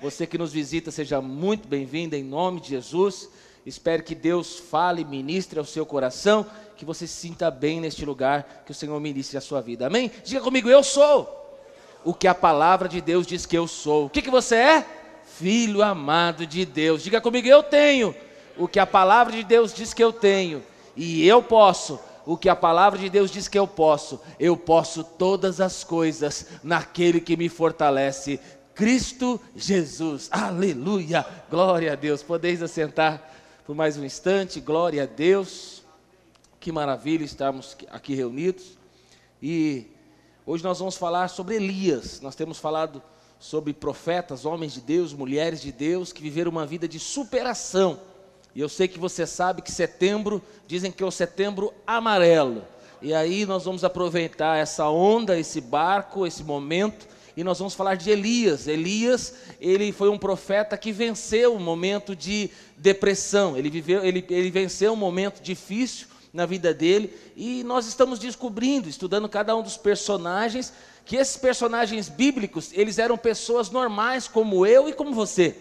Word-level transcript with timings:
Você 0.00 0.26
que 0.26 0.36
nos 0.36 0.52
visita, 0.52 0.90
seja 0.90 1.20
muito 1.20 1.66
bem-vindo 1.68 2.14
em 2.14 2.22
nome 2.22 2.60
de 2.60 2.70
Jesus. 2.70 3.28
Espero 3.64 4.02
que 4.02 4.14
Deus 4.14 4.58
fale, 4.58 5.04
ministre 5.04 5.58
ao 5.58 5.64
seu 5.64 5.86
coração, 5.86 6.44
que 6.76 6.84
você 6.84 7.06
se 7.06 7.14
sinta 7.14 7.50
bem 7.50 7.80
neste 7.80 8.04
lugar, 8.04 8.64
que 8.66 8.72
o 8.72 8.74
Senhor 8.74 8.98
ministre 9.00 9.38
a 9.38 9.40
sua 9.40 9.60
vida. 9.60 9.86
Amém? 9.86 10.10
Diga 10.24 10.40
comigo, 10.40 10.68
eu 10.68 10.82
sou 10.82 11.40
o 12.04 12.12
que 12.12 12.28
a 12.28 12.34
palavra 12.34 12.88
de 12.88 13.00
Deus 13.00 13.26
diz 13.26 13.46
que 13.46 13.56
eu 13.56 13.66
sou. 13.66 14.06
O 14.06 14.10
que, 14.10 14.20
que 14.20 14.30
você 14.30 14.56
é? 14.56 14.86
Filho 15.24 15.82
amado 15.82 16.46
de 16.46 16.66
Deus. 16.66 17.02
Diga 17.02 17.20
comigo, 17.20 17.48
eu 17.48 17.62
tenho 17.62 18.14
o 18.58 18.68
que 18.68 18.78
a 18.78 18.86
palavra 18.86 19.32
de 19.32 19.42
Deus 19.42 19.72
diz 19.72 19.94
que 19.94 20.04
eu 20.04 20.12
tenho. 20.12 20.62
E 20.94 21.26
eu 21.26 21.42
posso 21.42 21.98
o 22.26 22.36
que 22.36 22.48
a 22.48 22.56
palavra 22.56 22.98
de 22.98 23.08
Deus 23.08 23.30
diz 23.30 23.48
que 23.48 23.58
eu 23.58 23.66
posso. 23.66 24.20
Eu 24.38 24.56
posso 24.56 25.02
todas 25.02 25.60
as 25.60 25.82
coisas 25.82 26.46
naquele 26.62 27.20
que 27.20 27.36
me 27.36 27.48
fortalece. 27.48 28.38
Cristo 28.74 29.40
Jesus. 29.54 30.28
Aleluia. 30.32 31.24
Glória 31.48 31.92
a 31.92 31.94
Deus. 31.94 32.24
Podeis 32.24 32.60
assentar 32.60 33.22
por 33.64 33.74
mais 33.74 33.96
um 33.96 34.04
instante. 34.04 34.60
Glória 34.60 35.04
a 35.04 35.06
Deus. 35.06 35.84
Que 36.58 36.72
maravilha 36.72 37.24
estarmos 37.24 37.76
aqui 37.88 38.14
reunidos. 38.14 38.76
E 39.40 39.86
hoje 40.44 40.64
nós 40.64 40.80
vamos 40.80 40.96
falar 40.96 41.28
sobre 41.28 41.54
Elias. 41.54 42.20
Nós 42.20 42.34
temos 42.34 42.58
falado 42.58 43.00
sobre 43.38 43.72
profetas, 43.72 44.44
homens 44.44 44.72
de 44.72 44.80
Deus, 44.80 45.12
mulheres 45.12 45.60
de 45.60 45.70
Deus 45.70 46.12
que 46.12 46.22
viveram 46.22 46.50
uma 46.50 46.66
vida 46.66 46.88
de 46.88 46.98
superação. 46.98 48.00
E 48.56 48.60
eu 48.60 48.68
sei 48.68 48.88
que 48.88 48.98
você 48.98 49.24
sabe 49.24 49.62
que 49.62 49.70
setembro, 49.70 50.42
dizem 50.66 50.90
que 50.90 51.02
é 51.02 51.06
o 51.06 51.12
setembro 51.12 51.72
amarelo. 51.86 52.64
E 53.00 53.14
aí 53.14 53.46
nós 53.46 53.64
vamos 53.64 53.84
aproveitar 53.84 54.56
essa 54.56 54.88
onda, 54.88 55.38
esse 55.38 55.60
barco, 55.60 56.26
esse 56.26 56.42
momento 56.42 57.13
e 57.36 57.42
nós 57.42 57.58
vamos 57.58 57.74
falar 57.74 57.96
de 57.96 58.10
Elias. 58.10 58.66
Elias, 58.68 59.34
ele 59.60 59.92
foi 59.92 60.08
um 60.08 60.18
profeta 60.18 60.76
que 60.76 60.92
venceu 60.92 61.54
um 61.54 61.60
momento 61.60 62.14
de 62.14 62.50
depressão, 62.76 63.56
ele, 63.56 63.70
viveu, 63.70 64.04
ele, 64.04 64.24
ele 64.28 64.50
venceu 64.50 64.92
um 64.92 64.96
momento 64.96 65.42
difícil 65.42 66.08
na 66.32 66.46
vida 66.46 66.74
dele, 66.74 67.16
e 67.36 67.62
nós 67.62 67.86
estamos 67.86 68.18
descobrindo, 68.18 68.88
estudando 68.88 69.28
cada 69.28 69.54
um 69.56 69.62
dos 69.62 69.76
personagens, 69.76 70.72
que 71.04 71.16
esses 71.16 71.36
personagens 71.36 72.08
bíblicos, 72.08 72.70
eles 72.72 72.98
eram 72.98 73.16
pessoas 73.16 73.70
normais 73.70 74.26
como 74.26 74.66
eu 74.66 74.88
e 74.88 74.92
como 74.92 75.12
você. 75.12 75.56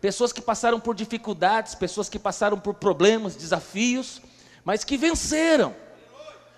Pessoas 0.00 0.32
que 0.32 0.40
passaram 0.40 0.80
por 0.80 0.94
dificuldades, 0.94 1.74
pessoas 1.74 2.08
que 2.08 2.18
passaram 2.18 2.58
por 2.58 2.74
problemas, 2.74 3.36
desafios, 3.36 4.20
mas 4.64 4.82
que 4.82 4.96
venceram. 4.96 5.76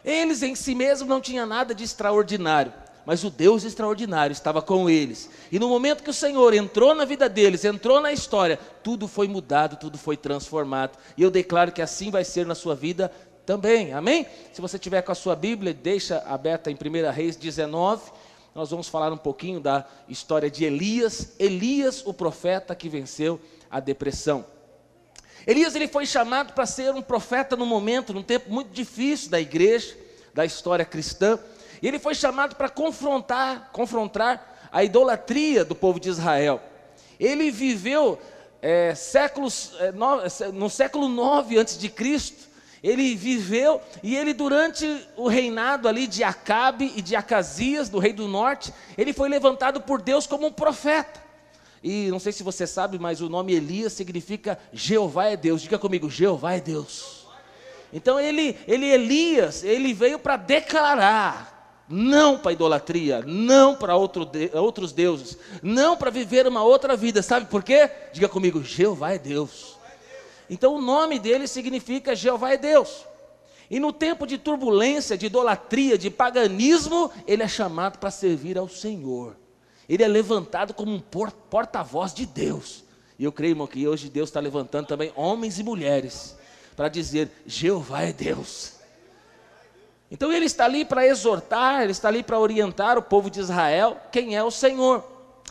Eles 0.05 0.43
em 0.43 0.55
si 0.55 0.75
mesmos 0.75 1.09
não 1.09 1.21
tinham 1.21 1.47
nada 1.47 1.75
de 1.75 1.85
extraordinário, 1.85 2.73
mas 3.05 3.25
o 3.25 3.31
Deus 3.31 3.65
extraordinário 3.65 4.33
estava 4.33 4.63
com 4.63 4.89
eles. 4.89 5.29
E 5.51 5.59
no 5.59 5.69
momento 5.69 6.03
que 6.03 6.11
o 6.11 6.15
Senhor 6.15 6.55
entrou 6.55 6.95
na 6.95 7.05
vida 7.05 7.29
deles, 7.29 7.65
entrou 7.65 8.01
na 8.01 8.13
história, 8.13 8.59
tudo 8.83 9.09
foi 9.09 9.29
mudado, 9.29 9.77
tudo 9.77 9.99
foi 9.99 10.17
transformado. 10.17 10.99
E 11.17 11.23
eu 11.23 11.31
declaro 11.31 11.73
que 11.73 11.83
assim 11.83 12.11
vai 12.11 12.25
ser 12.25 12.47
na 12.47 12.55
sua 12.55 12.75
vida 12.75 13.11
também. 13.45 13.93
Amém? 13.93 14.27
Se 14.53 14.61
você 14.61 14.79
tiver 14.79 15.03
com 15.03 15.13
a 15.13 15.17
sua 15.17 15.35
Bíblia, 15.35 15.75
deixa 15.75 16.19
aberta 16.27 16.71
em 16.71 16.75
1 16.75 17.11
Reis 17.13 17.37
19. 17.37 18.11
Nós 18.55 18.71
vamos 18.71 18.89
falar 18.89 19.13
um 19.13 19.17
pouquinho 19.17 19.61
da 19.61 19.87
história 20.09 20.51
de 20.51 20.65
Elias, 20.65 21.33
Elias, 21.39 22.03
o 22.05 22.13
profeta 22.13 22.75
que 22.75 22.89
venceu 22.89 23.41
a 23.71 23.81
depressão. 23.81 24.45
Elias 25.47 25.75
ele 25.75 25.89
foi 25.89 26.07
chamado 26.07 26.53
para 26.53 26.67
ser 26.67 26.95
um 26.95 27.03
profeta 27.03 27.57
no 27.57 27.67
momento, 27.67 28.13
num 28.13 28.23
tempo 28.23 28.53
muito 28.53 28.71
difícil 28.71 29.31
da 29.31 29.41
igreja, 29.41 29.97
da 30.35 30.45
história 30.45 30.85
cristã. 30.85 31.39
E 31.83 31.89
ele 31.89 31.99
foi 31.99 32.15
chamado 32.15 32.55
para 32.55 32.69
confrontar, 32.69 33.71
confrontar 33.73 34.69
a 34.71 34.85
idolatria 34.85 35.65
do 35.65 35.75
povo 35.75 35.99
de 35.99 36.09
Israel. 36.09 36.63
Ele 37.19 37.51
viveu 37.51 38.19
é, 38.63 38.95
séculos, 38.95 39.73
é, 39.81 39.91
no, 39.91 40.23
no 40.53 40.71
século 40.71 41.09
9 41.09 41.59
antes 41.59 41.77
de 41.77 41.89
Cristo. 41.89 42.53
Ele 42.83 43.15
viveu 43.15 43.81
e 44.03 44.17
ele 44.17 44.33
durante 44.33 45.07
o 45.17 45.29
reinado 45.29 45.89
ali 45.89 46.07
de 46.07 46.23
Acabe 46.23 46.93
e 46.97 47.03
de 47.03 47.15
Acasias, 47.17 47.89
do 47.89 47.99
rei 47.99 48.13
do 48.13 48.27
norte, 48.27 48.73
ele 48.97 49.13
foi 49.13 49.29
levantado 49.29 49.81
por 49.81 50.01
Deus 50.01 50.27
como 50.27 50.47
um 50.47 50.53
profeta. 50.53 51.21
E 51.83 52.09
não 52.11 52.21
sei 52.21 52.33
se 52.33 52.45
você 52.45 52.67
sabe, 52.67 52.99
mas 52.99 53.21
o 53.21 53.29
nome 53.29 53.55
Elias 53.55 53.93
significa 53.93 54.59
Jeová 54.73 55.27
é 55.27 55.37
Deus. 55.37 55.63
Diga 55.63 55.79
comigo, 55.79 56.09
Jeová 56.09 56.55
é 56.55 56.61
Deus. 56.61 57.27
Então 57.93 58.19
ele, 58.19 58.57
ele 58.67 58.87
Elias, 58.87 59.63
ele 59.65 59.93
veio 59.93 60.19
para 60.19 60.37
declarar 60.37 61.52
não 61.89 62.39
para 62.39 62.53
idolatria, 62.53 63.23
não 63.27 63.75
para 63.75 63.97
outro 63.97 64.25
de, 64.25 64.51
outros 64.55 64.93
deuses, 64.93 65.37
não 65.63 65.97
para 65.97 66.11
viver 66.11 66.47
uma 66.47 66.63
outra 66.63 66.97
vida. 66.97 67.23
Sabe 67.23 67.47
por 67.47 67.63
quê? 67.63 67.91
Diga 68.13 68.29
comigo, 68.29 68.63
Jeová 68.63 69.13
é 69.13 69.19
Deus. 69.19 69.77
Então 70.49 70.75
o 70.75 70.81
nome 70.81 71.19
dele 71.19 71.47
significa 71.47 72.15
Jeová 72.17 72.53
é 72.53 72.57
Deus. 72.57 73.07
E 73.71 73.81
no 73.81 73.93
tempo 73.93 74.27
de 74.27 74.37
turbulência, 74.37 75.17
de 75.17 75.27
idolatria, 75.27 75.97
de 75.97 76.11
paganismo, 76.11 77.11
ele 77.27 77.43
é 77.43 77.49
chamado 77.49 77.99
para 77.99 78.11
servir 78.11 78.59
ao 78.59 78.69
Senhor. 78.69 79.35
Ele 79.89 80.03
é 80.03 80.09
levantado 80.09 80.75
como 80.75 80.93
um 80.93 81.01
porta-voz 81.01 82.13
de 82.13 82.27
Deus. 82.27 82.85
E 83.19 83.25
eu 83.25 83.33
creio, 83.33 83.53
irmão, 83.53 83.67
que 83.67 83.87
hoje 83.87 84.09
Deus 84.09 84.29
está 84.29 84.41
levantando 84.41 84.87
também 84.87 85.13
homens 85.17 85.59
e 85.59 85.63
mulheres 85.63 86.37
para 86.77 86.89
dizer: 86.89 87.31
Jeová 87.47 88.03
é 88.03 88.13
Deus. 88.13 88.82
Então 90.13 90.31
ele 90.31 90.45
está 90.45 90.67
ali 90.67 90.85
para 90.85 91.07
exortar, 91.07 91.81
ele 91.81 91.93
está 91.93 92.09
ali 92.09 92.23
para 92.23 92.39
orientar 92.39 92.99
o 92.99 93.03
povo 93.03 93.31
de 93.31 93.41
Israel 93.41 93.97
quem 94.13 94.37
é 94.37 94.45
o 94.45 94.51
Senhor. 94.51 95.03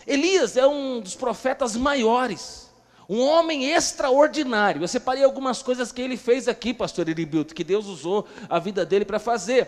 Elias 0.05 0.55
é 0.55 0.67
um 0.67 0.99
dos 0.99 1.15
profetas 1.15 1.75
maiores, 1.75 2.69
um 3.09 3.21
homem 3.21 3.71
extraordinário. 3.71 4.83
Eu 4.83 4.87
separei 4.87 5.23
algumas 5.23 5.63
coisas 5.63 5.91
que 5.91 5.99
ele 5.99 6.15
fez 6.15 6.47
aqui, 6.47 6.75
pastor 6.75 7.09
Eribilto, 7.09 7.55
que 7.55 7.63
Deus 7.63 7.87
usou 7.87 8.27
a 8.47 8.59
vida 8.59 8.85
dele 8.85 9.03
para 9.03 9.17
fazer. 9.17 9.67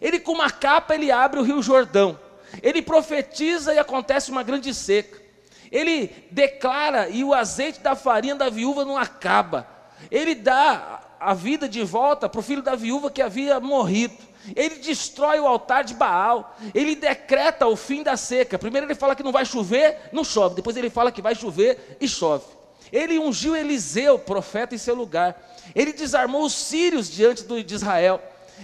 Ele 0.00 0.18
com 0.18 0.32
uma 0.32 0.50
capa, 0.50 0.92
ele 0.96 1.12
abre 1.12 1.38
o 1.38 1.44
rio 1.44 1.62
Jordão. 1.62 2.18
Ele 2.60 2.82
profetiza 2.82 3.72
e 3.72 3.78
acontece 3.78 4.32
uma 4.32 4.42
grande 4.42 4.74
seca. 4.74 5.22
Ele 5.70 6.10
declara 6.32 7.08
e 7.08 7.22
o 7.22 7.32
azeite 7.32 7.78
da 7.78 7.94
farinha 7.94 8.34
da 8.34 8.50
viúva 8.50 8.84
não 8.84 8.98
acaba. 8.98 9.68
Ele 10.10 10.34
dá 10.34 11.00
a 11.20 11.32
vida 11.32 11.68
de 11.68 11.84
volta 11.84 12.28
para 12.28 12.40
o 12.40 12.42
filho 12.42 12.60
da 12.60 12.74
viúva 12.74 13.08
que 13.08 13.22
havia 13.22 13.60
morrido 13.60 14.31
ele 14.56 14.76
destrói 14.76 15.38
o 15.38 15.46
altar 15.46 15.84
de 15.84 15.94
Baal, 15.94 16.56
ele 16.74 16.96
decreta 16.96 17.66
o 17.66 17.76
fim 17.76 18.02
da 18.02 18.16
seca. 18.16 18.58
Primeiro 18.58 18.86
ele 18.86 18.94
fala 18.94 19.14
que 19.14 19.22
não 19.22 19.32
vai 19.32 19.44
chover, 19.44 20.10
não 20.12 20.24
chove. 20.24 20.56
Depois 20.56 20.76
ele 20.76 20.90
fala 20.90 21.12
que 21.12 21.22
vai 21.22 21.34
chover 21.34 21.96
e 22.00 22.08
chove. 22.08 22.44
Ele 22.92 23.18
ungiu 23.18 23.56
Eliseu, 23.56 24.18
profeta, 24.18 24.74
em 24.74 24.78
seu 24.78 24.94
lugar. 24.94 25.40
Ele 25.74 25.92
desarmou 25.92 26.44
os 26.44 26.52
sírios 26.52 27.10
diante 27.10 27.44
de 27.44 27.74
Israel. 27.74 28.20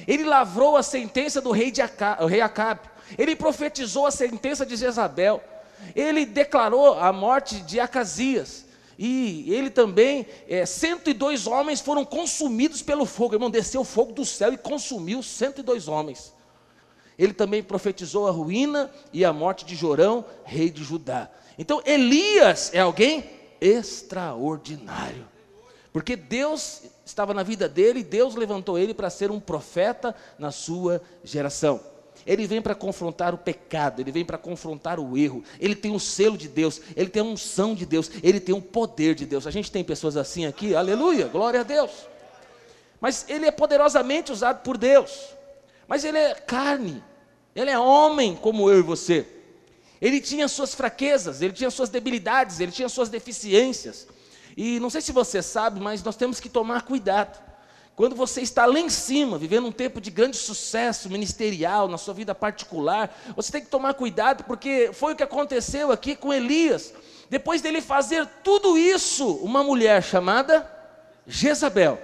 Ele 0.07 0.25
lavrou 0.25 0.77
a 0.77 0.83
sentença 0.83 1.41
do 1.41 1.51
rei, 1.51 1.71
de 1.71 1.81
Acabe, 1.81 2.27
rei 2.27 2.41
Acabe. 2.41 2.81
Ele 3.17 3.35
profetizou 3.35 4.07
a 4.07 4.11
sentença 4.11 4.67
de 4.67 4.77
Jezabel. 4.77 5.43
Ele 5.95 6.27
declarou 6.27 6.99
a 6.99 7.13
morte 7.13 7.61
de 7.63 7.81
Acasias. 7.81 8.67
E 8.99 9.45
ele 9.55 9.71
também, 9.71 10.27
é, 10.49 10.67
102 10.67 11.47
homens 11.47 11.81
foram 11.81 12.05
consumidos 12.05 12.83
pelo 12.83 13.07
fogo. 13.07 13.37
Irmão, 13.37 13.49
desceu 13.49 13.83
o 13.83 13.85
fogo 13.85 14.13
do 14.13 14.25
céu 14.25 14.53
e 14.53 14.59
consumiu 14.59 15.23
102 15.23 15.87
homens. 15.87 16.35
Ele 17.17 17.33
também 17.33 17.63
profetizou 17.63 18.27
a 18.27 18.33
ruína 18.33 18.91
e 19.13 19.25
a 19.25 19.33
morte 19.33 19.65
de 19.65 19.77
Jorão, 19.77 20.25
rei 20.45 20.69
de 20.69 20.83
Judá. 20.83 21.31
Então, 21.57 21.81
Elias 21.85 22.73
é 22.75 22.81
alguém 22.81 23.25
extraordinário. 23.61 25.27
Porque 25.93 26.17
Deus 26.17 26.83
estava 27.05 27.33
na 27.33 27.43
vida 27.43 27.69
dele, 27.69 28.03
Deus 28.03 28.35
levantou 28.35 28.79
ele 28.79 28.95
para 28.95 29.11
ser 29.11 29.31
um 29.31 29.41
profeta 29.41 30.15
na 30.39 30.51
sua 30.51 31.01
geração. 31.23 31.81
Ele 32.29 32.47
vem 32.47 32.61
para 32.61 32.75
confrontar 32.75 33.33
o 33.33 33.39
pecado, 33.39 34.03
ele 34.03 34.13
vem 34.13 34.23
para 34.23 34.37
confrontar 34.37 35.01
o 35.01 35.17
erro. 35.17 35.43
Ele 35.59 35.75
tem 35.75 35.95
o 35.95 35.99
selo 35.99 36.37
de 36.37 36.47
Deus, 36.47 36.79
ele 36.95 37.09
tem 37.09 37.23
a 37.23 37.25
unção 37.25 37.75
de 37.75 37.87
Deus, 37.87 38.11
ele 38.23 38.39
tem 38.39 38.55
o 38.55 38.61
poder 38.61 39.15
de 39.15 39.25
Deus. 39.25 39.47
A 39.47 39.51
gente 39.51 39.73
tem 39.73 39.83
pessoas 39.83 40.15
assim 40.15 40.45
aqui, 40.45 40.75
aleluia, 40.75 41.27
glória 41.27 41.61
a 41.61 41.63
Deus. 41.63 41.91
Mas 43.01 43.25
ele 43.31 43.47
é 43.47 43.51
poderosamente 43.51 44.31
usado 44.31 44.63
por 44.63 44.77
Deus. 44.77 45.31
Mas 45.89 46.05
ele 46.05 46.19
é 46.19 46.35
carne, 46.35 47.03
ele 47.57 47.71
é 47.71 47.79
homem 47.79 48.37
como 48.37 48.69
eu 48.69 48.81
e 48.81 48.83
você. 48.83 49.27
Ele 49.99 50.21
tinha 50.21 50.49
suas 50.49 50.75
fraquezas, 50.75 51.41
ele 51.41 51.55
tinha 51.55 51.71
suas 51.71 51.89
debilidades, 51.89 52.61
ele 52.61 52.73
tinha 52.73 52.91
suas 52.91 53.09
deficiências. 53.09 54.07
E 54.55 54.79
não 54.81 54.91
sei 54.91 55.01
se 55.01 55.13
você 55.13 55.41
sabe, 55.41 55.81
mas 55.81 56.03
nós 56.03 56.15
temos 56.15 56.41
que 56.41 56.51
tomar 56.51 56.83
cuidado. 56.83 57.48
Quando 57.99 58.15
você 58.15 58.43
está 58.43 58.65
lá 58.65 58.79
em 58.79 58.89
cima, 58.89 59.37
vivendo 59.37 59.67
um 59.67 59.73
tempo 59.73 60.01
de 60.01 60.09
grande 60.09 60.37
sucesso 60.37 61.11
ministerial, 61.11 61.89
na 61.89 61.99
sua 61.99 62.15
vida 62.15 62.33
particular, 62.33 63.13
você 63.35 63.51
tem 63.51 63.61
que 63.61 63.67
tomar 63.67 63.93
cuidado, 63.95 64.45
porque 64.45 64.91
foi 64.93 65.15
o 65.15 65.17
que 65.17 65.23
aconteceu 65.25 65.91
aqui 65.91 66.15
com 66.15 66.33
Elias. 66.33 66.95
Depois 67.29 67.61
dele 67.61 67.81
fazer 67.81 68.25
tudo 68.45 68.79
isso, 68.79 69.29
uma 69.39 69.65
mulher 69.65 70.01
chamada 70.01 70.65
Jezabel 71.27 72.01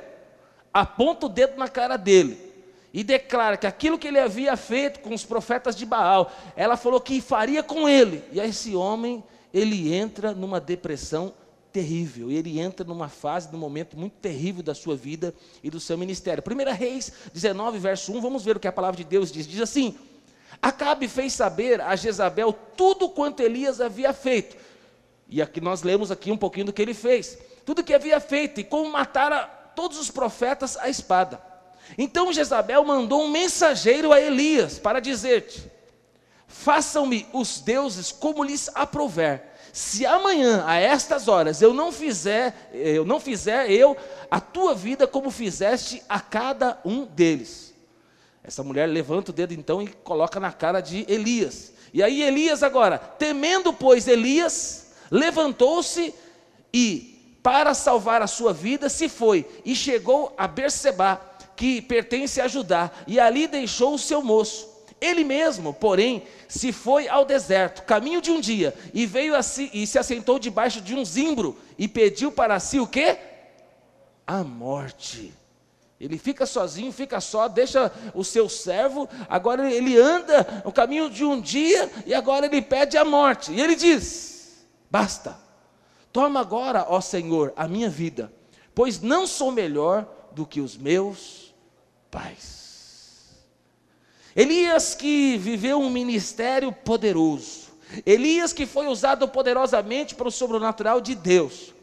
aponta 0.72 1.26
o 1.26 1.28
dedo 1.28 1.56
na 1.56 1.68
cara 1.68 1.96
dele 1.96 2.40
e 2.92 3.04
declara 3.04 3.56
que 3.56 3.64
aquilo 3.64 3.96
que 3.96 4.08
ele 4.08 4.18
havia 4.18 4.56
feito 4.56 4.98
com 4.98 5.14
os 5.14 5.24
profetas 5.24 5.76
de 5.76 5.86
Baal, 5.86 6.32
ela 6.56 6.76
falou 6.76 7.00
que 7.00 7.20
faria 7.20 7.62
com 7.62 7.88
ele. 7.88 8.24
E 8.32 8.40
esse 8.40 8.74
homem, 8.74 9.22
ele 9.52 9.94
entra 9.94 10.32
numa 10.32 10.60
depressão 10.60 11.32
terrível. 11.74 12.30
Ele 12.30 12.60
entra 12.60 12.86
numa 12.86 13.08
fase, 13.08 13.50
num 13.50 13.58
momento 13.58 13.98
muito 13.98 14.12
terrível 14.12 14.62
da 14.62 14.76
sua 14.76 14.94
vida 14.94 15.34
e 15.60 15.68
do 15.68 15.80
seu 15.80 15.98
ministério. 15.98 16.42
1 16.46 16.72
Reis 16.72 17.12
19, 17.32 17.80
verso 17.80 18.12
1, 18.12 18.20
vamos 18.20 18.44
ver 18.44 18.56
o 18.56 18.60
que 18.60 18.68
a 18.68 18.72
palavra 18.72 18.96
de 18.96 19.02
Deus 19.02 19.32
diz. 19.32 19.44
Diz 19.44 19.60
assim: 19.60 19.98
Acabe 20.62 21.08
fez 21.08 21.32
saber 21.32 21.80
a 21.80 21.96
Jezabel 21.96 22.52
tudo 22.52 23.08
quanto 23.08 23.42
Elias 23.42 23.80
havia 23.80 24.12
feito. 24.12 24.56
E 25.28 25.42
aqui 25.42 25.60
nós 25.60 25.82
lemos 25.82 26.12
aqui 26.12 26.30
um 26.30 26.36
pouquinho 26.36 26.66
do 26.66 26.72
que 26.72 26.80
ele 26.80 26.94
fez. 26.94 27.36
Tudo 27.66 27.82
que 27.82 27.92
havia 27.92 28.20
feito 28.20 28.60
e 28.60 28.64
como 28.64 28.88
matara 28.88 29.44
todos 29.74 29.98
os 29.98 30.12
profetas 30.12 30.76
à 30.76 30.88
espada. 30.88 31.42
Então 31.98 32.32
Jezabel 32.32 32.84
mandou 32.84 33.24
um 33.24 33.30
mensageiro 33.30 34.12
a 34.12 34.20
Elias 34.20 34.78
para 34.78 35.00
dizer-te: 35.00 35.68
Façam-me 36.46 37.26
os 37.32 37.58
deuses 37.58 38.12
como 38.12 38.44
lhes 38.44 38.70
aprouver 38.76 39.53
se 39.74 40.06
amanhã 40.06 40.62
a 40.64 40.76
estas 40.76 41.26
horas 41.26 41.60
eu 41.60 41.74
não 41.74 41.90
fizer, 41.90 42.70
eu 42.72 43.04
não 43.04 43.18
fizer 43.18 43.68
eu 43.68 43.96
a 44.30 44.40
tua 44.40 44.72
vida 44.72 45.04
como 45.04 45.32
fizeste 45.32 46.00
a 46.08 46.20
cada 46.20 46.78
um 46.84 47.04
deles. 47.04 47.74
Essa 48.44 48.62
mulher 48.62 48.86
levanta 48.86 49.32
o 49.32 49.34
dedo 49.34 49.52
então 49.52 49.82
e 49.82 49.88
coloca 49.88 50.38
na 50.38 50.52
cara 50.52 50.80
de 50.80 51.04
Elias. 51.08 51.72
E 51.92 52.04
aí 52.04 52.22
Elias 52.22 52.62
agora, 52.62 52.98
temendo 52.98 53.72
pois 53.72 54.06
Elias, 54.06 54.92
levantou-se 55.10 56.14
e 56.72 57.36
para 57.42 57.74
salvar 57.74 58.22
a 58.22 58.28
sua 58.28 58.52
vida 58.52 58.88
se 58.88 59.08
foi 59.08 59.44
e 59.64 59.74
chegou 59.74 60.32
a 60.38 60.46
Berseba, 60.46 61.20
que 61.56 61.82
pertence 61.82 62.40
a 62.40 62.46
Judá, 62.46 62.92
e 63.08 63.18
ali 63.18 63.48
deixou 63.48 63.94
o 63.94 63.98
seu 63.98 64.22
moço. 64.22 64.68
Ele 65.04 65.22
mesmo, 65.22 65.74
porém, 65.74 66.22
se 66.48 66.72
foi 66.72 67.06
ao 67.08 67.26
deserto, 67.26 67.82
caminho 67.82 68.22
de 68.22 68.30
um 68.30 68.40
dia, 68.40 68.74
e 68.94 69.04
veio 69.04 69.36
assim, 69.36 69.68
e 69.70 69.86
se 69.86 69.98
assentou 69.98 70.38
debaixo 70.38 70.80
de 70.80 70.94
um 70.94 71.04
zimbro, 71.04 71.58
e 71.78 71.86
pediu 71.86 72.32
para 72.32 72.58
si 72.58 72.80
o 72.80 72.86
quê? 72.86 73.18
A 74.26 74.42
morte. 74.42 75.34
Ele 76.00 76.16
fica 76.16 76.46
sozinho, 76.46 76.90
fica 76.90 77.20
só, 77.20 77.48
deixa 77.48 77.92
o 78.14 78.24
seu 78.24 78.48
servo, 78.48 79.06
agora 79.28 79.70
ele 79.70 79.98
anda 79.98 80.62
o 80.64 80.72
caminho 80.72 81.10
de 81.10 81.22
um 81.22 81.38
dia, 81.38 81.90
e 82.06 82.14
agora 82.14 82.46
ele 82.46 82.62
pede 82.62 82.96
a 82.96 83.04
morte. 83.04 83.52
E 83.52 83.60
ele 83.60 83.76
diz: 83.76 84.64
Basta, 84.90 85.36
toma 86.10 86.40
agora, 86.40 86.86
ó 86.88 86.98
Senhor, 86.98 87.52
a 87.56 87.68
minha 87.68 87.90
vida, 87.90 88.32
pois 88.74 89.02
não 89.02 89.26
sou 89.26 89.52
melhor 89.52 90.08
do 90.32 90.46
que 90.46 90.62
os 90.62 90.78
meus 90.78 91.54
pais. 92.10 92.63
Elias 94.36 94.94
que 94.94 95.36
viveu 95.36 95.80
um 95.80 95.90
ministério 95.90 96.72
poderoso. 96.72 97.64
Elias 98.06 98.52
que 98.52 98.66
foi 98.66 98.86
usado 98.86 99.28
poderosamente 99.28 100.14
para 100.14 100.28
o 100.28 100.32
sobrenatural 100.32 101.00
de 101.00 101.14
Deus. 101.14 101.73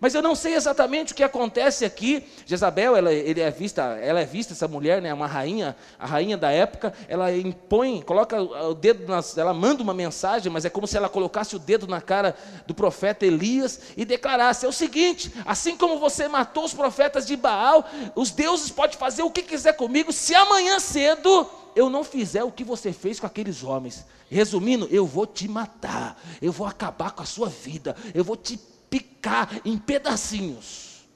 Mas 0.00 0.14
eu 0.14 0.22
não 0.22 0.34
sei 0.34 0.54
exatamente 0.54 1.12
o 1.12 1.16
que 1.16 1.22
acontece 1.22 1.84
aqui. 1.84 2.26
Jezabel, 2.46 2.96
ela, 2.96 3.12
ele 3.12 3.40
é 3.40 3.50
vista, 3.50 3.82
ela 4.00 4.20
é 4.20 4.24
vista 4.24 4.54
essa 4.54 4.66
mulher, 4.66 5.02
né, 5.02 5.12
uma 5.12 5.26
rainha, 5.26 5.76
a 5.98 6.06
rainha 6.06 6.38
da 6.38 6.50
época. 6.50 6.94
Ela 7.06 7.30
impõe, 7.36 8.00
coloca 8.00 8.40
o 8.40 8.74
dedo, 8.74 9.06
nas, 9.06 9.36
ela 9.36 9.52
manda 9.52 9.82
uma 9.82 9.92
mensagem, 9.92 10.50
mas 10.50 10.64
é 10.64 10.70
como 10.70 10.86
se 10.86 10.96
ela 10.96 11.08
colocasse 11.08 11.54
o 11.54 11.58
dedo 11.58 11.86
na 11.86 12.00
cara 12.00 12.34
do 12.66 12.74
profeta 12.74 13.26
Elias 13.26 13.80
e 13.94 14.06
declarasse: 14.06 14.64
é 14.64 14.68
o 14.68 14.72
seguinte, 14.72 15.30
assim 15.44 15.76
como 15.76 15.98
você 15.98 16.26
matou 16.28 16.64
os 16.64 16.72
profetas 16.72 17.26
de 17.26 17.36
Baal, 17.36 17.86
os 18.14 18.30
deuses 18.30 18.70
podem 18.70 18.96
fazer 18.96 19.22
o 19.22 19.30
que 19.30 19.42
quiser 19.42 19.74
comigo. 19.74 20.12
Se 20.12 20.34
amanhã 20.34 20.80
cedo 20.80 21.46
eu 21.76 21.90
não 21.90 22.02
fizer 22.02 22.42
o 22.42 22.50
que 22.50 22.64
você 22.64 22.90
fez 22.92 23.20
com 23.20 23.26
aqueles 23.26 23.62
homens, 23.62 24.06
resumindo, 24.30 24.88
eu 24.90 25.04
vou 25.04 25.26
te 25.26 25.46
matar, 25.46 26.20
eu 26.40 26.52
vou 26.52 26.66
acabar 26.66 27.10
com 27.10 27.22
a 27.22 27.26
sua 27.26 27.48
vida, 27.48 27.94
eu 28.14 28.24
vou 28.24 28.36
te 28.36 28.56
picar 28.90 29.60
em 29.64 29.78
pedacinhos. 29.78 31.06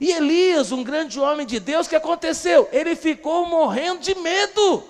E 0.00 0.12
Elias, 0.12 0.70
um 0.70 0.84
grande 0.84 1.18
homem 1.18 1.44
de 1.46 1.58
Deus, 1.58 1.86
o 1.86 1.90
que 1.90 1.96
aconteceu? 1.96 2.68
Ele 2.70 2.94
ficou 2.94 3.46
morrendo 3.46 4.00
de 4.00 4.14
medo. 4.14 4.84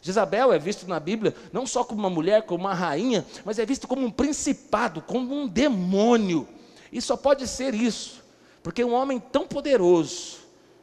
Jezabel 0.00 0.52
é 0.52 0.58
visto 0.58 0.88
na 0.88 0.98
Bíblia 0.98 1.32
não 1.52 1.64
só 1.64 1.84
como 1.84 2.00
uma 2.00 2.10
mulher, 2.10 2.42
como 2.42 2.64
uma 2.64 2.74
rainha, 2.74 3.24
mas 3.44 3.60
é 3.60 3.64
visto 3.64 3.86
como 3.86 4.04
um 4.04 4.10
principado, 4.10 5.00
como 5.00 5.32
um 5.32 5.46
demônio. 5.46 6.48
E 6.90 7.00
só 7.00 7.16
pode 7.16 7.46
ser 7.46 7.72
isso, 7.72 8.22
porque 8.64 8.82
um 8.82 8.92
homem 8.92 9.20
tão 9.20 9.46
poderoso, 9.46 10.38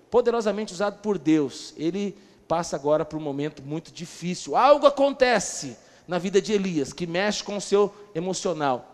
poderosamente 0.09 0.73
usado 0.73 1.01
por 1.01 1.17
Deus, 1.17 1.73
ele 1.75 2.17
passa 2.47 2.77
agora 2.77 3.03
por 3.03 3.17
um 3.17 3.21
momento 3.21 3.61
muito 3.61 3.91
difícil. 3.91 4.55
Algo 4.55 4.87
acontece 4.87 5.77
na 6.07 6.17
vida 6.17 6.41
de 6.41 6.53
Elias 6.53 6.93
que 6.93 7.05
mexe 7.05 7.43
com 7.43 7.57
o 7.57 7.61
seu 7.61 7.93
emocional, 8.15 8.88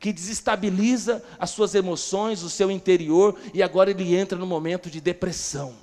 que 0.00 0.14
desestabiliza 0.14 1.22
as 1.38 1.50
suas 1.50 1.74
emoções, 1.74 2.42
o 2.42 2.48
seu 2.48 2.70
interior, 2.70 3.38
e 3.52 3.62
agora 3.62 3.90
ele 3.90 4.16
entra 4.16 4.38
no 4.38 4.46
momento 4.46 4.90
de 4.90 4.98
depressão. 4.98 5.74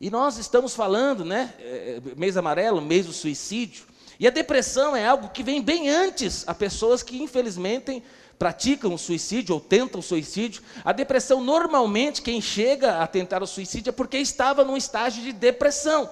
E 0.00 0.08
nós 0.08 0.38
estamos 0.38 0.74
falando, 0.74 1.24
né, 1.24 1.52
é, 1.58 2.00
é, 2.00 2.14
mês 2.14 2.36
amarelo, 2.36 2.80
mês 2.80 3.06
do 3.06 3.12
suicídio, 3.12 3.84
e 4.18 4.28
a 4.28 4.30
depressão 4.30 4.94
é 4.94 5.04
algo 5.04 5.30
que 5.30 5.42
vem 5.42 5.60
bem 5.60 5.90
antes 5.90 6.44
a 6.46 6.54
pessoas 6.54 7.02
que 7.02 7.20
infelizmente 7.20 8.00
praticam 8.38 8.94
o 8.94 8.98
suicídio 8.98 9.56
ou 9.56 9.60
tentam 9.60 9.98
o 9.98 10.02
suicídio, 10.02 10.62
a 10.84 10.92
depressão 10.92 11.42
normalmente 11.42 12.22
quem 12.22 12.40
chega 12.40 12.98
a 13.00 13.06
tentar 13.08 13.42
o 13.42 13.46
suicídio 13.46 13.90
é 13.90 13.92
porque 13.92 14.18
estava 14.18 14.64
num 14.64 14.76
estágio 14.76 15.22
de 15.22 15.32
depressão. 15.32 16.08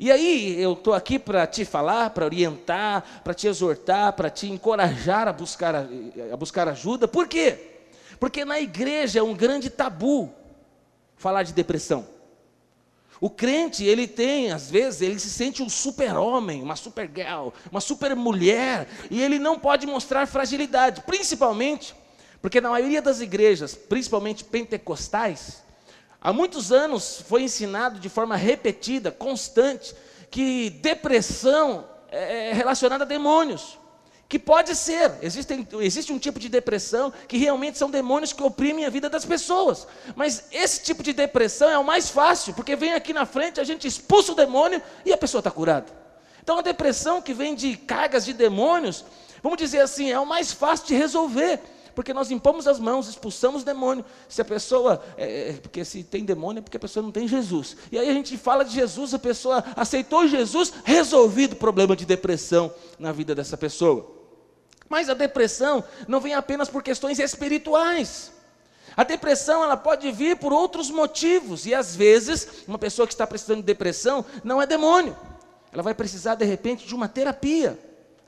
E 0.00 0.10
aí 0.10 0.58
eu 0.58 0.72
estou 0.72 0.94
aqui 0.94 1.18
para 1.18 1.46
te 1.46 1.62
falar, 1.62 2.08
para 2.08 2.24
orientar, 2.24 3.20
para 3.22 3.34
te 3.34 3.46
exortar, 3.46 4.14
para 4.14 4.30
te 4.30 4.50
encorajar 4.50 5.28
a 5.28 5.32
buscar, 5.32 5.74
a 5.76 6.36
buscar 6.38 6.66
ajuda. 6.68 7.06
Por 7.06 7.28
quê? 7.28 7.82
Porque 8.18 8.42
na 8.42 8.58
igreja 8.58 9.18
é 9.18 9.22
um 9.22 9.34
grande 9.34 9.68
tabu 9.68 10.32
falar 11.16 11.42
de 11.42 11.52
depressão. 11.52 12.06
O 13.20 13.28
crente, 13.28 13.84
ele 13.84 14.08
tem, 14.08 14.50
às 14.50 14.70
vezes, 14.70 15.02
ele 15.02 15.18
se 15.20 15.28
sente 15.28 15.62
um 15.62 15.68
super-homem, 15.68 16.62
uma 16.62 16.76
super-girl, 16.76 17.50
uma 17.70 17.82
super-mulher, 17.82 18.88
e 19.10 19.20
ele 19.20 19.38
não 19.38 19.58
pode 19.58 19.86
mostrar 19.86 20.26
fragilidade, 20.26 21.02
principalmente 21.02 21.94
porque 22.40 22.58
na 22.58 22.70
maioria 22.70 23.02
das 23.02 23.20
igrejas, 23.20 23.74
principalmente 23.74 24.44
pentecostais, 24.44 25.62
há 26.20 26.32
muitos 26.32 26.70
anos 26.70 27.22
foi 27.28 27.42
ensinado 27.42 27.98
de 27.98 28.08
forma 28.08 28.36
repetida, 28.36 29.10
constante, 29.10 29.94
que 30.30 30.70
depressão 30.70 31.88
é 32.10 32.52
relacionada 32.52 33.04
a 33.04 33.06
demônios. 33.06 33.78
Que 34.28 34.38
pode 34.38 34.76
ser, 34.76 35.12
existe 35.22 36.12
um 36.12 36.18
tipo 36.18 36.38
de 36.38 36.48
depressão 36.48 37.12
que 37.26 37.36
realmente 37.36 37.76
são 37.76 37.90
demônios 37.90 38.32
que 38.32 38.40
oprimem 38.40 38.84
a 38.84 38.88
vida 38.88 39.10
das 39.10 39.24
pessoas, 39.24 39.88
mas 40.14 40.44
esse 40.52 40.84
tipo 40.84 41.02
de 41.02 41.12
depressão 41.12 41.68
é 41.68 41.76
o 41.76 41.82
mais 41.82 42.10
fácil, 42.10 42.54
porque 42.54 42.76
vem 42.76 42.92
aqui 42.92 43.12
na 43.12 43.26
frente, 43.26 43.60
a 43.60 43.64
gente 43.64 43.88
expulsa 43.88 44.30
o 44.30 44.36
demônio 44.36 44.80
e 45.04 45.12
a 45.12 45.18
pessoa 45.18 45.40
está 45.40 45.50
curada. 45.50 45.86
Então 46.40 46.58
a 46.58 46.62
depressão 46.62 47.20
que 47.20 47.34
vem 47.34 47.56
de 47.56 47.76
cargas 47.76 48.24
de 48.24 48.32
demônios, 48.32 49.04
vamos 49.42 49.58
dizer 49.58 49.80
assim, 49.80 50.12
é 50.12 50.20
o 50.20 50.24
mais 50.24 50.52
fácil 50.52 50.86
de 50.86 50.94
resolver, 50.94 51.60
porque 51.94 52.14
nós 52.14 52.30
impomos 52.30 52.66
as 52.66 52.78
mãos, 52.78 53.08
expulsamos 53.08 53.62
o 53.62 53.64
demônio. 53.64 54.04
Se 54.28 54.40
a 54.40 54.44
pessoa, 54.44 55.02
é, 55.16 55.50
é, 55.50 55.52
porque 55.54 55.84
se 55.84 56.02
tem 56.02 56.24
demônio 56.24 56.60
é 56.60 56.62
porque 56.62 56.76
a 56.76 56.80
pessoa 56.80 57.02
não 57.02 57.10
tem 57.10 57.26
Jesus. 57.26 57.76
E 57.90 57.98
aí 57.98 58.08
a 58.08 58.12
gente 58.12 58.36
fala 58.36 58.64
de 58.64 58.74
Jesus, 58.74 59.14
a 59.14 59.18
pessoa 59.18 59.64
aceitou 59.76 60.26
Jesus, 60.26 60.72
resolvido 60.84 61.52
o 61.52 61.56
problema 61.56 61.96
de 61.96 62.04
depressão 62.04 62.72
na 62.98 63.12
vida 63.12 63.34
dessa 63.34 63.56
pessoa. 63.56 64.18
Mas 64.88 65.08
a 65.08 65.14
depressão 65.14 65.84
não 66.08 66.20
vem 66.20 66.34
apenas 66.34 66.68
por 66.68 66.82
questões 66.82 67.18
espirituais. 67.18 68.32
A 68.96 69.04
depressão 69.04 69.62
ela 69.62 69.76
pode 69.76 70.10
vir 70.10 70.36
por 70.36 70.52
outros 70.52 70.90
motivos 70.90 71.64
e 71.64 71.74
às 71.74 71.94
vezes 71.94 72.64
uma 72.66 72.78
pessoa 72.78 73.06
que 73.06 73.14
está 73.14 73.26
precisando 73.26 73.58
de 73.58 73.66
depressão 73.66 74.24
não 74.42 74.60
é 74.60 74.66
demônio. 74.66 75.16
Ela 75.72 75.82
vai 75.82 75.94
precisar 75.94 76.34
de 76.34 76.44
repente 76.44 76.86
de 76.86 76.94
uma 76.94 77.08
terapia. 77.08 77.78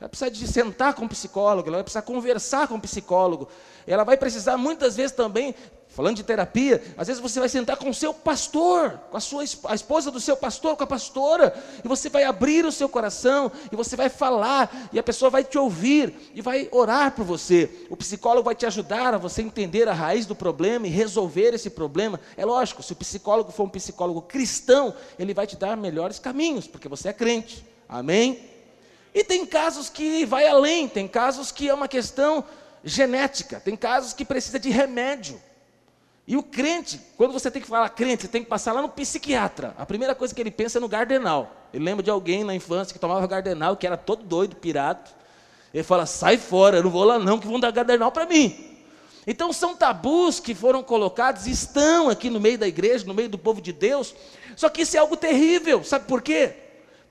Ela 0.02 0.09
vai 0.09 0.09
precisar 0.09 0.30
de 0.30 0.49
sentar 0.49 0.94
com 0.94 1.04
um 1.04 1.09
psicólogo, 1.09 1.68
ela 1.68 1.76
vai 1.76 1.85
precisar 1.85 2.02
conversar 2.02 2.66
com 2.66 2.75
um 2.75 2.80
psicólogo. 2.80 3.49
Ela 3.87 4.02
vai 4.02 4.16
precisar 4.16 4.56
muitas 4.56 4.97
vezes 4.97 5.12
também 5.12 5.54
Falando 5.92 6.16
de 6.16 6.23
terapia, 6.23 6.82
às 6.97 7.09
vezes 7.09 7.21
você 7.21 7.38
vai 7.38 7.50
sentar 7.50 7.76
com 7.76 7.90
o 7.90 7.94
seu 7.94 8.14
pastor, 8.14 8.99
com 9.11 9.16
a 9.18 9.21
sua 9.21 9.42
a 9.66 9.75
esposa 9.75 10.11
do 10.11 10.18
seu 10.18 10.35
pastor, 10.35 10.75
com 10.75 10.85
a 10.85 10.87
pastora, 10.87 11.54
e 11.85 11.87
você 11.87 12.09
vai 12.09 12.25
abrir 12.25 12.64
o 12.64 12.73
seu 12.73 12.88
coração, 12.88 13.52
e 13.71 13.76
você 13.76 13.94
vai 13.94 14.09
falar, 14.09 14.88
e 14.90 14.99
a 14.99 15.02
pessoa 15.02 15.30
vai 15.30 15.44
te 15.44 15.59
ouvir 15.59 16.14
e 16.35 16.40
vai 16.40 16.66
orar 16.73 17.14
por 17.14 17.26
você. 17.26 17.87
O 17.90 17.97
psicólogo 17.97 18.47
vai 18.47 18.54
te 18.54 18.64
ajudar 18.64 19.12
a 19.12 19.18
você 19.18 19.42
entender 19.42 19.87
a 19.87 19.92
raiz 19.92 20.25
do 20.25 20.35
problema 20.35 20.87
e 20.87 20.90
resolver 20.90 21.52
esse 21.52 21.68
problema. 21.68 22.18
É 22.38 22.44
lógico, 22.47 22.82
se 22.82 22.94
o 22.94 22.97
psicólogo 22.97 23.52
for 23.52 23.64
um 23.64 23.68
psicólogo 23.68 24.23
cristão, 24.23 24.94
ele 25.18 25.35
vai 25.35 25.47
te 25.47 25.56
dar 25.56 25.76
melhores 25.76 26.18
caminhos, 26.18 26.66
porque 26.66 26.88
você 26.88 27.11
é 27.11 27.12
crente. 27.12 27.66
Amém? 27.87 28.51
E 29.14 29.23
tem 29.23 29.45
casos 29.45 29.88
que 29.88 30.25
vai 30.25 30.47
além, 30.47 30.88
tem 30.88 31.07
casos 31.07 31.52
que 31.52 31.69
é 31.69 31.75
uma 31.75 31.88
questão 31.88 32.45
genética, 32.83 33.61
tem 33.61 33.76
casos 33.76 34.12
que 34.12 34.25
precisa 34.25 34.59
de 34.59 34.71
remédio. 34.71 35.40
E 36.26 36.37
o 36.37 36.42
crente, 36.42 37.00
quando 37.16 37.33
você 37.33 37.50
tem 37.50 37.61
que 37.61 37.69
falar 37.69 37.88
crente, 37.90 38.23
você 38.23 38.28
tem 38.28 38.42
que 38.42 38.49
passar 38.49 38.73
lá 38.73 38.81
no 38.81 38.88
psiquiatra. 38.88 39.75
A 39.76 39.85
primeira 39.85 40.14
coisa 40.14 40.35
que 40.35 40.40
ele 40.40 40.50
pensa 40.50 40.78
é 40.78 40.81
no 40.81 40.88
gardenal. 40.88 41.50
Ele 41.75 41.85
lembra 41.85 42.02
de 42.02 42.11
alguém 42.11 42.45
na 42.45 42.54
infância 42.54 42.92
que 42.92 42.99
tomava 42.99 43.26
gardenal, 43.26 43.76
que 43.76 43.87
era 43.87 43.97
todo 43.97 44.23
doido, 44.23 44.57
pirado. 44.57 45.11
Ele 45.75 45.83
fala: 45.83 46.07
sai 46.07 46.38
fora, 46.38 46.76
eu 46.76 46.85
não 46.85 46.90
vou 46.90 47.04
lá 47.04 47.19
não, 47.19 47.38
que 47.38 47.47
vão 47.47 47.59
dar 47.59 47.73
gadernal 47.73 48.12
para 48.12 48.25
mim. 48.25 48.73
Então 49.26 49.52
são 49.52 49.76
tabus 49.76 50.40
que 50.40 50.54
foram 50.54 50.83
colocados, 50.83 51.47
estão 51.47 52.09
aqui 52.09 52.28
no 52.28 52.40
meio 52.40 52.59
da 52.59 52.66
igreja, 52.66 53.07
no 53.07 53.14
meio 53.14 53.28
do 53.28 53.38
povo 53.38 53.61
de 53.61 53.73
Deus. 53.73 54.14
Só 54.57 54.69
que 54.69 54.83
isso 54.83 54.97
é 54.97 55.00
algo 55.00 55.16
terrível, 55.16 55.83
sabe 55.85 56.07
por 56.07 56.23
quê? 56.23 56.62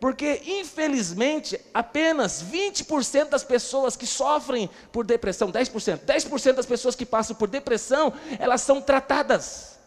Porque, 0.02 0.42
infelizmente, 0.46 1.58
apenas 1.74 2.44
20% 2.44 3.30
das 3.30 3.44
pessoas 3.44 3.96
que 3.96 4.06
sofrem 4.06 4.70
por 4.92 5.06
depressão, 5.06 5.50
10%, 5.50 6.00
10% 6.00 6.54
das 6.54 6.66
pessoas 6.66 6.96
que 6.96 7.06
passam 7.06 7.36
por 7.36 7.48
depressão, 7.48 8.12
elas 8.38 8.62
são 8.62 8.82
tratadas, 8.82 9.80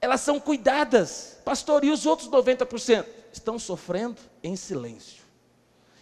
elas 0.00 0.22
são 0.22 0.40
cuidadas. 0.40 1.36
Pastor, 1.44 1.84
e 1.84 1.90
os 1.90 2.06
outros 2.06 2.28
90%? 2.28 3.04
Estão 3.32 3.56
sofrendo 3.56 4.16
em 4.42 4.56
silêncio, 4.56 5.22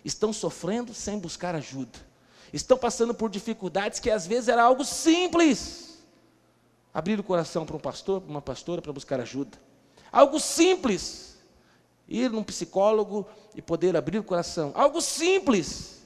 estão 0.03 0.33
sofrendo 0.33 0.95
sem 0.95 1.19
buscar 1.19 1.55
ajuda 1.55 2.09
estão 2.53 2.79
passando 2.79 3.15
por 3.15 3.31
dificuldades 3.31 4.00
que 4.00 4.11
às 4.11 4.27
vezes 4.27 4.49
era 4.49 4.62
algo 4.62 4.85
simples. 4.85 5.99
Abrir 6.93 7.19
o 7.21 7.23
coração 7.23 7.67
para 7.67 7.77
um 7.77 7.81
pastor, 7.81 8.21
para 8.21 8.31
uma 8.31 8.43
pastora, 8.43 8.81
para 8.81 8.93
buscar 8.93 9.21
ajuda. 9.21 9.59
Algo 10.11 10.41
simples. 10.41 11.28
Ir 12.09 12.31
num 12.31 12.43
psicólogo 12.43 13.27
e 13.55 13.61
poder 13.61 13.97
abrir 13.97 14.19
o 14.19 14.25
coração. 14.25 14.73
Algo 14.75 15.00
simples. 15.00 15.99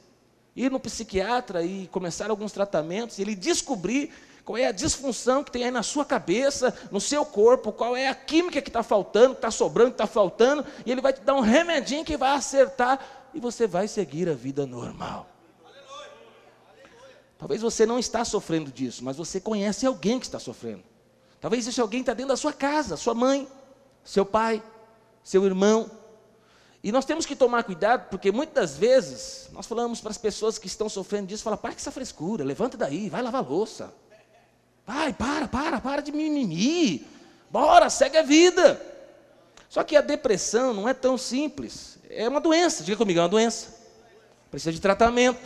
Ir 0.55 0.71
no 0.71 0.81
psiquiatra 0.81 1.63
e 1.63 1.87
começar 1.87 2.29
alguns 2.29 2.53
tratamentos, 2.53 3.19
e 3.19 3.23
ele 3.23 3.35
descobrir 3.35 4.13
qual 4.45 4.59
é 4.59 4.67
a 4.67 4.73
disfunção 4.73 5.45
que 5.45 5.51
tem 5.51 5.65
aí 5.65 5.71
na 5.71 5.83
sua 5.83 6.05
cabeça, 6.05 6.77
no 6.91 7.01
seu 7.01 7.25
corpo, 7.25 7.73
qual 7.73 7.97
é 7.97 8.09
a 8.09 8.15
química 8.15 8.61
que 8.61 8.69
está 8.69 8.83
faltando, 8.83 9.31
que 9.31 9.39
está 9.39 9.51
sobrando, 9.51 9.91
que 9.91 9.95
está 9.95 10.07
faltando, 10.07 10.67
e 10.85 10.91
ele 10.91 11.01
vai 11.01 11.13
te 11.13 11.21
dar 11.21 11.35
um 11.35 11.41
remedinho 11.41 12.05
que 12.05 12.17
vai 12.17 12.33
acertar, 12.33 13.31
e 13.33 13.41
você 13.41 13.67
vai 13.67 13.89
seguir 13.89 14.29
a 14.29 14.35
vida 14.35 14.67
normal. 14.67 15.29
Talvez 17.39 17.63
você 17.63 17.87
não 17.87 17.99
está 17.99 18.25
sofrendo 18.25 18.71
disso, 18.71 19.05
mas 19.05 19.17
você 19.17 19.41
conhece 19.41 19.87
alguém 19.87 20.19
que 20.19 20.27
está 20.27 20.39
sofrendo. 20.39 20.83
Talvez 21.41 21.67
esse 21.67 21.81
alguém 21.81 22.01
está 22.01 22.15
dentro 22.15 22.29
da 22.29 22.37
sua 22.37 22.53
casa, 22.53 22.97
sua 22.97 23.15
mãe, 23.15 23.49
seu 24.05 24.25
pai, 24.25 24.63
seu 25.23 25.45
irmão. 25.45 25.91
E 26.83 26.91
nós 26.91 27.05
temos 27.05 27.25
que 27.25 27.37
tomar 27.37 27.63
cuidado, 27.63 28.09
porque 28.09 28.33
muitas 28.33 28.77
vezes 28.77 29.49
nós 29.53 29.67
falamos 29.67 30.01
para 30.01 30.11
as 30.11 30.19
pessoas 30.19 30.59
que 30.59 30.67
estão 30.67 30.89
sofrendo 30.89 31.29
disso, 31.29 31.45
fala, 31.45 31.57
para 31.57 31.71
com 31.71 31.77
essa 31.77 31.93
frescura, 31.93 32.45
levanta 32.45 32.77
daí, 32.77 33.09
vai 33.09 33.23
lavar 33.23 33.49
louça. 33.49 33.93
Vai, 34.85 35.13
para, 35.13 35.47
para, 35.47 35.81
para 35.81 36.03
de 36.03 36.11
mimimi. 36.11 37.07
Bora, 37.51 37.89
segue 37.89 38.19
a 38.19 38.23
vida. 38.23 38.81
Só 39.69 39.85
que 39.85 39.97
a 39.97 40.01
depressão 40.01 40.75
não 40.75 40.89
é 40.89 40.95
tão 40.95 41.17
simples. 41.17 41.99
É 42.11 42.29
uma 42.29 42.41
doença, 42.41 42.83
diga 42.83 42.97
comigo, 42.97 43.21
é 43.21 43.23
uma 43.23 43.29
doença. 43.29 43.75
Precisa 44.51 44.73
de 44.73 44.81
tratamento. 44.81 45.41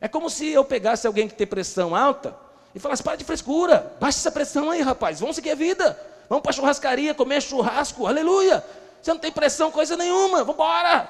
É 0.00 0.06
como 0.06 0.28
se 0.30 0.48
eu 0.48 0.64
pegasse 0.64 1.06
alguém 1.06 1.28
que 1.28 1.34
tem 1.34 1.46
pressão 1.46 1.96
alta 1.96 2.36
e 2.74 2.78
falasse: 2.78 3.02
para 3.02 3.16
de 3.16 3.24
frescura, 3.24 3.96
baixa 3.98 4.18
essa 4.18 4.30
pressão 4.30 4.70
aí, 4.70 4.80
rapaz, 4.82 5.18
vamos 5.18 5.34
seguir 5.34 5.50
a 5.50 5.54
vida. 5.54 5.98
Vamos 6.28 6.42
para 6.42 6.50
a 6.50 6.54
churrascaria, 6.54 7.14
comer 7.14 7.40
churrasco, 7.40 8.06
aleluia. 8.06 8.62
Você 9.00 9.12
não 9.12 9.20
tem 9.20 9.32
pressão, 9.32 9.70
coisa 9.70 9.96
nenhuma, 9.96 10.38
vamos 10.38 10.54
embora. 10.54 11.08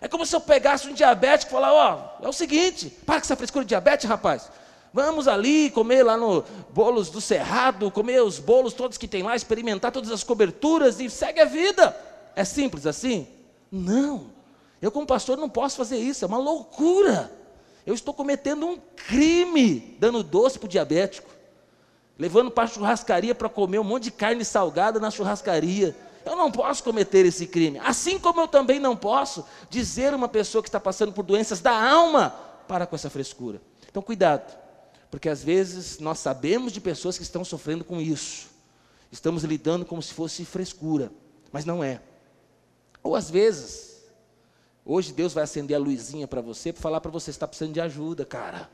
É 0.00 0.08
como 0.08 0.24
se 0.24 0.34
eu 0.34 0.40
pegasse 0.40 0.88
um 0.88 0.94
diabético 0.94 1.50
e 1.50 1.52
falasse: 1.52 1.74
ó, 1.74 1.98
oh, 2.20 2.26
é 2.26 2.28
o 2.28 2.32
seguinte, 2.32 2.90
para 3.04 3.16
com 3.16 3.24
essa 3.24 3.36
frescura 3.36 3.64
de 3.64 3.68
diabetes, 3.68 4.08
rapaz. 4.08 4.50
Vamos 4.92 5.28
ali 5.28 5.70
comer 5.70 6.02
lá 6.02 6.16
no 6.16 6.42
Bolos 6.70 7.10
do 7.10 7.20
Cerrado, 7.20 7.90
comer 7.90 8.22
os 8.22 8.38
bolos 8.38 8.72
todos 8.72 8.96
que 8.96 9.06
tem 9.06 9.22
lá, 9.22 9.36
experimentar 9.36 9.92
todas 9.92 10.10
as 10.10 10.24
coberturas 10.24 10.98
e 10.98 11.10
segue 11.10 11.40
a 11.40 11.44
vida. 11.44 11.94
É 12.34 12.44
simples 12.44 12.86
assim? 12.86 13.26
Não. 13.70 14.30
Eu, 14.80 14.90
como 14.90 15.06
pastor, 15.06 15.36
não 15.36 15.48
posso 15.48 15.76
fazer 15.76 15.98
isso, 15.98 16.24
é 16.24 16.28
uma 16.28 16.38
loucura. 16.38 17.30
Eu 17.84 17.94
estou 17.94 18.14
cometendo 18.14 18.66
um 18.66 18.78
crime 18.96 19.96
dando 19.98 20.22
doce 20.22 20.58
para 20.58 20.66
o 20.66 20.70
diabético, 20.70 21.28
levando 22.18 22.50
para 22.50 22.64
a 22.64 22.66
churrascaria 22.66 23.34
para 23.34 23.48
comer 23.48 23.78
um 23.78 23.84
monte 23.84 24.04
de 24.04 24.10
carne 24.10 24.44
salgada 24.44 24.98
na 24.98 25.10
churrascaria. 25.10 25.94
Eu 26.28 26.36
não 26.36 26.50
posso 26.50 26.82
cometer 26.84 27.24
esse 27.26 27.46
crime. 27.46 27.78
Assim 27.78 28.18
como 28.18 28.40
eu 28.40 28.48
também 28.48 28.78
não 28.78 28.96
posso 28.96 29.44
dizer 29.70 30.14
uma 30.14 30.28
pessoa 30.28 30.62
que 30.62 30.68
está 30.68 30.78
passando 30.78 31.12
por 31.12 31.24
doenças 31.24 31.60
da 31.60 31.72
alma, 31.72 32.30
para 32.66 32.86
com 32.86 32.94
essa 32.94 33.10
frescura. 33.10 33.60
Então, 33.88 34.02
cuidado, 34.02 34.56
porque 35.10 35.28
às 35.28 35.42
vezes 35.42 35.98
nós 35.98 36.18
sabemos 36.18 36.72
de 36.72 36.80
pessoas 36.80 37.16
que 37.16 37.22
estão 37.22 37.44
sofrendo 37.44 37.84
com 37.84 38.00
isso. 38.00 38.48
Estamos 39.10 39.42
lidando 39.44 39.84
como 39.84 40.02
se 40.02 40.12
fosse 40.12 40.44
frescura, 40.44 41.10
mas 41.50 41.64
não 41.64 41.82
é. 41.82 42.00
Ou 43.02 43.16
às 43.16 43.30
vezes, 43.30 43.88
Hoje 44.90 45.12
Deus 45.12 45.34
vai 45.34 45.44
acender 45.44 45.76
a 45.76 45.78
luzinha 45.78 46.26
para 46.26 46.40
você, 46.40 46.72
para 46.72 46.80
falar 46.80 46.98
para 47.02 47.10
você, 47.10 47.28
está 47.28 47.46
precisando 47.46 47.74
de 47.74 47.80
ajuda, 47.82 48.24
cara. 48.24 48.70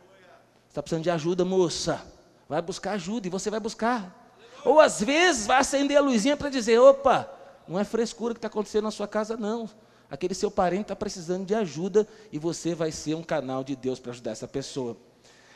Está 0.69 0.81
precisando 0.81 1.03
de 1.03 1.11
ajuda, 1.11 1.45
moça. 1.45 2.07
Vai 2.49 2.63
buscar 2.63 2.93
ajuda 2.93 3.27
e 3.27 3.31
você 3.31 3.51
vai 3.51 3.59
buscar. 3.59 4.33
Ou 4.65 4.79
às 4.79 5.01
vezes 5.03 5.49
vai 5.49 5.59
acender 5.59 5.97
a 5.97 6.01
luzinha 6.01 6.37
para 6.37 6.49
dizer, 6.49 6.79
opa, 6.79 7.29
não 7.69 7.79
é 7.79 7.85
frescura 7.85 8.35
que 8.35 8.39
está 8.39 8.49
acontecendo 8.49 8.85
na 8.85 8.91
sua 8.91 9.09
casa, 9.09 9.37
não. 9.37 9.69
Aquele 10.11 10.35
seu 10.35 10.51
parente 10.51 10.83
está 10.83 10.97
precisando 10.97 11.47
de 11.47 11.55
ajuda 11.55 12.07
e 12.31 12.39
você 12.39 12.75
vai 12.75 12.93
ser 12.93 13.15
um 13.15 13.23
canal 13.23 13.65
de 13.65 13.75
Deus 13.75 13.99
para 13.99 14.13
ajudar 14.13 14.33
essa 14.33 14.47
pessoa. 14.47 14.97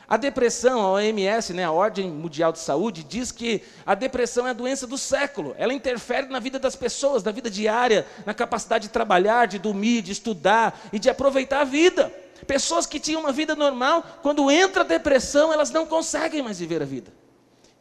A 0.09 0.17
depressão, 0.17 0.81
a 0.81 0.91
OMS, 0.93 1.53
né, 1.53 1.63
a 1.63 1.71
Ordem 1.71 2.09
Mundial 2.09 2.51
de 2.51 2.57
Saúde, 2.57 3.03
diz 3.03 3.31
que 3.31 3.61
a 3.85 3.93
depressão 3.93 4.47
é 4.47 4.49
a 4.49 4.53
doença 4.53 4.87
do 4.87 4.97
século. 4.97 5.53
Ela 5.55 5.71
interfere 5.71 6.27
na 6.27 6.39
vida 6.39 6.57
das 6.57 6.75
pessoas, 6.75 7.23
na 7.23 7.31
vida 7.31 7.47
diária, 7.47 8.07
na 8.25 8.33
capacidade 8.33 8.87
de 8.87 8.89
trabalhar, 8.89 9.45
de 9.45 9.59
dormir, 9.59 10.01
de 10.01 10.11
estudar 10.11 10.81
e 10.91 10.97
de 10.97 11.11
aproveitar 11.11 11.61
a 11.61 11.63
vida. 11.63 12.11
Pessoas 12.47 12.87
que 12.87 12.99
tinham 12.99 13.21
uma 13.21 13.31
vida 13.31 13.55
normal, 13.55 14.03
quando 14.23 14.49
entra 14.49 14.81
a 14.81 14.85
depressão, 14.85 15.53
elas 15.53 15.69
não 15.69 15.85
conseguem 15.85 16.41
mais 16.41 16.57
viver 16.57 16.81
a 16.81 16.85
vida. 16.85 17.13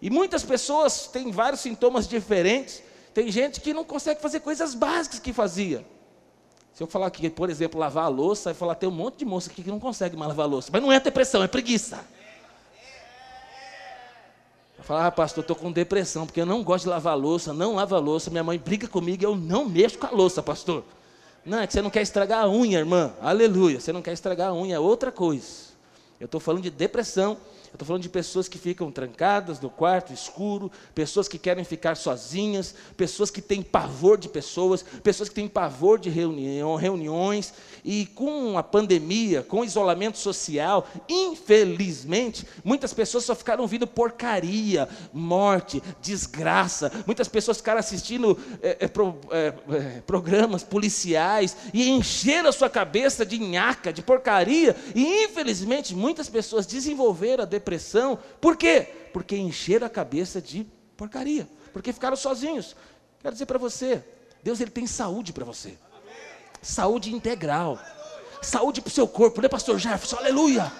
E 0.02 0.10
muitas 0.10 0.42
pessoas 0.42 1.06
têm 1.06 1.30
vários 1.30 1.62
sintomas 1.62 2.06
diferentes. 2.06 2.82
Tem 3.18 3.32
gente 3.32 3.60
que 3.60 3.74
não 3.74 3.82
consegue 3.82 4.22
fazer 4.22 4.38
coisas 4.38 4.76
básicas 4.76 5.18
que 5.18 5.32
fazia. 5.32 5.84
Se 6.72 6.80
eu 6.80 6.86
falar 6.86 7.08
aqui, 7.08 7.28
por 7.28 7.50
exemplo, 7.50 7.80
lavar 7.80 8.04
a 8.04 8.08
louça, 8.08 8.50
vai 8.50 8.54
falar, 8.54 8.76
tem 8.76 8.88
um 8.88 8.92
monte 8.92 9.16
de 9.16 9.24
moça 9.24 9.50
aqui 9.50 9.64
que 9.64 9.70
não 9.70 9.80
consegue 9.80 10.16
mais 10.16 10.28
lavar 10.28 10.46
a 10.46 10.48
louça. 10.48 10.70
Mas 10.72 10.80
não 10.80 10.92
é 10.92 11.00
depressão, 11.00 11.42
é 11.42 11.48
preguiça. 11.48 11.98
Falar, 14.82 15.08
ah, 15.08 15.10
pastor, 15.10 15.42
estou 15.42 15.56
com 15.56 15.72
depressão, 15.72 16.26
porque 16.26 16.40
eu 16.40 16.46
não 16.46 16.62
gosto 16.62 16.84
de 16.84 16.90
lavar 16.90 17.18
louça, 17.18 17.52
não 17.52 17.74
lava 17.74 17.98
louça, 17.98 18.30
minha 18.30 18.44
mãe 18.44 18.56
briga 18.56 18.86
comigo 18.86 19.24
eu 19.24 19.34
não 19.34 19.68
mexo 19.68 19.98
com 19.98 20.06
a 20.06 20.10
louça, 20.10 20.40
pastor. 20.40 20.84
Não, 21.44 21.58
é 21.58 21.66
que 21.66 21.72
você 21.72 21.82
não 21.82 21.90
quer 21.90 22.02
estragar 22.02 22.44
a 22.44 22.48
unha, 22.48 22.78
irmã. 22.78 23.12
Aleluia. 23.20 23.80
Você 23.80 23.92
não 23.92 24.00
quer 24.00 24.12
estragar 24.12 24.50
a 24.50 24.54
unha, 24.54 24.76
é 24.76 24.78
outra 24.78 25.10
coisa. 25.10 25.74
Eu 26.20 26.26
estou 26.26 26.40
falando 26.40 26.62
de 26.62 26.70
depressão 26.70 27.36
eu 27.68 27.74
estou 27.74 27.86
falando 27.86 28.02
de 28.02 28.08
pessoas 28.08 28.48
que 28.48 28.58
ficam 28.58 28.90
trancadas 28.90 29.60
no 29.60 29.68
quarto 29.68 30.12
escuro, 30.12 30.72
pessoas 30.94 31.28
que 31.28 31.38
querem 31.38 31.64
ficar 31.64 31.96
sozinhas, 31.96 32.74
pessoas 32.96 33.30
que 33.30 33.42
têm 33.42 33.62
pavor 33.62 34.16
de 34.16 34.28
pessoas, 34.28 34.82
pessoas 35.02 35.28
que 35.28 35.34
têm 35.34 35.46
pavor 35.46 35.98
de 35.98 36.08
reunião, 36.08 36.76
reuniões. 36.76 37.52
E 37.84 38.06
com 38.06 38.56
a 38.56 38.62
pandemia, 38.62 39.42
com 39.42 39.60
o 39.60 39.64
isolamento 39.64 40.16
social, 40.18 40.88
infelizmente, 41.08 42.46
muitas 42.64 42.94
pessoas 42.94 43.24
só 43.24 43.34
ficaram 43.34 43.62
ouvindo 43.62 43.86
porcaria, 43.86 44.88
morte, 45.12 45.82
desgraça. 46.00 46.90
Muitas 47.06 47.28
pessoas 47.28 47.58
ficaram 47.58 47.80
assistindo 47.80 48.38
é, 48.62 48.78
é, 48.80 48.88
pro, 48.88 49.18
é, 49.30 49.50
programas 50.06 50.62
policiais 50.62 51.56
e 51.74 51.90
encheram 51.90 52.48
a 52.48 52.52
sua 52.52 52.70
cabeça 52.70 53.26
de 53.26 53.38
nhaca, 53.38 53.92
de 53.92 54.02
porcaria. 54.02 54.74
E 54.94 55.24
infelizmente, 55.24 55.94
muitas 55.94 56.28
pessoas 56.30 56.66
desenvolveram 56.66 57.44
a 57.44 57.46
depressão. 57.58 58.18
Por 58.40 58.56
quê? 58.56 58.88
Porque 59.12 59.36
encheram 59.36 59.86
a 59.86 59.90
cabeça 59.90 60.40
de 60.40 60.66
porcaria. 60.96 61.48
Porque 61.72 61.92
ficaram 61.92 62.16
sozinhos. 62.16 62.74
Quero 63.20 63.34
dizer 63.34 63.46
para 63.46 63.58
você, 63.58 64.04
Deus 64.42 64.60
ele 64.60 64.70
tem 64.70 64.86
saúde 64.86 65.32
para 65.32 65.44
você. 65.44 65.78
Saúde 66.62 67.14
integral. 67.14 67.78
Saúde 68.40 68.80
para 68.80 68.88
o 68.88 68.92
seu 68.92 69.06
corpo, 69.06 69.40
né, 69.40 69.48
pastor 69.48 69.78
Jefferson? 69.78 70.16
Aleluia. 70.16 70.72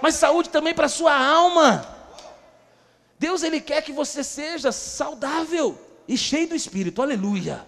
Mas 0.00 0.14
saúde 0.14 0.50
também 0.50 0.74
para 0.74 0.86
a 0.86 0.90
sua 0.90 1.16
alma. 1.16 1.96
Deus 3.18 3.42
ele 3.42 3.60
quer 3.60 3.82
que 3.82 3.92
você 3.92 4.22
seja 4.22 4.70
saudável 4.70 5.78
e 6.06 6.18
cheio 6.18 6.48
do 6.48 6.54
espírito. 6.54 7.00
Aleluia. 7.00 7.64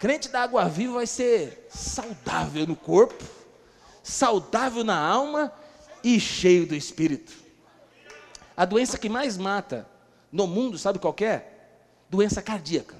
Crente 0.00 0.28
da 0.28 0.42
água 0.42 0.68
viva 0.68 0.94
vai 0.94 1.06
ser 1.06 1.68
saudável 1.72 2.66
no 2.66 2.74
corpo, 2.74 3.22
saudável 4.02 4.82
na 4.82 4.98
alma 4.98 5.52
e 6.02 6.18
cheio 6.18 6.66
do 6.66 6.74
Espírito. 6.74 7.32
A 8.56 8.64
doença 8.64 8.98
que 8.98 9.08
mais 9.08 9.36
mata 9.36 9.88
no 10.30 10.46
mundo, 10.46 10.78
sabe 10.78 10.98
qual 10.98 11.14
é? 11.20 11.46
Doença 12.08 12.42
cardíaca, 12.42 12.96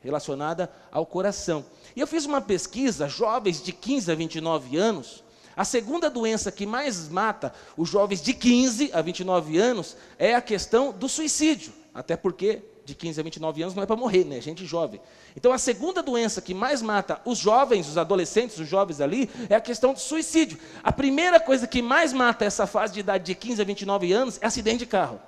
relacionada 0.00 0.70
ao 0.90 1.06
coração. 1.06 1.64
E 1.94 2.00
eu 2.00 2.06
fiz 2.06 2.24
uma 2.24 2.40
pesquisa, 2.40 3.08
jovens 3.08 3.62
de 3.62 3.72
15 3.72 4.10
a 4.10 4.14
29 4.14 4.76
anos, 4.76 5.24
a 5.56 5.64
segunda 5.64 6.08
doença 6.08 6.50
que 6.50 6.64
mais 6.64 7.08
mata 7.08 7.52
os 7.76 7.88
jovens 7.88 8.22
de 8.22 8.32
15 8.32 8.90
a 8.92 9.02
29 9.02 9.58
anos 9.58 9.96
é 10.18 10.34
a 10.34 10.40
questão 10.40 10.92
do 10.92 11.08
suicídio. 11.08 11.72
Até 11.92 12.16
porque 12.16 12.62
de 12.90 12.94
15 12.96 13.20
a 13.20 13.22
29 13.22 13.62
anos 13.62 13.74
não 13.74 13.82
é 13.82 13.86
para 13.86 13.96
morrer, 13.96 14.24
né? 14.24 14.40
Gente 14.40 14.66
jovem. 14.66 15.00
Então 15.36 15.52
a 15.52 15.58
segunda 15.58 16.02
doença 16.02 16.40
que 16.42 16.52
mais 16.52 16.82
mata 16.82 17.20
os 17.24 17.38
jovens, 17.38 17.88
os 17.88 17.96
adolescentes, 17.96 18.58
os 18.58 18.68
jovens 18.68 19.00
ali, 19.00 19.30
é 19.48 19.54
a 19.54 19.60
questão 19.60 19.92
do 19.92 20.00
suicídio. 20.00 20.58
A 20.82 20.92
primeira 20.92 21.40
coisa 21.40 21.66
que 21.66 21.80
mais 21.80 22.12
mata 22.12 22.44
essa 22.44 22.66
fase 22.66 22.92
de 22.92 23.00
idade 23.00 23.24
de 23.24 23.34
15 23.34 23.62
a 23.62 23.64
29 23.64 24.12
anos 24.12 24.38
é 24.42 24.46
acidente 24.46 24.78
de 24.78 24.86
carro. 24.86 25.20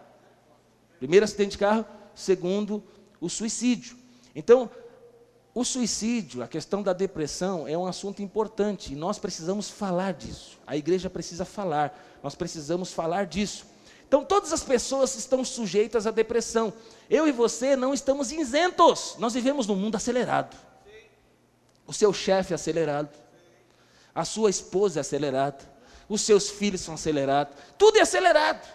Primeiro 0.98 1.24
acidente 1.24 1.52
de 1.52 1.58
carro, 1.58 1.84
segundo 2.14 2.82
o 3.20 3.28
suicídio. 3.28 3.96
Então, 4.34 4.70
o 5.54 5.64
suicídio, 5.64 6.42
a 6.42 6.48
questão 6.48 6.82
da 6.82 6.92
depressão 6.92 7.68
é 7.68 7.76
um 7.76 7.86
assunto 7.86 8.22
importante 8.22 8.92
e 8.92 8.96
nós 8.96 9.18
precisamos 9.18 9.68
falar 9.68 10.12
disso. 10.14 10.58
A 10.66 10.76
igreja 10.76 11.10
precisa 11.10 11.44
falar, 11.44 11.98
nós 12.22 12.34
precisamos 12.34 12.92
falar 12.92 13.26
disso. 13.26 13.66
Então, 14.12 14.22
todas 14.22 14.52
as 14.52 14.62
pessoas 14.62 15.14
estão 15.14 15.42
sujeitas 15.42 16.06
à 16.06 16.10
depressão. 16.10 16.70
Eu 17.08 17.26
e 17.26 17.32
você 17.32 17.74
não 17.74 17.94
estamos 17.94 18.30
isentos. 18.30 19.16
Nós 19.18 19.32
vivemos 19.32 19.66
num 19.66 19.74
mundo 19.74 19.96
acelerado. 19.96 20.54
O 21.86 21.94
seu 21.94 22.12
chefe 22.12 22.52
é 22.52 22.56
acelerado. 22.56 23.08
A 24.14 24.22
sua 24.26 24.50
esposa 24.50 25.00
é 25.00 25.00
acelerada. 25.00 25.66
Os 26.10 26.20
seus 26.20 26.50
filhos 26.50 26.82
são 26.82 26.92
acelerados. 26.92 27.54
Tudo 27.78 27.96
é 27.96 28.02
acelerado. 28.02 28.68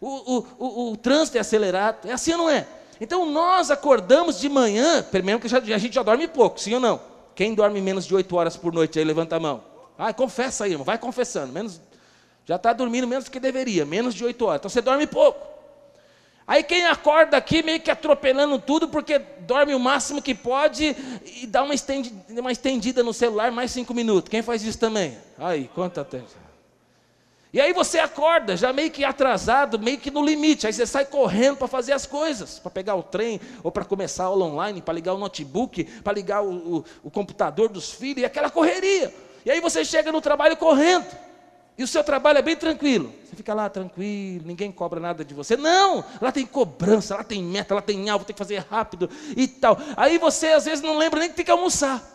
O, 0.00 0.08
o, 0.08 0.46
o, 0.58 0.92
o 0.92 0.96
trânsito 0.96 1.36
é 1.36 1.42
acelerado. 1.42 2.08
É 2.08 2.12
assim 2.12 2.32
ou 2.32 2.38
não 2.38 2.48
é? 2.48 2.66
Então, 2.98 3.26
nós 3.26 3.70
acordamos 3.70 4.40
de 4.40 4.48
manhã, 4.48 5.02
primeiro 5.02 5.38
que 5.40 5.48
já, 5.48 5.58
a 5.58 5.78
gente 5.78 5.92
já 5.92 6.02
dorme 6.02 6.26
pouco, 6.26 6.58
sim 6.58 6.72
ou 6.72 6.80
não? 6.80 6.98
Quem 7.34 7.54
dorme 7.54 7.82
menos 7.82 8.06
de 8.06 8.14
8 8.14 8.34
horas 8.34 8.56
por 8.56 8.72
noite 8.72 8.98
aí, 8.98 9.04
levanta 9.04 9.36
a 9.36 9.40
mão. 9.40 9.62
Ah, 9.98 10.14
confessa 10.14 10.64
aí, 10.64 10.70
irmão, 10.70 10.86
vai 10.86 10.96
confessando. 10.96 11.52
Menos 11.52 11.78
já 12.50 12.56
está 12.56 12.72
dormindo 12.72 13.06
menos 13.06 13.26
do 13.26 13.30
que 13.30 13.38
deveria, 13.38 13.86
menos 13.86 14.12
de 14.12 14.24
8 14.24 14.44
horas. 14.44 14.58
Então 14.58 14.68
você 14.68 14.80
dorme 14.82 15.06
pouco. 15.06 15.46
Aí 16.44 16.64
quem 16.64 16.84
acorda 16.84 17.36
aqui 17.36 17.62
meio 17.62 17.78
que 17.78 17.92
atropelando 17.92 18.58
tudo, 18.58 18.88
porque 18.88 19.20
dorme 19.20 19.72
o 19.72 19.78
máximo 19.78 20.20
que 20.20 20.34
pode 20.34 20.96
e 21.24 21.46
dá 21.46 21.62
uma 21.62 21.74
estendida, 21.74 22.40
uma 22.40 22.50
estendida 22.50 23.04
no 23.04 23.14
celular 23.14 23.52
mais 23.52 23.70
cinco 23.70 23.94
minutos. 23.94 24.28
Quem 24.28 24.42
faz 24.42 24.64
isso 24.64 24.76
também? 24.76 25.16
Aí, 25.38 25.70
quanta 25.76 26.04
tempo. 26.04 26.26
E 27.52 27.60
aí 27.60 27.72
você 27.72 28.00
acorda, 28.00 28.56
já 28.56 28.72
meio 28.72 28.90
que 28.90 29.04
atrasado, 29.04 29.78
meio 29.78 29.98
que 29.98 30.10
no 30.10 30.24
limite. 30.24 30.66
Aí 30.66 30.72
você 30.72 30.84
sai 30.84 31.04
correndo 31.04 31.56
para 31.56 31.68
fazer 31.68 31.92
as 31.92 32.04
coisas, 32.04 32.58
para 32.58 32.72
pegar 32.72 32.96
o 32.96 33.02
trem, 33.04 33.40
ou 33.62 33.70
para 33.70 33.84
começar 33.84 34.24
a 34.24 34.26
aula 34.26 34.46
online, 34.46 34.82
para 34.82 34.94
ligar 34.94 35.14
o 35.14 35.18
notebook, 35.18 35.84
para 36.02 36.14
ligar 36.14 36.42
o, 36.42 36.78
o, 36.78 36.84
o 37.04 37.10
computador 37.12 37.68
dos 37.68 37.92
filhos, 37.92 38.22
e 38.22 38.24
aquela 38.24 38.50
correria. 38.50 39.14
E 39.46 39.52
aí 39.52 39.60
você 39.60 39.84
chega 39.84 40.10
no 40.10 40.20
trabalho 40.20 40.56
correndo. 40.56 41.29
E 41.80 41.82
o 41.82 41.86
seu 41.86 42.04
trabalho 42.04 42.38
é 42.38 42.42
bem 42.42 42.54
tranquilo. 42.54 43.10
Você 43.24 43.34
fica 43.34 43.54
lá 43.54 43.66
tranquilo, 43.70 44.44
ninguém 44.44 44.70
cobra 44.70 45.00
nada 45.00 45.24
de 45.24 45.32
você. 45.32 45.56
Não! 45.56 46.04
Lá 46.20 46.30
tem 46.30 46.44
cobrança, 46.44 47.16
lá 47.16 47.24
tem 47.24 47.42
meta, 47.42 47.74
lá 47.74 47.80
tem 47.80 48.10
alvo, 48.10 48.22
tem 48.22 48.34
que 48.34 48.38
fazer 48.38 48.58
rápido 48.68 49.08
e 49.34 49.48
tal. 49.48 49.78
Aí 49.96 50.18
você 50.18 50.48
às 50.48 50.66
vezes 50.66 50.84
não 50.84 50.98
lembra 50.98 51.20
nem 51.20 51.30
que 51.30 51.36
tem 51.36 51.44
que 51.46 51.50
almoçar. 51.50 52.06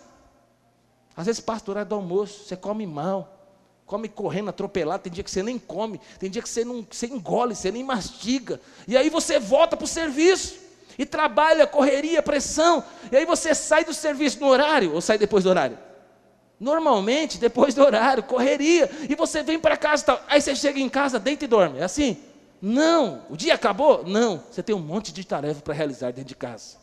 Às 1.18 1.26
vezes 1.26 1.42
passa 1.42 1.64
o 1.66 1.72
horário 1.72 1.90
do 1.90 1.96
almoço, 1.96 2.44
você 2.44 2.56
come 2.56 2.86
mal, 2.86 3.58
come 3.88 4.08
correndo, 4.08 4.50
atropelado. 4.50 5.02
Tem 5.02 5.12
dia 5.12 5.24
que 5.24 5.32
você 5.32 5.42
nem 5.42 5.58
come, 5.58 6.00
tem 6.20 6.30
dia 6.30 6.44
que 6.44 6.50
você 6.50 6.64
não 6.64 6.86
você 6.88 7.08
engole, 7.08 7.56
você 7.56 7.72
nem 7.72 7.84
mastiga. 7.84 8.62
E 8.88 8.96
aí 8.96 9.10
você 9.10 9.40
volta 9.40 9.76
para 9.76 9.86
o 9.86 9.88
serviço. 9.88 10.64
E 10.96 11.08
trabalha, 11.08 11.66
correria, 11.66 12.22
pressão. 12.22 12.84
E 13.12 13.18
aí 13.18 13.26
você 13.26 13.56
sai 13.56 13.84
do 13.84 13.96
serviço 13.96 14.40
no 14.40 14.46
horário 14.46 14.94
ou 14.94 15.02
sai 15.02 15.18
depois 15.18 15.44
do 15.44 15.50
horário? 15.50 15.76
Normalmente, 16.60 17.38
depois 17.38 17.74
do 17.74 17.84
horário, 17.84 18.24
correria, 18.24 18.90
e 19.10 19.16
você 19.16 19.44
vem 19.44 19.60
para 19.60 19.76
casa, 19.76 20.06
tal. 20.06 20.22
aí 20.28 20.42
você 20.42 20.56
chega 20.56 20.80
em 20.80 20.90
casa, 20.90 21.20
deita 21.20 21.46
e 21.46 21.48
dorme. 21.48 21.80
É 21.80 21.84
assim? 21.84 22.18
Não. 22.62 23.24
O 23.30 23.36
dia 23.36 23.54
acabou? 23.54 24.06
Não. 24.06 24.42
Você 24.50 24.64
tem 24.64 24.76
um 24.76 24.80
monte 24.80 25.12
de 25.12 25.26
tarefa 25.26 25.62
para 25.62 25.74
realizar 25.74 26.12
dentro 26.12 26.30
de 26.30 26.36
casa. 26.36 26.78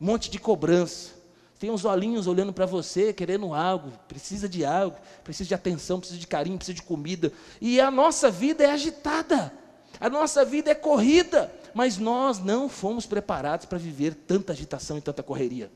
Um 0.00 0.06
monte 0.06 0.30
de 0.30 0.38
cobrança. 0.38 1.20
Tem 1.58 1.70
uns 1.70 1.84
olhinhos 1.84 2.26
olhando 2.26 2.52
para 2.52 2.64
você, 2.64 3.12
querendo 3.12 3.52
algo, 3.52 3.92
precisa 4.08 4.48
de 4.48 4.64
algo, 4.64 4.96
precisa 5.22 5.48
de 5.48 5.54
atenção, 5.54 5.98
precisa 5.98 6.18
de 6.18 6.26
carinho, 6.26 6.56
precisa 6.56 6.74
de 6.74 6.82
comida. 6.82 7.32
E 7.60 7.78
a 7.80 7.90
nossa 7.90 8.30
vida 8.30 8.64
é 8.64 8.70
agitada. 8.70 9.52
A 9.98 10.08
nossa 10.08 10.42
vida 10.42 10.70
é 10.70 10.74
corrida, 10.74 11.52
mas 11.74 11.98
nós 11.98 12.38
não 12.38 12.68
fomos 12.68 13.04
preparados 13.04 13.66
para 13.66 13.76
viver 13.76 14.14
tanta 14.14 14.52
agitação 14.52 14.96
e 14.96 15.02
tanta 15.02 15.22
correria. 15.22 15.70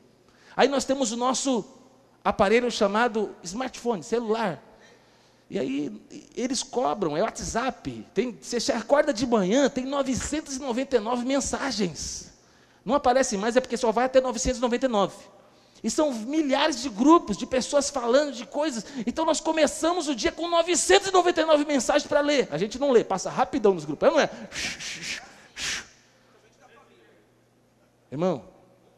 Aí 0.55 0.67
nós 0.67 0.85
temos 0.85 1.11
o 1.11 1.17
nosso 1.17 1.63
aparelho 2.25 2.71
chamado 2.71 3.35
smartphone, 3.43 4.01
celular. 4.01 4.59
E 5.47 5.59
aí 5.59 6.01
eles 6.35 6.63
cobram, 6.63 7.15
é 7.15 7.21
WhatsApp. 7.21 8.03
Tem, 8.15 8.35
você 8.41 8.71
acorda 8.71 9.13
de 9.13 9.27
manhã, 9.27 9.69
tem 9.69 9.85
999 9.85 11.23
mensagens. 11.23 12.33
Não 12.83 12.95
aparece 12.95 13.37
mais, 13.37 13.55
é 13.55 13.61
porque 13.61 13.77
só 13.77 13.91
vai 13.91 14.05
até 14.05 14.19
999. 14.19 15.15
E 15.83 15.89
são 15.91 16.11
milhares 16.11 16.81
de 16.81 16.89
grupos 16.89 17.37
de 17.37 17.45
pessoas 17.45 17.91
falando 17.91 18.33
de 18.33 18.43
coisas. 18.47 18.83
Então 19.05 19.23
nós 19.23 19.39
começamos 19.39 20.07
o 20.07 20.15
dia 20.15 20.31
com 20.31 20.49
999 20.49 21.63
mensagens 21.65 22.07
para 22.07 22.21
ler. 22.21 22.47
A 22.49 22.57
gente 22.57 22.79
não 22.79 22.89
lê, 22.89 23.03
passa 23.03 23.29
rapidão 23.29 23.75
nos 23.75 23.85
grupos, 23.85 24.09
não 24.09 24.19
é? 24.19 24.29
Irmão, 28.11 28.45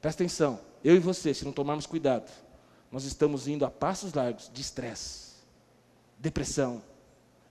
presta 0.02 0.24
atenção. 0.24 0.62
Eu 0.82 0.96
e 0.96 1.00
você, 1.00 1.34
se 1.34 1.44
não 1.44 1.52
tomarmos 1.52 1.86
cuidado, 1.86 2.32
nós 2.91 3.04
estamos 3.04 3.47
indo 3.47 3.65
a 3.65 3.71
passos 3.71 4.13
largos 4.13 4.50
de 4.54 4.62
estresse, 4.62 5.34
depressão, 6.17 6.82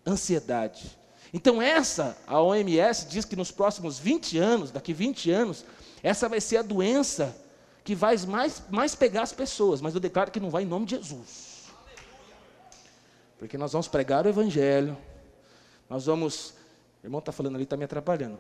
ansiedade. 0.07 0.97
Então, 1.33 1.61
essa, 1.61 2.17
a 2.27 2.41
OMS 2.41 3.07
diz 3.07 3.25
que 3.25 3.37
nos 3.37 3.51
próximos 3.51 3.99
20 3.99 4.39
anos, 4.39 4.71
daqui 4.71 4.93
20 4.93 5.31
anos, 5.31 5.65
essa 6.03 6.29
vai 6.29 6.41
ser 6.41 6.59
a 6.59 6.63
doença 6.63 7.37
que 7.85 7.95
vai 7.95 8.17
mais, 8.27 8.63
mais 8.71 8.95
pegar 8.95 9.23
as 9.23 9.33
pessoas, 9.33 9.81
mas 9.81 9.95
eu 9.95 10.01
declaro 10.01 10.31
que 10.31 10.41
não 10.41 10.51
vai 10.51 10.63
em 10.63 10.67
nome 10.67 10.87
de 10.87 10.97
Jesus. 10.97 11.67
Porque 13.39 13.59
nós 13.59 13.73
vamos 13.73 13.87
pregar 13.87 14.25
o 14.25 14.29
Evangelho, 14.29 14.97
nós 15.89 16.07
vamos. 16.07 16.55
O 17.03 17.07
irmão 17.07 17.19
está 17.19 17.33
falando 17.33 17.55
ali, 17.55 17.65
está 17.65 17.77
me 17.77 17.85
atrapalhando. 17.85 18.39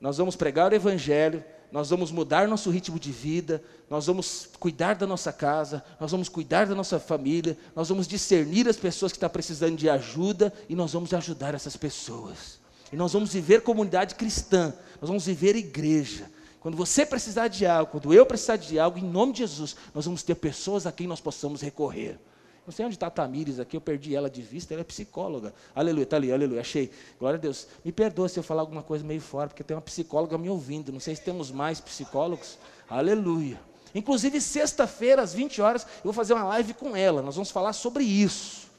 Nós 0.00 0.18
vamos 0.18 0.34
pregar 0.34 0.72
o 0.72 0.74
Evangelho, 0.74 1.44
nós 1.72 1.88
vamos 1.88 2.12
mudar 2.12 2.46
nosso 2.46 2.68
ritmo 2.68 3.00
de 3.00 3.10
vida, 3.10 3.64
nós 3.88 4.06
vamos 4.06 4.50
cuidar 4.60 4.94
da 4.94 5.06
nossa 5.06 5.32
casa, 5.32 5.82
nós 5.98 6.10
vamos 6.10 6.28
cuidar 6.28 6.66
da 6.66 6.74
nossa 6.74 7.00
família, 7.00 7.56
nós 7.74 7.88
vamos 7.88 8.06
discernir 8.06 8.68
as 8.68 8.76
pessoas 8.76 9.10
que 9.10 9.16
estão 9.16 9.30
precisando 9.30 9.74
de 9.74 9.88
ajuda 9.88 10.52
e 10.68 10.76
nós 10.76 10.92
vamos 10.92 11.14
ajudar 11.14 11.54
essas 11.54 11.74
pessoas. 11.74 12.60
E 12.92 12.96
nós 12.96 13.14
vamos 13.14 13.32
viver 13.32 13.62
comunidade 13.62 14.14
cristã, 14.14 14.74
nós 15.00 15.08
vamos 15.08 15.24
viver 15.24 15.56
igreja. 15.56 16.30
Quando 16.60 16.76
você 16.76 17.06
precisar 17.06 17.48
de 17.48 17.64
algo, 17.64 17.90
quando 17.90 18.12
eu 18.12 18.26
precisar 18.26 18.56
de 18.56 18.78
algo, 18.78 18.98
em 18.98 19.02
nome 19.02 19.32
de 19.32 19.38
Jesus, 19.38 19.74
nós 19.94 20.04
vamos 20.04 20.22
ter 20.22 20.34
pessoas 20.34 20.86
a 20.86 20.92
quem 20.92 21.06
nós 21.06 21.20
possamos 21.20 21.62
recorrer. 21.62 22.18
Não 22.64 22.72
sei 22.72 22.86
onde 22.86 22.94
está 22.94 23.08
a 23.08 23.10
Tamires 23.10 23.58
aqui, 23.58 23.76
eu 23.76 23.80
perdi 23.80 24.14
ela 24.14 24.30
de 24.30 24.40
vista, 24.40 24.72
ela 24.72 24.82
é 24.82 24.84
psicóloga. 24.84 25.52
Aleluia, 25.74 26.04
está 26.04 26.16
ali, 26.16 26.32
aleluia, 26.32 26.60
achei. 26.60 26.90
Glória 27.18 27.36
a 27.36 27.40
Deus. 27.40 27.66
Me 27.84 27.90
perdoa 27.90 28.28
se 28.28 28.38
eu 28.38 28.42
falar 28.42 28.62
alguma 28.62 28.82
coisa 28.82 29.04
meio 29.04 29.20
fora, 29.20 29.48
porque 29.48 29.64
tem 29.64 29.76
uma 29.76 29.82
psicóloga 29.82 30.38
me 30.38 30.48
ouvindo. 30.48 30.92
Não 30.92 31.00
sei 31.00 31.16
se 31.16 31.22
temos 31.22 31.50
mais 31.50 31.80
psicólogos. 31.80 32.58
Aleluia. 32.88 33.60
Inclusive, 33.94 34.40
sexta-feira, 34.40 35.22
às 35.22 35.34
20 35.34 35.60
horas, 35.60 35.82
eu 35.82 36.04
vou 36.04 36.12
fazer 36.12 36.34
uma 36.34 36.44
live 36.44 36.72
com 36.74 36.96
ela. 36.96 37.20
Nós 37.20 37.34
vamos 37.34 37.50
falar 37.50 37.72
sobre 37.72 38.04
isso. 38.04 38.71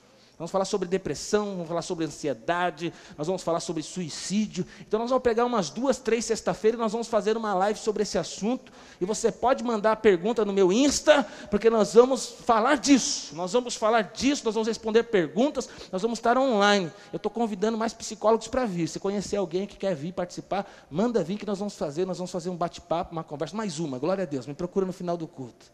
Vamos 0.44 0.52
falar 0.52 0.66
sobre 0.66 0.90
depressão, 0.90 1.52
vamos 1.52 1.70
falar 1.70 1.82
sobre 1.82 2.04
ansiedade, 2.04 2.94
nós 3.18 3.28
vamos 3.28 3.42
falar 3.42 3.62
sobre 3.62 3.82
suicídio. 3.82 4.66
Então 4.82 5.00
nós 5.00 5.10
vamos 5.10 5.24
pegar 5.24 5.46
umas 5.46 5.70
duas, 5.70 6.00
três 6.00 6.26
sexta-feira 6.26 6.76
e 6.76 6.80
nós 6.82 6.92
vamos 6.92 7.08
fazer 7.08 7.38
uma 7.38 7.54
live 7.54 7.80
sobre 7.80 8.04
esse 8.04 8.18
assunto. 8.18 8.70
E 9.00 9.06
você 9.06 9.32
pode 9.32 9.64
mandar 9.64 9.94
a 9.94 9.96
pergunta 9.96 10.44
no 10.44 10.52
meu 10.52 10.70
Insta, 10.70 11.26
porque 11.50 11.70
nós 11.70 11.94
vamos 11.94 12.26
falar 12.26 12.76
disso. 12.76 13.34
Nós 13.34 13.54
vamos 13.54 13.78
falar 13.78 14.02
disso, 14.02 14.44
nós 14.44 14.54
vamos 14.54 14.68
responder 14.68 15.04
perguntas, 15.04 15.70
nós 15.90 16.02
vamos 16.02 16.20
estar 16.20 16.38
online. 16.38 16.92
Eu 17.14 17.18
estou 17.18 17.32
convidando 17.32 17.78
mais 17.78 17.94
psicólogos 17.94 18.50
para 18.50 18.66
vir. 18.66 18.90
Se 18.90 19.00
conhecer 19.00 19.38
alguém 19.38 19.66
que 19.66 19.78
quer 19.78 19.96
vir 19.96 20.12
participar, 20.12 20.70
manda 20.92 21.24
vir 21.24 21.38
que 21.38 21.46
nós 21.46 21.60
vamos 21.60 21.78
fazer, 21.78 22.06
nós 22.06 22.18
vamos 22.18 22.32
fazer 22.32 22.50
um 22.50 22.58
bate-papo, 22.58 23.14
uma 23.14 23.24
conversa, 23.24 23.56
mais 23.56 23.80
uma, 23.80 23.98
glória 23.98 24.24
a 24.24 24.28
Deus. 24.28 24.46
Me 24.46 24.54
procura 24.54 24.86
no 24.86 24.92
final 24.92 25.16
do 25.16 25.26
culto. 25.26 25.72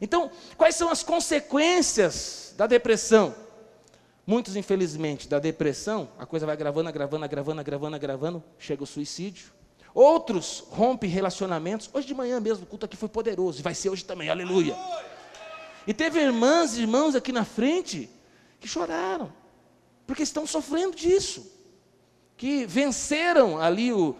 Então, 0.00 0.30
quais 0.56 0.76
são 0.76 0.90
as 0.90 1.02
consequências 1.02 2.54
da 2.56 2.68
depressão? 2.68 3.34
Muitos, 4.24 4.54
infelizmente, 4.54 5.28
da 5.28 5.40
depressão, 5.40 6.08
a 6.16 6.24
coisa 6.24 6.46
vai 6.46 6.56
gravando, 6.56 6.92
gravando, 6.92 7.28
gravando, 7.28 7.64
gravando, 7.64 7.98
gravando, 7.98 8.44
chega 8.56 8.84
o 8.84 8.86
suicídio. 8.86 9.52
Outros 9.92 10.64
rompem 10.70 11.10
relacionamentos. 11.10 11.90
Hoje 11.92 12.06
de 12.06 12.14
manhã 12.14 12.38
mesmo, 12.38 12.62
o 12.64 12.66
culto 12.66 12.86
aqui 12.86 12.96
foi 12.96 13.08
poderoso, 13.08 13.58
e 13.58 13.62
vai 13.62 13.74
ser 13.74 13.90
hoje 13.90 14.04
também, 14.04 14.30
aleluia. 14.30 14.76
E 15.86 15.92
teve 15.92 16.20
irmãs 16.20 16.76
e 16.76 16.82
irmãos 16.82 17.16
aqui 17.16 17.32
na 17.32 17.44
frente 17.44 18.08
que 18.60 18.68
choraram, 18.68 19.32
porque 20.06 20.22
estão 20.22 20.46
sofrendo 20.46 20.94
disso. 20.94 21.50
Que 22.36 22.64
venceram 22.64 23.60
ali 23.60 23.92
o, 23.92 24.16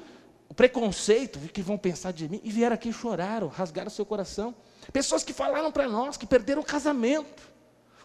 o 0.49 0.55
preconceito, 0.55 1.39
que 1.39 1.63
vão 1.63 1.79
pensar 1.79 2.13
de 2.13 2.29
mim, 2.29 2.41
e 2.43 2.51
vieram 2.51 2.75
aqui 2.75 2.89
e 2.89 2.93
choraram, 2.93 3.47
rasgaram 3.47 3.89
seu 3.89 4.05
coração. 4.05 4.53
Pessoas 4.93 5.23
que 5.23 5.33
falaram 5.33 5.71
para 5.71 5.89
nós 5.89 6.17
que 6.17 6.27
perderam 6.27 6.61
o 6.61 6.65
casamento 6.65 7.52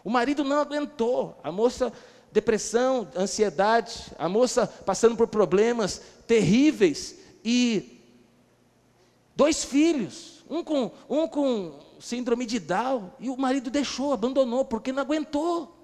o 0.04 0.10
marido 0.10 0.44
não 0.44 0.60
aguentou. 0.60 1.38
A 1.42 1.52
moça, 1.52 1.92
depressão, 2.32 3.08
ansiedade, 3.16 4.12
a 4.18 4.28
moça 4.28 4.66
passando 4.66 5.16
por 5.16 5.28
problemas 5.28 6.02
terríveis 6.26 7.16
e 7.44 7.98
Dois 9.38 9.64
filhos, 9.64 10.42
um 10.50 10.64
com, 10.64 10.90
um 11.08 11.28
com 11.28 11.78
síndrome 12.00 12.44
de 12.44 12.58
Down, 12.58 13.12
e 13.20 13.30
o 13.30 13.36
marido 13.36 13.70
deixou, 13.70 14.12
abandonou, 14.12 14.64
porque 14.64 14.90
não 14.90 15.00
aguentou. 15.00 15.78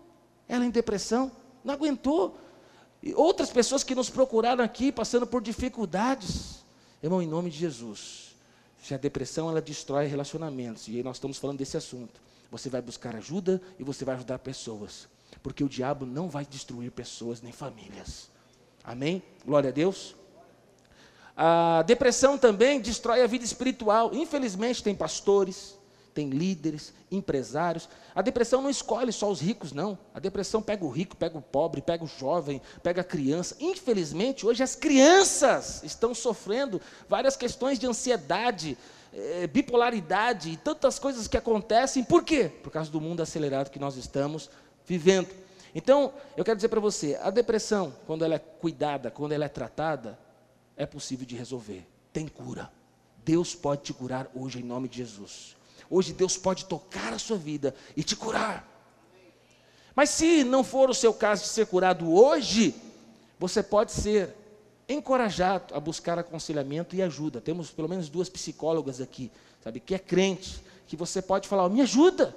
Ela 0.49 0.65
em 0.65 0.71
depressão, 0.71 1.31
não 1.63 1.73
aguentou. 1.73 2.37
E 3.01 3.15
outras 3.15 3.51
pessoas 3.51 3.85
que 3.85 3.95
nos 3.95 4.11
procuraram 4.11 4.65
aqui, 4.65 4.91
passando 4.91 5.25
por 5.25 5.41
dificuldades. 5.41 6.65
Irmão, 7.01 7.23
em 7.23 7.29
nome 7.29 7.49
de 7.49 7.59
Jesus, 7.59 8.35
se 8.83 8.93
a 8.93 8.97
depressão 8.97 9.49
ela 9.49 9.63
destrói 9.63 10.07
relacionamentos, 10.07 10.89
e 10.89 11.01
nós 11.05 11.19
estamos 11.19 11.39
falando 11.39 11.59
desse 11.59 11.77
assunto, 11.77 12.21
você 12.55 12.71
vai 12.71 12.81
buscar 12.81 13.17
ajuda 13.17 13.61
e 13.81 13.83
você 13.83 14.05
vai 14.05 14.15
ajudar 14.15 14.39
pessoas, 14.39 15.09
porque 15.43 15.65
o 15.65 15.69
diabo 15.69 16.07
não 16.07 16.29
vai 16.29 16.47
destruir 16.47 16.93
pessoas 16.93 17.43
nem 17.43 17.51
famílias. 17.51 18.31
Amém? 18.85 19.21
Glória 19.45 19.71
a 19.71 19.73
Deus. 19.73 20.15
A 21.37 21.83
depressão 21.83 22.39
também 22.39 22.81
destrói 22.81 23.23
a 23.23 23.27
vida 23.27 23.45
espiritual. 23.45 24.15
Infelizmente, 24.15 24.85
tem 24.85 24.95
pastores, 24.95 25.77
tem 26.15 26.31
líderes, 26.31 26.95
empresários. 27.11 27.89
A 28.15 28.23
depressão 28.23 28.63
não 28.63 28.71
escolhe 28.71 29.13
só 29.13 29.31
os 29.31 29.41
ricos, 29.41 29.73
não. 29.73 29.99
A 30.15 30.21
depressão 30.21 30.63
pega 30.63 30.85
o 30.85 30.89
rico, 30.89 31.17
pega 31.17 31.37
o 31.37 31.43
pobre, 31.43 31.83
pega 31.83 32.05
o 32.05 32.07
jovem, 32.07 32.63
pega 32.83 33.01
a 33.01 33.05
criança. 33.05 33.57
Infelizmente, 33.59 34.47
hoje 34.47 34.63
as 34.63 34.77
crianças 34.77 35.83
estão 35.83 36.15
sofrendo 36.15 36.81
várias 37.09 37.37
questões 37.37 37.79
de 37.79 37.87
ansiedade, 37.87 38.79
eh, 39.13 39.47
bipolaridade 39.49 40.51
e 40.51 40.57
tantas 40.57 40.99
coisas 40.99 41.27
que 41.27 41.37
acontecem. 41.37 42.05
Por 42.05 42.23
quê? 42.23 42.51
Por 42.63 42.71
causa 42.71 42.91
do 42.91 43.01
mundo 43.01 43.21
acelerado 43.21 43.71
que 43.71 43.79
nós 43.79 43.97
estamos 43.97 44.49
vivendo. 44.87 45.29
Então, 45.75 46.13
eu 46.37 46.45
quero 46.45 46.57
dizer 46.57 46.69
para 46.69 46.79
você, 46.79 47.19
a 47.21 47.31
depressão, 47.31 47.93
quando 48.07 48.25
ela 48.25 48.37
é 48.37 48.39
cuidada, 48.39 49.11
quando 49.11 49.33
ela 49.33 49.45
é 49.45 49.49
tratada, 49.49 50.17
é 50.77 50.87
possível 50.87 51.27
de 51.27 51.35
resolver. 51.35 51.85
Tem 52.13 52.29
cura. 52.29 52.71
Deus 53.25 53.55
pode 53.55 53.83
te 53.83 53.93
curar 53.93 54.31
hoje 54.35 54.61
em 54.61 54.63
nome 54.63 54.89
de 54.89 54.99
Jesus. 54.99 55.57
Hoje 55.91 56.13
Deus 56.13 56.37
pode 56.37 56.65
tocar 56.67 57.13
a 57.13 57.19
sua 57.19 57.37
vida 57.37 57.75
e 57.97 58.03
te 58.03 58.17
curar. 58.17 58.69
Mas 59.95 60.11
se 60.11 60.43
não 60.43 60.65
for 60.65 60.91
o 60.91 60.95
seu 60.95 61.15
caso 61.15 61.43
de 61.43 61.49
ser 61.49 61.67
curado 61.67 62.13
hoje, 62.13 62.75
você 63.39 63.63
pode 63.63 63.93
ser 63.93 64.35
encorajado 64.89 65.75
a 65.75 65.81
buscar 65.81 66.19
aconselhamento 66.19 66.97
e 66.97 67.03
ajuda. 67.03 67.41
Temos 67.41 67.71
pelo 67.71 67.89
menos 67.89 68.09
duas 68.09 68.29
psicólogas 68.29 69.01
aqui, 69.01 69.31
sabe, 69.63 69.81
que 69.81 69.95
é 69.95 69.99
crente, 69.99 70.63
que 70.87 70.97
você 70.97 71.23
pode 71.23 71.49
falar: 71.49 71.69
"Me 71.69 71.81
ajuda. 71.81 72.35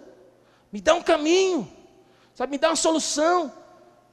Me 0.72 0.82
dá 0.82 0.94
um 0.94 1.02
caminho. 1.02 1.68
Sabe, 2.36 2.52
me 2.52 2.58
dá 2.58 2.70
uma 2.70 2.76
solução. 2.76 3.52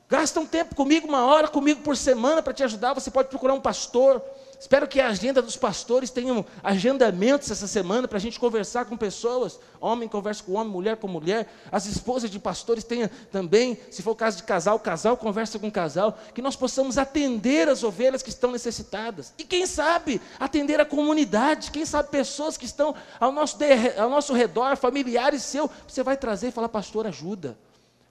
Gasta 0.08 0.38
um 0.40 0.46
tempo 0.46 0.74
comigo, 0.74 1.06
uma 1.06 1.24
hora 1.26 1.48
comigo 1.48 1.82
por 1.82 1.96
semana 1.96 2.42
para 2.42 2.52
te 2.52 2.62
ajudar. 2.62 2.94
Você 2.94 3.10
pode 3.10 3.28
procurar 3.28 3.54
um 3.54 3.60
pastor. 3.60 4.22
Espero 4.64 4.88
que 4.88 4.98
a 4.98 5.08
agenda 5.08 5.42
dos 5.42 5.58
pastores 5.58 6.08
tenham 6.08 6.42
agendamentos 6.62 7.50
essa 7.50 7.66
semana 7.66 8.08
para 8.08 8.16
a 8.16 8.20
gente 8.20 8.40
conversar 8.40 8.86
com 8.86 8.96
pessoas. 8.96 9.60
Homem 9.78 10.08
conversa 10.08 10.42
com 10.42 10.54
homem, 10.54 10.72
mulher 10.72 10.96
com 10.96 11.06
mulher. 11.06 11.52
As 11.70 11.84
esposas 11.84 12.30
de 12.30 12.38
pastores 12.38 12.82
tenham 12.82 13.10
também, 13.30 13.78
se 13.90 14.00
for 14.00 14.12
o 14.12 14.16
caso 14.16 14.38
de 14.38 14.44
casal, 14.44 14.80
casal 14.80 15.18
conversa 15.18 15.58
com 15.58 15.70
casal. 15.70 16.18
Que 16.32 16.40
nós 16.40 16.56
possamos 16.56 16.96
atender 16.96 17.68
as 17.68 17.82
ovelhas 17.82 18.22
que 18.22 18.30
estão 18.30 18.50
necessitadas. 18.50 19.34
E 19.36 19.44
quem 19.44 19.66
sabe 19.66 20.18
atender 20.40 20.80
a 20.80 20.86
comunidade. 20.86 21.70
Quem 21.70 21.84
sabe 21.84 22.08
pessoas 22.08 22.56
que 22.56 22.64
estão 22.64 22.94
ao 23.20 23.30
nosso, 23.30 23.58
ao 23.98 24.08
nosso 24.08 24.32
redor, 24.32 24.78
familiares 24.78 25.42
seu. 25.42 25.70
Você 25.86 26.02
vai 26.02 26.16
trazer 26.16 26.48
e 26.48 26.52
falar, 26.52 26.70
pastor, 26.70 27.06
ajuda 27.06 27.54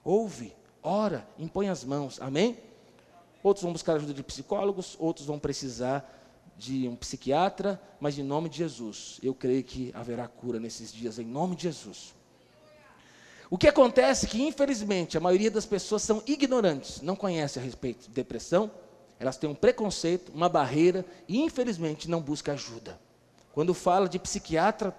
ouve, 0.04 0.54
ora, 0.82 1.26
impõe 1.36 1.68
as 1.68 1.82
mãos, 1.82 2.20
amém? 2.20 2.58
Outros 3.42 3.64
vão 3.64 3.72
buscar 3.72 3.96
ajuda 3.96 4.14
de 4.14 4.22
psicólogos, 4.22 4.96
outros 5.00 5.26
vão 5.26 5.38
precisar 5.38 6.23
de 6.56 6.88
um 6.88 6.96
psiquiatra, 6.96 7.80
mas 8.00 8.18
em 8.18 8.22
nome 8.22 8.48
de 8.48 8.58
Jesus, 8.58 9.18
eu 9.22 9.34
creio 9.34 9.62
que 9.62 9.90
haverá 9.94 10.28
cura 10.28 10.60
nesses 10.60 10.92
dias, 10.92 11.18
em 11.18 11.24
nome 11.24 11.56
de 11.56 11.64
Jesus. 11.64 12.14
O 13.50 13.58
que 13.58 13.68
acontece 13.68 14.26
é 14.26 14.28
que, 14.28 14.42
infelizmente, 14.42 15.16
a 15.16 15.20
maioria 15.20 15.50
das 15.50 15.66
pessoas 15.66 16.02
são 16.02 16.22
ignorantes, 16.26 17.00
não 17.02 17.14
conhecem 17.14 17.62
a 17.62 17.64
respeito 17.64 18.08
de 18.08 18.10
depressão, 18.10 18.70
elas 19.18 19.36
têm 19.36 19.48
um 19.48 19.54
preconceito, 19.54 20.32
uma 20.32 20.48
barreira 20.48 21.04
e, 21.28 21.40
infelizmente, 21.40 22.10
não 22.10 22.20
buscam 22.20 22.52
ajuda. 22.52 22.98
Quando 23.52 23.72
fala 23.72 24.08
de 24.08 24.18
psiquiatra, 24.18 24.96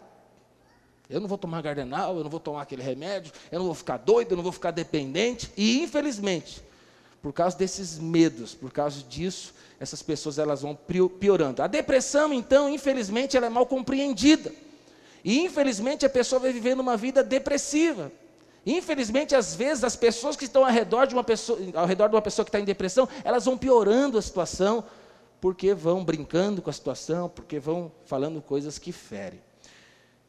eu 1.10 1.20
não 1.20 1.28
vou 1.28 1.38
tomar 1.38 1.62
gardenal, 1.62 2.18
eu 2.18 2.24
não 2.24 2.30
vou 2.30 2.40
tomar 2.40 2.62
aquele 2.62 2.82
remédio, 2.82 3.32
eu 3.52 3.60
não 3.60 3.66
vou 3.66 3.76
ficar 3.76 3.98
doido, 3.98 4.32
eu 4.32 4.38
não 4.38 4.44
vou 4.44 4.52
ficar 4.52 4.72
dependente. 4.72 5.52
E 5.58 5.82
infelizmente, 5.82 6.64
por 7.26 7.34
causa 7.34 7.58
desses 7.58 7.98
medos, 7.98 8.54
por 8.54 8.72
causa 8.72 9.02
disso, 9.02 9.56
essas 9.80 10.04
pessoas 10.04 10.38
elas 10.38 10.62
vão 10.62 10.78
piorando. 11.20 11.64
A 11.64 11.66
depressão, 11.66 12.32
então, 12.32 12.70
infelizmente, 12.70 13.36
ela 13.36 13.48
é 13.48 13.50
mal 13.50 13.66
compreendida. 13.66 14.54
E 15.24 15.40
infelizmente 15.40 16.06
a 16.06 16.10
pessoa 16.10 16.40
vai 16.40 16.54
vivendo 16.54 16.82
uma 16.82 16.96
vida 16.96 17.24
depressiva. 17.24 18.12
Infelizmente, 18.64 19.36
às 19.36 19.56
vezes, 19.56 19.84
as 19.84 19.96
pessoas 19.96 20.36
que 20.36 20.46
estão 20.46 20.64
ao 20.64 20.72
redor 20.72 21.08
de 21.08 21.16
uma 21.16 21.24
pessoa, 21.24 21.58
ao 21.74 21.88
redor 21.88 22.10
de 22.10 22.16
uma 22.16 22.22
pessoa 22.22 22.46
que 22.46 22.50
está 22.50 22.60
em 22.60 22.64
depressão, 22.64 23.10
elas 23.24 23.46
vão 23.46 23.58
piorando 23.58 24.20
a 24.20 24.22
situação, 24.22 24.84
porque 25.42 25.74
vão 25.74 26.06
brincando 26.06 26.62
com 26.62 26.70
a 26.70 26.74
situação, 26.74 27.28
porque 27.28 27.60
vão 27.60 27.92
falando 28.06 28.40
coisas 28.40 28.78
que 28.78 28.92
ferem. 28.92 29.42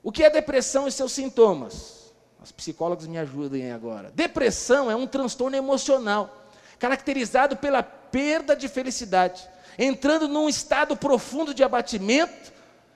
O 0.03 0.11
que 0.11 0.25
é 0.25 0.31
depressão 0.31 0.89
e 0.89 0.91
seus 0.91 1.13
sintomas? 1.13 2.07
Os 2.43 2.53
psicólogos 2.53 3.07
me 3.07 3.19
ajudem 3.19 3.71
agora. 3.71 4.11
Depressão 4.15 4.91
é 4.91 4.97
um 4.97 5.07
transtorno 5.07 5.57
emocional, 5.57 6.46
caracterizado 6.79 7.57
pela 7.57 7.83
perda 7.83 8.55
de 8.55 8.69
felicidade, 8.69 9.49
entrando 9.79 10.29
num 10.29 10.49
estado 10.49 10.97
profundo 10.97 11.53
de 11.53 11.63
abatimento, 11.63 12.53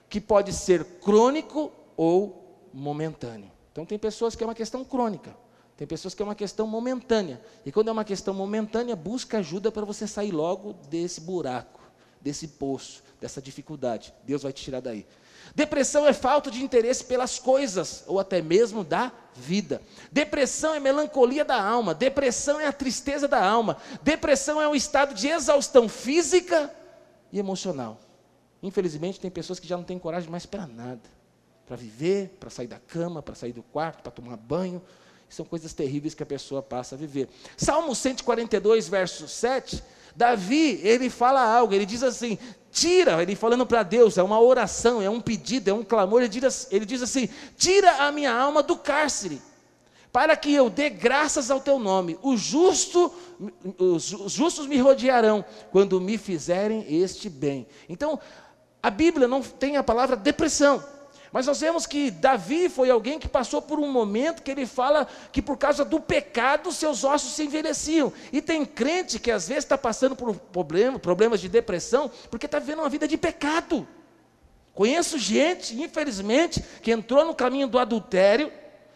que 0.09 0.19
pode 0.19 0.51
ser 0.51 0.83
crônico 0.99 1.71
ou 1.95 2.69
momentâneo. 2.73 3.51
Então, 3.71 3.85
tem 3.85 3.97
pessoas 3.97 4.35
que 4.35 4.43
é 4.43 4.47
uma 4.47 4.55
questão 4.55 4.83
crônica, 4.83 5.35
tem 5.77 5.87
pessoas 5.87 6.13
que 6.13 6.21
é 6.21 6.25
uma 6.25 6.35
questão 6.35 6.67
momentânea. 6.67 7.41
E 7.65 7.71
quando 7.71 7.87
é 7.87 7.91
uma 7.91 8.03
questão 8.03 8.33
momentânea, 8.33 8.95
busca 8.95 9.39
ajuda 9.39 9.71
para 9.71 9.85
você 9.85 10.05
sair 10.05 10.31
logo 10.31 10.73
desse 10.89 11.21
buraco, 11.21 11.81
desse 12.19 12.47
poço, 12.47 13.01
dessa 13.19 13.41
dificuldade. 13.41 14.13
Deus 14.23 14.43
vai 14.43 14.53
te 14.53 14.63
tirar 14.63 14.81
daí. 14.81 15.07
Depressão 15.55 16.07
é 16.07 16.13
falta 16.13 16.49
de 16.49 16.63
interesse 16.63 17.03
pelas 17.03 17.39
coisas, 17.39 18.03
ou 18.07 18.19
até 18.19 18.41
mesmo 18.41 18.83
da 18.83 19.11
vida. 19.35 19.81
Depressão 20.11 20.73
é 20.73 20.79
melancolia 20.79 21.43
da 21.43 21.61
alma. 21.61 21.93
Depressão 21.93 22.59
é 22.59 22.67
a 22.67 22.73
tristeza 22.73 23.27
da 23.27 23.43
alma. 23.43 23.77
Depressão 24.01 24.61
é 24.61 24.67
um 24.67 24.75
estado 24.75 25.13
de 25.13 25.27
exaustão 25.27 25.89
física 25.89 26.73
e 27.31 27.39
emocional. 27.39 27.99
Infelizmente, 28.63 29.19
tem 29.19 29.31
pessoas 29.31 29.59
que 29.59 29.67
já 29.67 29.75
não 29.75 29.83
têm 29.83 29.97
coragem 29.97 30.29
mais 30.29 30.45
para 30.45 30.67
nada 30.67 31.21
para 31.71 31.77
viver, 31.77 32.35
para 32.37 32.49
sair 32.49 32.67
da 32.67 32.79
cama, 32.79 33.23
para 33.23 33.33
sair 33.33 33.53
do 33.53 33.63
quarto, 33.63 34.03
para 34.03 34.11
tomar 34.11 34.35
banho. 34.35 34.81
São 35.29 35.45
coisas 35.45 35.73
terríveis 35.73 36.13
que 36.13 36.21
a 36.21 36.25
pessoa 36.25 36.61
passa 36.61 36.95
a 36.95 36.97
viver. 36.97 37.29
Salmo 37.55 37.95
142, 37.95 38.89
verso 38.89 39.25
7 39.25 39.81
Davi, 40.15 40.79
ele 40.83 41.09
fala 41.09 41.41
algo, 41.41 41.73
ele 41.73 41.85
diz 41.85 42.03
assim: 42.03 42.37
tira, 42.71 43.21
ele 43.21 43.35
falando 43.35 43.65
para 43.65 43.83
Deus, 43.83 44.17
é 44.17 44.23
uma 44.23 44.39
oração, 44.39 45.01
é 45.01 45.09
um 45.09 45.21
pedido, 45.21 45.69
é 45.69 45.73
um 45.73 45.83
clamor, 45.83 46.21
ele 46.21 46.29
diz, 46.29 46.67
ele 46.71 46.85
diz 46.85 47.01
assim: 47.01 47.29
tira 47.57 48.03
a 48.03 48.11
minha 48.11 48.33
alma 48.33 48.63
do 48.63 48.77
cárcere, 48.77 49.41
para 50.11 50.35
que 50.35 50.53
eu 50.53 50.69
dê 50.69 50.89
graças 50.89 51.51
ao 51.51 51.59
teu 51.59 51.79
nome. 51.79 52.17
O 52.21 52.35
justo, 52.35 53.13
os 53.77 54.31
justos 54.31 54.67
me 54.67 54.77
rodearão 54.77 55.43
quando 55.71 55.99
me 55.99 56.17
fizerem 56.17 56.85
este 56.87 57.29
bem. 57.29 57.67
Então, 57.87 58.19
a 58.81 58.89
Bíblia 58.89 59.27
não 59.27 59.41
tem 59.41 59.77
a 59.77 59.83
palavra 59.83 60.15
depressão. 60.15 60.83
Mas 61.31 61.47
nós 61.47 61.61
vemos 61.61 61.85
que 61.85 62.11
Davi 62.11 62.67
foi 62.67 62.89
alguém 62.89 63.17
que 63.17 63.27
passou 63.27 63.61
por 63.61 63.79
um 63.79 63.89
momento 63.89 64.43
que 64.43 64.51
ele 64.51 64.65
fala 64.65 65.07
que 65.31 65.41
por 65.41 65.57
causa 65.57 65.85
do 65.85 65.99
pecado 65.99 66.71
seus 66.73 67.05
ossos 67.05 67.33
se 67.33 67.43
envelheciam. 67.43 68.11
E 68.33 68.41
tem 68.41 68.65
crente 68.65 69.17
que 69.17 69.31
às 69.31 69.47
vezes 69.47 69.63
está 69.63 69.77
passando 69.77 70.13
por 70.15 70.35
problema, 70.35 70.99
problemas 70.99 71.39
de 71.39 71.47
depressão 71.47 72.11
porque 72.29 72.47
está 72.47 72.59
vivendo 72.59 72.79
uma 72.79 72.89
vida 72.89 73.07
de 73.07 73.17
pecado. 73.17 73.87
Conheço 74.73 75.17
gente, 75.17 75.81
infelizmente, 75.81 76.63
que 76.81 76.91
entrou 76.91 77.25
no 77.25 77.33
caminho 77.33 77.67
do 77.67 77.79
adultério 77.79 78.51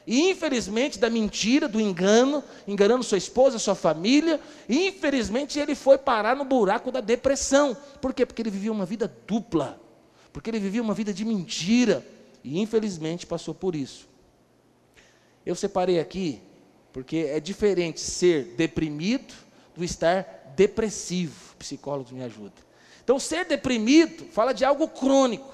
e 0.05 0.29
infelizmente 0.29 0.99
da 0.99 1.09
mentira, 1.09 1.69
do 1.69 1.79
engano, 1.79 2.43
enganando 2.67 3.03
sua 3.03 3.17
esposa, 3.17 3.57
sua 3.57 3.75
família, 3.75 4.39
e 4.69 4.87
infelizmente 4.87 5.57
ele 5.57 5.73
foi 5.73 5.97
parar 5.97 6.35
no 6.35 6.45
buraco 6.45 6.91
da 6.91 7.01
depressão. 7.01 7.75
Por 8.01 8.13
quê? 8.13 8.25
Porque 8.25 8.41
ele 8.41 8.51
vivia 8.51 8.71
uma 8.71 8.85
vida 8.85 9.11
dupla. 9.25 9.81
Porque 10.31 10.49
ele 10.49 10.59
vivia 10.59 10.81
uma 10.81 10.93
vida 10.93 11.13
de 11.13 11.23
mentira 11.23 12.05
e 12.45 12.61
infelizmente 12.61 13.25
passou 13.25 13.55
por 13.55 13.75
isso. 13.75 14.07
Eu 15.43 15.55
separei 15.55 15.99
aqui 15.99 16.39
porque 16.93 17.27
é 17.29 17.39
diferente 17.39 17.99
ser 17.99 18.53
deprimido 18.55 19.33
do 19.75 19.83
estar 19.83 20.53
depressivo. 20.55 21.55
Psicólogos 21.57 22.11
me 22.11 22.23
ajudam. 22.23 22.63
Então, 23.03 23.19
ser 23.19 23.45
deprimido 23.45 24.25
fala 24.31 24.53
de 24.53 24.63
algo 24.63 24.87
crônico. 24.87 25.53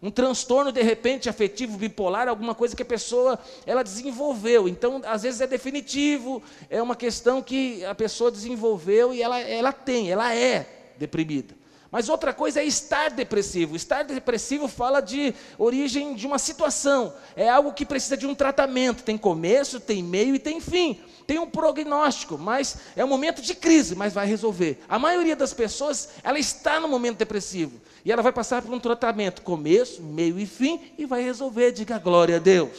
Um 0.00 0.10
transtorno 0.10 0.70
de 0.70 0.80
repente 0.80 1.28
afetivo 1.28 1.76
bipolar, 1.76 2.28
alguma 2.28 2.54
coisa 2.54 2.76
que 2.76 2.82
a 2.82 2.86
pessoa 2.86 3.38
ela 3.66 3.82
desenvolveu. 3.82 4.68
Então, 4.68 5.02
às 5.04 5.24
vezes 5.24 5.40
é 5.40 5.46
definitivo, 5.46 6.40
é 6.70 6.80
uma 6.80 6.94
questão 6.94 7.42
que 7.42 7.84
a 7.84 7.94
pessoa 7.94 8.30
desenvolveu 8.30 9.12
e 9.12 9.20
ela, 9.20 9.40
ela 9.40 9.72
tem, 9.72 10.10
ela 10.10 10.32
é 10.32 10.94
deprimida. 10.98 11.65
Mas 11.96 12.10
outra 12.10 12.34
coisa 12.34 12.60
é 12.60 12.64
estar 12.66 13.08
depressivo. 13.08 13.74
Estar 13.74 14.02
depressivo 14.02 14.68
fala 14.68 15.00
de 15.00 15.34
origem 15.56 16.14
de 16.14 16.26
uma 16.26 16.38
situação. 16.38 17.14
É 17.34 17.48
algo 17.48 17.72
que 17.72 17.86
precisa 17.86 18.18
de 18.18 18.26
um 18.26 18.34
tratamento. 18.34 19.02
Tem 19.02 19.16
começo, 19.16 19.80
tem 19.80 20.02
meio 20.02 20.34
e 20.34 20.38
tem 20.38 20.60
fim. 20.60 21.00
Tem 21.26 21.38
um 21.38 21.48
prognóstico, 21.48 22.36
mas 22.36 22.76
é 22.94 23.02
um 23.02 23.08
momento 23.08 23.40
de 23.40 23.54
crise, 23.54 23.94
mas 23.94 24.12
vai 24.12 24.26
resolver. 24.26 24.78
A 24.86 24.98
maioria 24.98 25.34
das 25.34 25.54
pessoas, 25.54 26.10
ela 26.22 26.38
está 26.38 26.78
no 26.78 26.86
momento 26.86 27.16
depressivo. 27.16 27.80
E 28.04 28.12
ela 28.12 28.20
vai 28.20 28.30
passar 28.30 28.60
por 28.60 28.74
um 28.74 28.78
tratamento, 28.78 29.40
começo, 29.40 30.02
meio 30.02 30.38
e 30.38 30.44
fim, 30.44 30.78
e 30.98 31.06
vai 31.06 31.22
resolver. 31.22 31.72
Diga 31.72 31.98
glória 31.98 32.36
a 32.36 32.38
Deus. 32.38 32.76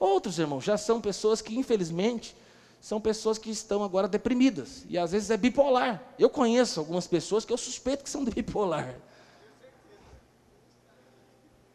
Outros, 0.00 0.40
irmãos, 0.40 0.64
já 0.64 0.76
são 0.76 1.00
pessoas 1.00 1.40
que, 1.40 1.56
infelizmente, 1.56 2.34
são 2.86 3.00
pessoas 3.00 3.36
que 3.36 3.50
estão 3.50 3.82
agora 3.82 4.06
deprimidas. 4.06 4.84
E 4.88 4.96
às 4.96 5.10
vezes 5.10 5.28
é 5.32 5.36
bipolar. 5.36 6.00
Eu 6.16 6.30
conheço 6.30 6.78
algumas 6.78 7.04
pessoas 7.04 7.44
que 7.44 7.52
eu 7.52 7.56
suspeito 7.56 8.04
que 8.04 8.08
são 8.08 8.24
bipolar. 8.24 8.94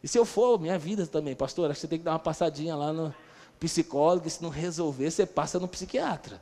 E 0.02 0.08
se 0.08 0.18
eu 0.18 0.24
for, 0.24 0.58
minha 0.58 0.78
vida 0.78 1.06
também, 1.06 1.36
pastor, 1.36 1.70
acho 1.70 1.74
que 1.74 1.80
você 1.82 1.88
tem 1.88 1.98
que 1.98 2.04
dar 2.06 2.12
uma 2.12 2.18
passadinha 2.18 2.74
lá 2.74 2.94
no 2.94 3.14
psicólogo, 3.60 4.26
e 4.26 4.30
se 4.30 4.42
não 4.42 4.48
resolver, 4.48 5.10
você 5.10 5.26
passa 5.26 5.60
no 5.60 5.68
psiquiatra. 5.68 6.40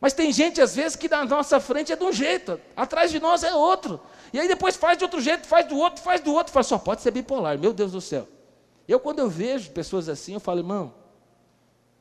Mas 0.00 0.12
tem 0.12 0.32
gente, 0.32 0.60
às 0.60 0.74
vezes, 0.74 0.96
que 0.96 1.08
na 1.08 1.24
nossa 1.24 1.60
frente 1.60 1.92
é 1.92 1.96
de 1.96 2.02
um 2.02 2.12
jeito, 2.12 2.60
atrás 2.76 3.12
de 3.12 3.20
nós 3.20 3.44
é 3.44 3.54
outro. 3.54 4.00
E 4.32 4.40
aí 4.40 4.48
depois 4.48 4.74
faz 4.74 4.98
de 4.98 5.04
outro 5.04 5.20
jeito, 5.20 5.46
faz 5.46 5.68
do 5.68 5.76
outro, 5.76 6.02
faz 6.02 6.20
do 6.20 6.34
outro, 6.34 6.52
faz 6.52 6.66
só 6.66 6.78
pode 6.78 7.00
ser 7.00 7.12
bipolar, 7.12 7.56
meu 7.56 7.72
Deus 7.72 7.92
do 7.92 8.00
céu. 8.00 8.26
Eu, 8.88 8.98
quando 8.98 9.20
eu 9.20 9.30
vejo 9.30 9.70
pessoas 9.70 10.08
assim, 10.08 10.34
eu 10.34 10.40
falo, 10.40 10.58
irmão, 10.58 11.01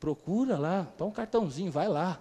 procura 0.02 0.58
lá, 0.58 0.92
dá 0.98 1.06
um 1.06 1.12
cartãozinho, 1.12 1.72
vai 1.72 1.88
lá. 1.88 2.20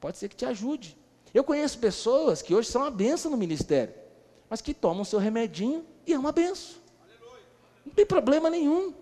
Pode 0.00 0.18
ser 0.18 0.28
que 0.28 0.34
te 0.34 0.44
ajude. 0.44 0.98
Eu 1.32 1.44
conheço 1.44 1.78
pessoas 1.78 2.42
que 2.42 2.52
hoje 2.52 2.68
são 2.68 2.82
uma 2.82 2.90
benção 2.90 3.30
no 3.30 3.36
ministério, 3.36 3.94
mas 4.50 4.60
que 4.60 4.74
tomam 4.74 5.04
seu 5.04 5.20
remedinho 5.20 5.86
e 6.04 6.12
é 6.12 6.18
uma 6.18 6.32
benção. 6.32 6.82
Não 7.86 7.94
tem 7.94 8.04
problema 8.04 8.50
nenhum. 8.50 8.92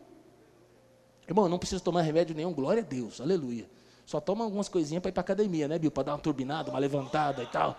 Irmão, 1.26 1.48
não 1.48 1.59
preciso 1.59 1.83
tomar 1.83 2.02
remédio 2.02 2.37
nenhum, 2.37 2.52
glória 2.52 2.83
a 2.83 2.87
Deus, 2.87 3.20
aleluia. 3.20 3.68
Só 4.04 4.20
toma 4.20 4.44
algumas 4.44 4.68
coisinhas 4.68 5.00
para 5.00 5.09
ir 5.09 5.12
para 5.12 5.22
academia, 5.22 5.66
né, 5.66 5.78
Bill? 5.78 5.90
Para 5.90 6.02
dar 6.04 6.12
uma 6.12 6.18
turbinada, 6.18 6.70
uma 6.70 6.78
levantada 6.78 7.42
e 7.42 7.46
tal. 7.46 7.78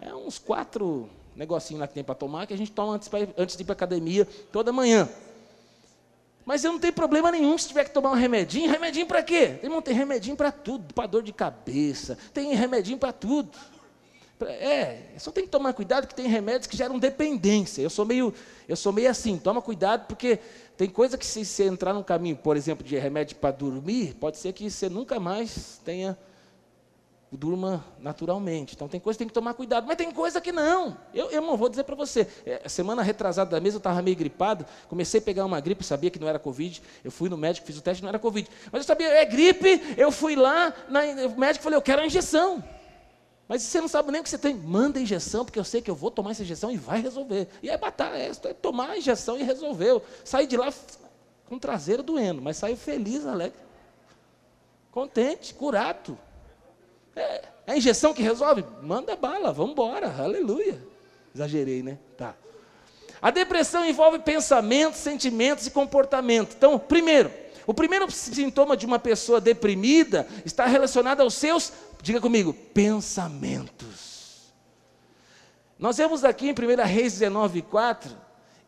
É 0.00 0.14
uns 0.14 0.38
quatro 0.38 1.08
negocinhos 1.34 1.80
lá 1.80 1.86
que 1.86 1.94
tem 1.94 2.04
para 2.04 2.14
tomar 2.14 2.46
que 2.46 2.52
a 2.52 2.58
gente 2.58 2.72
toma 2.72 2.92
antes, 2.92 3.08
pra, 3.08 3.20
antes 3.38 3.56
de 3.56 3.62
ir 3.62 3.64
para 3.64 3.72
academia 3.72 4.26
toda 4.52 4.70
manhã. 4.70 5.08
Mas 6.44 6.62
eu 6.62 6.72
não 6.72 6.78
tenho 6.78 6.92
problema 6.92 7.30
nenhum 7.30 7.56
se 7.56 7.68
tiver 7.68 7.84
que 7.84 7.90
tomar 7.90 8.10
um 8.10 8.14
remedinho. 8.14 8.70
Remedinho 8.70 9.06
para 9.06 9.22
quê? 9.22 9.58
Irmão, 9.62 9.80
tem 9.80 9.94
remedinho 9.94 10.36
para 10.36 10.52
tudo, 10.52 10.92
para 10.92 11.06
dor 11.06 11.22
de 11.22 11.32
cabeça, 11.32 12.18
tem 12.32 12.54
remedinho 12.54 12.98
para 12.98 13.12
tudo. 13.12 13.50
É, 14.42 14.98
só 15.16 15.30
tem 15.30 15.44
que 15.44 15.50
tomar 15.50 15.72
cuidado 15.72 16.06
que 16.06 16.14
tem 16.14 16.26
remédios 16.26 16.66
que 16.66 16.76
geram 16.76 16.98
dependência. 16.98 17.80
Eu 17.80 17.88
sou 17.88 18.04
meio, 18.04 18.34
eu 18.68 18.76
sou 18.76 18.92
meio 18.92 19.08
assim, 19.08 19.38
toma 19.38 19.62
cuidado 19.62 20.06
porque 20.06 20.38
tem 20.76 20.88
coisa 20.88 21.16
que 21.16 21.24
se 21.24 21.44
você 21.44 21.64
entrar 21.64 21.94
num 21.94 22.02
caminho, 22.02 22.36
por 22.36 22.56
exemplo, 22.56 22.84
de 22.84 22.96
remédio 22.96 23.36
para 23.36 23.52
dormir, 23.52 24.14
pode 24.20 24.36
ser 24.36 24.52
que 24.52 24.68
você 24.68 24.88
nunca 24.88 25.18
mais 25.20 25.80
tenha 25.84 26.18
durma 27.36 27.84
naturalmente. 27.98 28.74
Então 28.74 28.88
tem 28.88 29.00
coisa 29.00 29.16
que 29.16 29.18
tem 29.18 29.28
que 29.28 29.34
tomar 29.34 29.54
cuidado, 29.54 29.86
mas 29.86 29.96
tem 29.96 30.10
coisa 30.10 30.40
que 30.40 30.52
não. 30.52 30.96
Eu, 31.12 31.42
não 31.42 31.56
vou 31.56 31.68
dizer 31.68 31.84
para 31.84 31.94
você. 31.94 32.26
É, 32.44 32.68
semana 32.68 33.02
retrasada 33.02 33.50
da 33.50 33.60
mesa 33.60 33.76
eu 33.76 33.78
estava 33.78 34.00
meio 34.02 34.16
gripado, 34.16 34.64
comecei 34.88 35.20
a 35.20 35.22
pegar 35.22 35.44
uma 35.44 35.60
gripe, 35.60 35.84
sabia 35.84 36.10
que 36.10 36.18
não 36.18 36.28
era 36.28 36.38
Covid. 36.38 36.82
Eu 37.02 37.10
fui 37.10 37.28
no 37.28 37.36
médico, 37.36 37.66
fiz 37.66 37.76
o 37.76 37.82
teste, 37.82 38.02
não 38.02 38.08
era 38.08 38.18
Covid. 38.18 38.48
Mas 38.70 38.82
eu 38.82 38.86
sabia, 38.86 39.08
é 39.08 39.24
gripe, 39.24 39.80
eu 39.96 40.10
fui 40.10 40.36
lá, 40.36 40.72
na, 40.88 41.00
o 41.26 41.38
médico 41.38 41.62
falou, 41.62 41.78
eu 41.78 41.82
quero 41.82 42.02
a 42.02 42.06
injeção. 42.06 42.62
Mas 43.46 43.62
você 43.62 43.80
não 43.80 43.88
sabe 43.88 44.10
nem 44.10 44.20
o 44.20 44.24
que 44.24 44.30
você 44.30 44.38
tem, 44.38 44.54
manda 44.54 44.98
a 44.98 45.02
injeção, 45.02 45.44
porque 45.44 45.58
eu 45.58 45.64
sei 45.64 45.82
que 45.82 45.90
eu 45.90 45.94
vou 45.94 46.10
tomar 46.10 46.30
essa 46.30 46.42
injeção 46.42 46.70
e 46.70 46.76
vai 46.76 47.02
resolver. 47.02 47.48
E 47.62 47.68
é 47.68 47.76
batalha, 47.76 48.16
é 48.16 48.54
tomar 48.54 48.90
a 48.90 48.98
injeção 48.98 49.38
e 49.38 49.42
resolveu. 49.42 50.02
Saí 50.24 50.46
de 50.46 50.56
lá 50.56 50.72
com 51.46 51.56
o 51.56 51.60
traseiro 51.60 52.02
doendo, 52.02 52.40
mas 52.40 52.56
saí 52.56 52.74
feliz, 52.74 53.26
alegre. 53.26 53.58
Contente, 54.90 55.52
curado. 55.52 56.18
É, 57.16 57.44
é 57.66 57.72
a 57.72 57.76
injeção 57.76 58.12
que 58.12 58.22
resolve? 58.22 58.64
Manda 58.82 59.16
bala, 59.16 59.52
vamos 59.52 59.72
embora, 59.72 60.14
aleluia. 60.22 60.78
Exagerei, 61.34 61.82
né? 61.82 61.98
Tá. 62.16 62.34
A 63.20 63.30
depressão 63.30 63.84
envolve 63.84 64.18
pensamentos, 64.18 65.00
sentimentos 65.00 65.66
e 65.66 65.70
comportamento. 65.70 66.54
Então, 66.56 66.78
primeiro, 66.78 67.30
o 67.66 67.72
primeiro 67.72 68.10
sintoma 68.10 68.76
de 68.76 68.84
uma 68.84 68.98
pessoa 68.98 69.40
deprimida 69.40 70.26
está 70.44 70.66
relacionado 70.66 71.20
aos 71.20 71.34
seus, 71.34 71.72
diga 72.02 72.20
comigo, 72.20 72.52
pensamentos. 72.52 74.52
Nós 75.78 75.96
vemos 75.96 76.24
aqui 76.24 76.48
em 76.48 76.52
1 76.52 76.86
Reis 76.86 77.14
19, 77.14 77.62
4, 77.62 78.10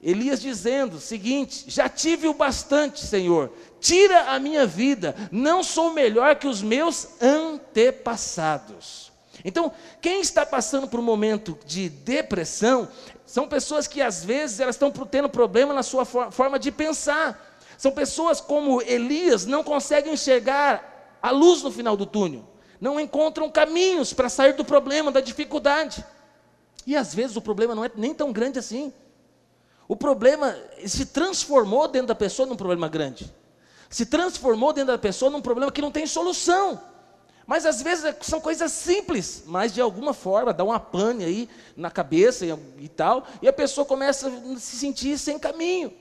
Elias 0.03 0.41
dizendo 0.41 0.97
o 0.97 1.01
seguinte: 1.01 1.65
Já 1.69 1.89
tive 1.89 2.29
o 2.29 2.35
bastante, 2.35 3.05
Senhor, 3.05 3.53
tira 3.81 4.31
a 4.33 4.39
minha 4.39 4.67
vida, 4.67 5.15
não 5.31 5.63
sou 5.63 5.93
melhor 5.93 6.37
que 6.37 6.47
os 6.47 6.63
meus 6.63 7.21
antepassados. 7.21 9.13
Então, 9.45 9.73
quem 10.01 10.21
está 10.21 10.45
passando 10.45 10.89
por 10.89 10.99
um 10.99 11.03
momento 11.03 11.59
de 11.65 11.89
depressão, 11.89 12.89
são 13.25 13.49
pessoas 13.49 13.87
que 13.87 14.01
às 14.01 14.25
vezes 14.25 14.61
elas 14.61 14.77
estão 14.77 14.91
tendo 14.91 15.29
problema 15.29 15.75
na 15.75 15.83
sua 15.83 16.05
forma 16.05 16.59
de 16.59 16.73
pensar. 16.73 17.55
São 17.77 17.93
pessoas 17.93 18.41
como 18.41 18.81
Elias 18.83 19.45
não 19.45 19.63
conseguem 19.63 20.15
enxergar 20.15 21.19
a 21.23 21.31
luz 21.31 21.63
no 21.63 21.71
final 21.71 21.97
do 21.97 22.07
túnel, 22.07 22.45
não 22.81 22.99
encontram 22.99 23.51
caminhos 23.51 24.13
para 24.13 24.29
sair 24.29 24.55
do 24.55 24.65
problema, 24.65 25.13
da 25.13 25.21
dificuldade. 25.21 26.05
E 26.87 26.97
às 26.97 27.15
vezes 27.15 27.37
o 27.37 27.41
problema 27.43 27.75
não 27.75 27.85
é 27.85 27.91
nem 27.95 28.15
tão 28.15 28.33
grande 28.33 28.59
assim. 28.59 28.93
O 29.89 29.95
problema 29.95 30.57
se 30.85 31.07
transformou 31.07 31.87
dentro 31.87 32.09
da 32.09 32.15
pessoa 32.15 32.47
num 32.47 32.57
problema 32.57 32.89
grande. 32.89 33.33
Se 33.89 34.07
transformou 34.07 34.73
dentro 34.73 34.93
da 34.93 34.99
pessoa 34.99 35.31
num 35.31 35.41
problema 35.41 35.71
que 35.71 35.81
não 35.81 35.93
tem 35.93 36.07
solução. 36.07 36.81
Mas 37.47 37.65
às 37.65 37.81
vezes 37.81 38.05
é, 38.05 38.17
são 38.23 38.41
coisas 38.41 38.73
simples, 38.73 39.45
mas 39.47 39.73
de 39.73 39.81
alguma 39.81 40.13
forma 40.13 40.53
dá 40.53 40.65
uma 40.65 40.81
pane 40.81 41.25
aí 41.25 41.49
na 41.77 41.91
cabeça 41.91 42.45
e, 42.45 42.53
e 42.79 42.89
tal, 42.89 43.25
e 43.41 43.47
a 43.47 43.53
pessoa 43.53 43.85
começa 43.85 44.29
a 44.29 44.59
se 44.59 44.77
sentir 44.77 45.17
sem 45.17 45.39
caminho. 45.39 45.93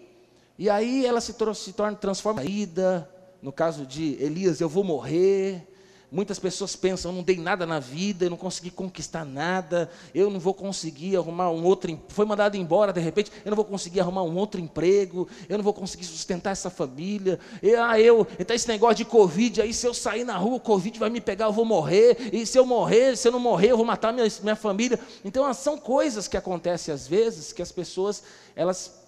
E 0.58 0.70
aí 0.70 1.06
ela 1.06 1.22
se, 1.22 1.36
se 1.54 1.74
torna 1.74 1.96
transformada. 1.96 3.08
No 3.42 3.52
caso 3.52 3.86
de 3.86 4.18
Elias, 4.20 4.60
eu 4.60 4.68
vou 4.68 4.84
morrer. 4.84 5.68
Muitas 6.16 6.40
pessoas 6.40 6.78
pensam, 6.78 7.12
eu 7.12 7.16
não 7.18 7.24
dei 7.24 7.36
nada 7.36 7.66
na 7.66 7.78
vida, 7.78 8.24
eu 8.24 8.30
não 8.30 8.38
consegui 8.38 8.72
conquistar 8.72 9.26
nada, 9.26 9.90
eu 10.14 10.30
não 10.30 10.40
vou 10.40 10.54
conseguir 10.54 11.18
arrumar 11.18 11.52
um 11.52 11.66
outro, 11.66 12.02
foi 12.08 12.26
mandado 12.26 12.56
embora 12.56 12.94
de 12.94 13.02
repente, 13.02 13.30
eu 13.44 13.50
não 13.50 13.56
vou 13.58 13.66
conseguir 13.66 14.00
arrumar 14.00 14.24
um 14.24 14.34
outro 14.38 14.62
emprego, 14.62 15.28
eu 15.50 15.58
não 15.58 15.64
vou 15.64 15.74
conseguir 15.74 16.06
sustentar 16.06 16.52
essa 16.52 16.70
família, 16.70 17.38
e, 17.62 17.76
ah, 17.76 18.00
eu, 18.00 18.26
então 18.40 18.56
esse 18.56 18.66
negócio 18.66 18.96
de 18.96 19.04
Covid, 19.04 19.62
aí 19.62 19.74
se 19.74 19.86
eu 19.86 19.94
sair 19.94 20.24
na 20.24 20.38
rua, 20.38 20.56
o 20.56 20.60
Covid 20.62 20.98
vai 20.98 21.10
me 21.10 21.20
pegar, 21.20 21.48
eu 21.48 21.52
vou 21.52 21.66
morrer, 21.66 22.30
e 22.32 22.46
se 22.46 22.58
eu 22.58 22.66
morrer, 22.66 23.18
se 23.18 23.28
eu 23.28 23.34
não 23.34 23.40
morrer, 23.40 23.72
eu 23.72 23.78
vou 23.78 23.86
matar 23.86 24.14
minha, 24.14 24.26
minha 24.42 24.56
família. 24.56 24.98
Então 25.26 25.54
são 25.54 25.78
coisas 25.78 26.30
que 26.30 26.38
acontecem 26.38 26.94
às 26.94 27.06
vezes, 27.06 27.52
que 27.52 27.62
as 27.62 27.74
pessoas, 27.74 28.24
elas 28.56 29.04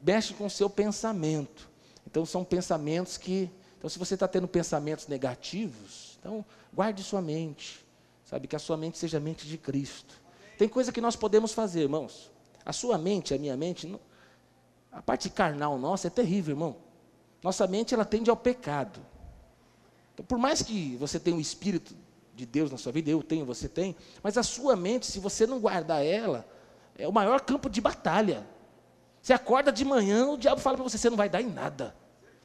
mexem 0.00 0.36
com 0.36 0.46
o 0.46 0.50
seu 0.50 0.70
pensamento. 0.70 1.68
Então 2.06 2.24
são 2.24 2.44
pensamentos 2.44 3.18
que, 3.18 3.50
então 3.78 3.90
se 3.90 3.98
você 3.98 4.14
está 4.14 4.28
tendo 4.28 4.46
pensamentos 4.46 5.08
negativos, 5.08 6.11
então, 6.22 6.44
guarde 6.72 7.02
sua 7.02 7.20
mente, 7.20 7.84
sabe? 8.24 8.46
Que 8.46 8.54
a 8.54 8.58
sua 8.60 8.76
mente 8.76 8.96
seja 8.96 9.16
a 9.18 9.20
mente 9.20 9.44
de 9.44 9.58
Cristo. 9.58 10.22
Tem 10.56 10.68
coisa 10.68 10.92
que 10.92 11.00
nós 11.00 11.16
podemos 11.16 11.52
fazer, 11.52 11.80
irmãos. 11.80 12.30
A 12.64 12.72
sua 12.72 12.96
mente, 12.96 13.34
a 13.34 13.38
minha 13.38 13.56
mente, 13.56 13.92
a 14.92 15.02
parte 15.02 15.28
carnal 15.28 15.76
nossa 15.80 16.06
é 16.06 16.10
terrível, 16.10 16.52
irmão. 16.52 16.76
Nossa 17.42 17.66
mente, 17.66 17.92
ela 17.92 18.04
tende 18.04 18.30
ao 18.30 18.36
pecado. 18.36 19.00
Então, 20.14 20.24
por 20.24 20.38
mais 20.38 20.62
que 20.62 20.94
você 20.94 21.18
tenha 21.18 21.36
o 21.36 21.40
Espírito 21.40 21.92
de 22.36 22.46
Deus 22.46 22.70
na 22.70 22.78
sua 22.78 22.92
vida, 22.92 23.10
eu 23.10 23.20
tenho, 23.20 23.44
você 23.44 23.68
tem, 23.68 23.96
mas 24.22 24.38
a 24.38 24.44
sua 24.44 24.76
mente, 24.76 25.06
se 25.06 25.18
você 25.18 25.44
não 25.44 25.58
guardar 25.58 26.06
ela, 26.06 26.46
é 26.96 27.08
o 27.08 27.12
maior 27.12 27.40
campo 27.40 27.68
de 27.68 27.80
batalha. 27.80 28.46
Você 29.20 29.32
acorda 29.32 29.72
de 29.72 29.84
manhã, 29.84 30.28
o 30.28 30.38
diabo 30.38 30.60
fala 30.60 30.76
para 30.76 30.84
você, 30.84 30.96
você 30.96 31.10
não 31.10 31.16
vai 31.16 31.28
dar 31.28 31.42
em 31.42 31.50
nada. 31.50 31.96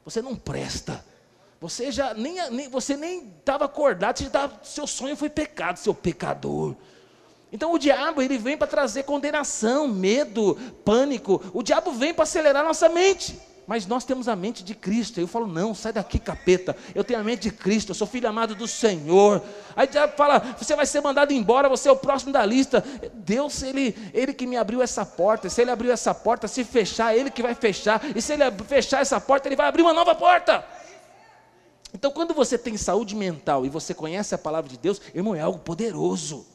Você 0.04 0.20
não 0.20 0.34
presta. 0.34 1.04
Você 1.60 1.90
já 1.90 2.14
nem, 2.14 2.36
nem 2.50 2.68
você 2.68 2.96
nem 2.96 3.26
estava 3.38 3.64
acordado, 3.64 4.18
você 4.18 4.30
tava, 4.30 4.60
seu 4.62 4.86
sonho 4.86 5.16
foi 5.16 5.28
pecado, 5.28 5.78
seu 5.78 5.92
pecador. 5.92 6.76
Então 7.50 7.72
o 7.72 7.78
diabo 7.78 8.22
ele 8.22 8.38
vem 8.38 8.56
para 8.56 8.66
trazer 8.66 9.02
condenação, 9.02 9.88
medo, 9.88 10.56
pânico. 10.84 11.42
O 11.52 11.62
diabo 11.62 11.92
vem 11.92 12.14
para 12.14 12.22
acelerar 12.22 12.62
nossa 12.62 12.88
mente. 12.88 13.40
Mas 13.66 13.86
nós 13.86 14.02
temos 14.02 14.28
a 14.28 14.36
mente 14.36 14.64
de 14.64 14.74
Cristo. 14.74 15.20
Eu 15.20 15.26
falo, 15.26 15.46
não, 15.46 15.74
sai 15.74 15.92
daqui, 15.92 16.18
capeta. 16.18 16.74
Eu 16.94 17.04
tenho 17.04 17.20
a 17.20 17.22
mente 17.22 17.42
de 17.42 17.50
Cristo, 17.50 17.90
eu 17.90 17.94
sou 17.94 18.06
filho 18.06 18.26
amado 18.26 18.54
do 18.54 18.66
Senhor. 18.66 19.42
Aí 19.76 19.86
o 19.86 19.90
diabo 19.90 20.14
fala, 20.16 20.38
você 20.58 20.74
vai 20.74 20.86
ser 20.86 21.02
mandado 21.02 21.32
embora, 21.32 21.68
você 21.68 21.88
é 21.88 21.92
o 21.92 21.96
próximo 21.96 22.32
da 22.32 22.46
lista. 22.46 22.82
Deus, 23.12 23.62
ele, 23.62 23.94
ele 24.14 24.32
que 24.32 24.46
me 24.46 24.56
abriu 24.56 24.80
essa 24.80 25.04
porta. 25.04 25.50
Se 25.50 25.60
ele 25.60 25.70
abriu 25.70 25.92
essa 25.92 26.14
porta, 26.14 26.48
se 26.48 26.64
fechar, 26.64 27.14
ele 27.14 27.30
que 27.30 27.42
vai 27.42 27.54
fechar. 27.54 28.00
E 28.16 28.22
se 28.22 28.32
ele 28.32 28.44
fechar 28.66 29.02
essa 29.02 29.20
porta, 29.20 29.48
ele 29.48 29.56
vai 29.56 29.66
abrir 29.66 29.82
uma 29.82 29.92
nova 29.92 30.14
porta. 30.14 30.64
Então, 31.92 32.10
quando 32.10 32.34
você 32.34 32.58
tem 32.58 32.76
saúde 32.76 33.14
mental 33.14 33.64
e 33.64 33.68
você 33.68 33.94
conhece 33.94 34.34
a 34.34 34.38
palavra 34.38 34.70
de 34.70 34.76
Deus, 34.76 35.00
irmão, 35.14 35.34
é 35.34 35.40
algo 35.40 35.58
poderoso. 35.58 36.46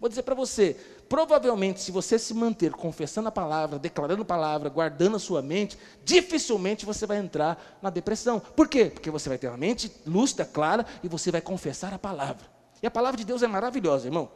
Vou 0.00 0.08
dizer 0.08 0.22
para 0.24 0.34
você, 0.34 0.76
provavelmente, 1.08 1.80
se 1.80 1.92
você 1.92 2.18
se 2.18 2.34
manter 2.34 2.72
confessando 2.72 3.28
a 3.28 3.30
palavra, 3.30 3.78
declarando 3.78 4.22
a 4.22 4.24
palavra, 4.24 4.68
guardando 4.68 5.14
a 5.14 5.20
sua 5.20 5.40
mente, 5.40 5.78
dificilmente 6.04 6.84
você 6.84 7.06
vai 7.06 7.18
entrar 7.18 7.78
na 7.80 7.88
depressão. 7.88 8.40
Por 8.40 8.66
quê? 8.66 8.86
Porque 8.86 9.10
você 9.12 9.28
vai 9.28 9.38
ter 9.38 9.46
uma 9.46 9.56
mente 9.56 9.92
lúcida, 10.04 10.44
clara, 10.44 10.84
e 11.04 11.08
você 11.08 11.30
vai 11.30 11.40
confessar 11.40 11.94
a 11.94 11.98
palavra. 11.98 12.50
E 12.82 12.86
a 12.86 12.90
palavra 12.90 13.16
de 13.16 13.24
Deus 13.24 13.44
é 13.44 13.46
maravilhosa, 13.46 14.08
irmão. 14.08 14.28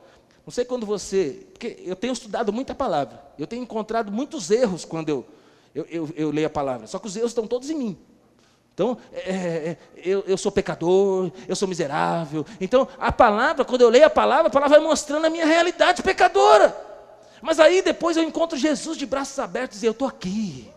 Não 0.47 0.53
sei 0.53 0.65
quando 0.65 0.87
você. 0.87 1.49
Porque 1.53 1.83
eu 1.85 1.97
tenho 1.97 2.13
estudado 2.13 2.53
muita 2.53 2.73
palavra. 2.73 3.21
Eu 3.37 3.49
tenho 3.49 3.65
encontrado 3.65 4.13
muitos 4.13 4.49
erros 4.53 4.85
quando 4.85 5.09
eu, 5.09 5.27
eu, 5.75 5.85
eu, 5.91 6.11
eu 6.15 6.31
leio 6.31 6.47
a 6.47 6.51
palavra. 6.51 6.87
Só 6.87 7.01
que 7.01 7.09
os 7.09 7.17
erros 7.17 7.33
estão 7.33 7.49
todos 7.49 7.69
em 7.69 7.75
mim. 7.75 7.99
Então, 8.77 8.99
é, 9.11 9.31
é, 9.31 9.33
é, 9.33 9.77
eu, 10.05 10.23
eu, 10.27 10.37
sou 10.37 10.53
pecador, 10.53 11.33
eu 11.49 11.57
sou 11.57 11.67
miserável. 11.67 12.45
Então, 12.61 12.87
a 12.99 13.11
palavra, 13.11 13.65
quando 13.65 13.81
eu 13.81 13.89
leio 13.89 14.05
a 14.05 14.11
palavra, 14.11 14.49
a 14.49 14.51
palavra 14.51 14.79
vai 14.79 14.87
mostrando 14.87 15.25
a 15.25 15.31
minha 15.31 15.47
realidade 15.47 16.03
pecadora. 16.03 16.77
Mas 17.41 17.59
aí 17.59 17.81
depois 17.81 18.19
eu 18.19 18.23
encontro 18.23 18.59
Jesus 18.59 18.99
de 18.99 19.07
braços 19.07 19.39
abertos 19.39 19.83
e 19.83 19.87
eu 19.87 19.93
estou 19.93 20.07
aqui. 20.07 20.69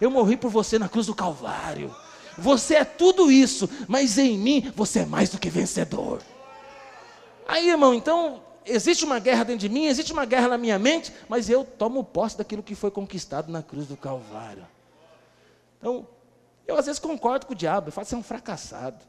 Eu 0.00 0.10
morri 0.10 0.36
por 0.36 0.50
você 0.50 0.80
na 0.80 0.88
cruz 0.88 1.06
do 1.06 1.14
Calvário. 1.14 1.94
Você 2.36 2.74
é 2.74 2.84
tudo 2.84 3.30
isso, 3.30 3.70
mas 3.86 4.18
em 4.18 4.36
mim 4.36 4.72
você 4.74 5.00
é 5.00 5.06
mais 5.06 5.30
do 5.30 5.38
que 5.38 5.48
vencedor. 5.48 6.20
Aí, 7.46 7.70
irmão, 7.70 7.94
então, 7.94 8.42
existe 8.66 9.04
uma 9.04 9.20
guerra 9.20 9.44
dentro 9.44 9.60
de 9.60 9.68
mim, 9.68 9.86
existe 9.86 10.12
uma 10.12 10.24
guerra 10.24 10.48
na 10.48 10.58
minha 10.58 10.76
mente, 10.76 11.12
mas 11.28 11.48
eu 11.48 11.62
tomo 11.62 12.02
posse 12.02 12.36
daquilo 12.36 12.64
que 12.64 12.74
foi 12.74 12.90
conquistado 12.90 13.52
na 13.52 13.62
cruz 13.62 13.86
do 13.86 13.96
Calvário. 13.96 14.66
Então, 15.78 16.04
eu 16.66 16.76
às 16.76 16.86
vezes 16.86 16.98
concordo 16.98 17.46
com 17.46 17.52
o 17.52 17.56
diabo, 17.56 17.88
eu 17.88 17.92
falo, 17.92 18.06
você 18.06 18.14
é 18.14 18.18
um 18.18 18.22
fracassado, 18.22 19.04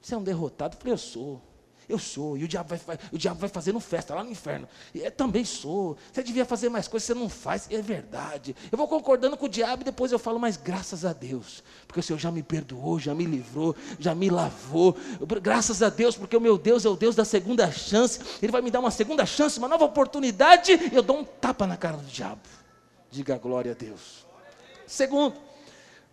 você 0.00 0.14
é 0.14 0.16
um 0.16 0.22
derrotado. 0.22 0.74
Eu 0.74 0.78
falei, 0.78 0.94
eu 0.94 0.98
sou, 0.98 1.42
eu 1.88 1.98
sou, 1.98 2.36
e 2.36 2.44
o 2.44 2.48
diabo 2.48 2.76
vai, 2.86 2.98
o 3.10 3.16
diabo 3.16 3.40
vai 3.40 3.48
fazendo 3.48 3.80
festa 3.80 4.14
lá 4.14 4.22
no 4.22 4.30
inferno. 4.30 4.68
Eu 4.94 5.10
também 5.10 5.44
sou, 5.44 5.96
você 6.12 6.22
devia 6.22 6.44
fazer 6.44 6.68
mais 6.68 6.86
coisas, 6.86 7.06
você 7.06 7.14
não 7.14 7.28
faz, 7.28 7.66
é 7.70 7.80
verdade. 7.80 8.54
Eu 8.70 8.76
vou 8.76 8.86
concordando 8.86 9.36
com 9.36 9.46
o 9.46 9.48
diabo 9.48 9.82
e 9.82 9.84
depois 9.84 10.12
eu 10.12 10.18
falo, 10.18 10.38
mas 10.38 10.56
graças 10.56 11.04
a 11.04 11.14
Deus, 11.14 11.64
porque 11.86 12.00
o 12.00 12.02
Senhor 12.02 12.18
já 12.18 12.30
me 12.30 12.42
perdoou, 12.42 12.98
já 12.98 13.14
me 13.14 13.24
livrou, 13.24 13.74
já 13.98 14.14
me 14.14 14.28
lavou. 14.28 14.94
Graças 15.40 15.82
a 15.82 15.88
Deus, 15.88 16.14
porque 16.14 16.36
o 16.36 16.40
meu 16.40 16.58
Deus 16.58 16.84
é 16.84 16.88
o 16.88 16.96
Deus 16.96 17.16
da 17.16 17.24
segunda 17.24 17.70
chance, 17.72 18.20
Ele 18.42 18.52
vai 18.52 18.60
me 18.60 18.70
dar 18.70 18.80
uma 18.80 18.90
segunda 18.90 19.24
chance, 19.24 19.58
uma 19.58 19.68
nova 19.68 19.86
oportunidade, 19.86 20.72
e 20.72 20.94
eu 20.94 21.02
dou 21.02 21.18
um 21.20 21.24
tapa 21.24 21.66
na 21.66 21.76
cara 21.76 21.96
do 21.96 22.04
diabo. 22.04 22.42
Diga 23.10 23.38
glória 23.38 23.72
a 23.72 23.74
Deus. 23.74 24.26
Segundo, 24.86 25.34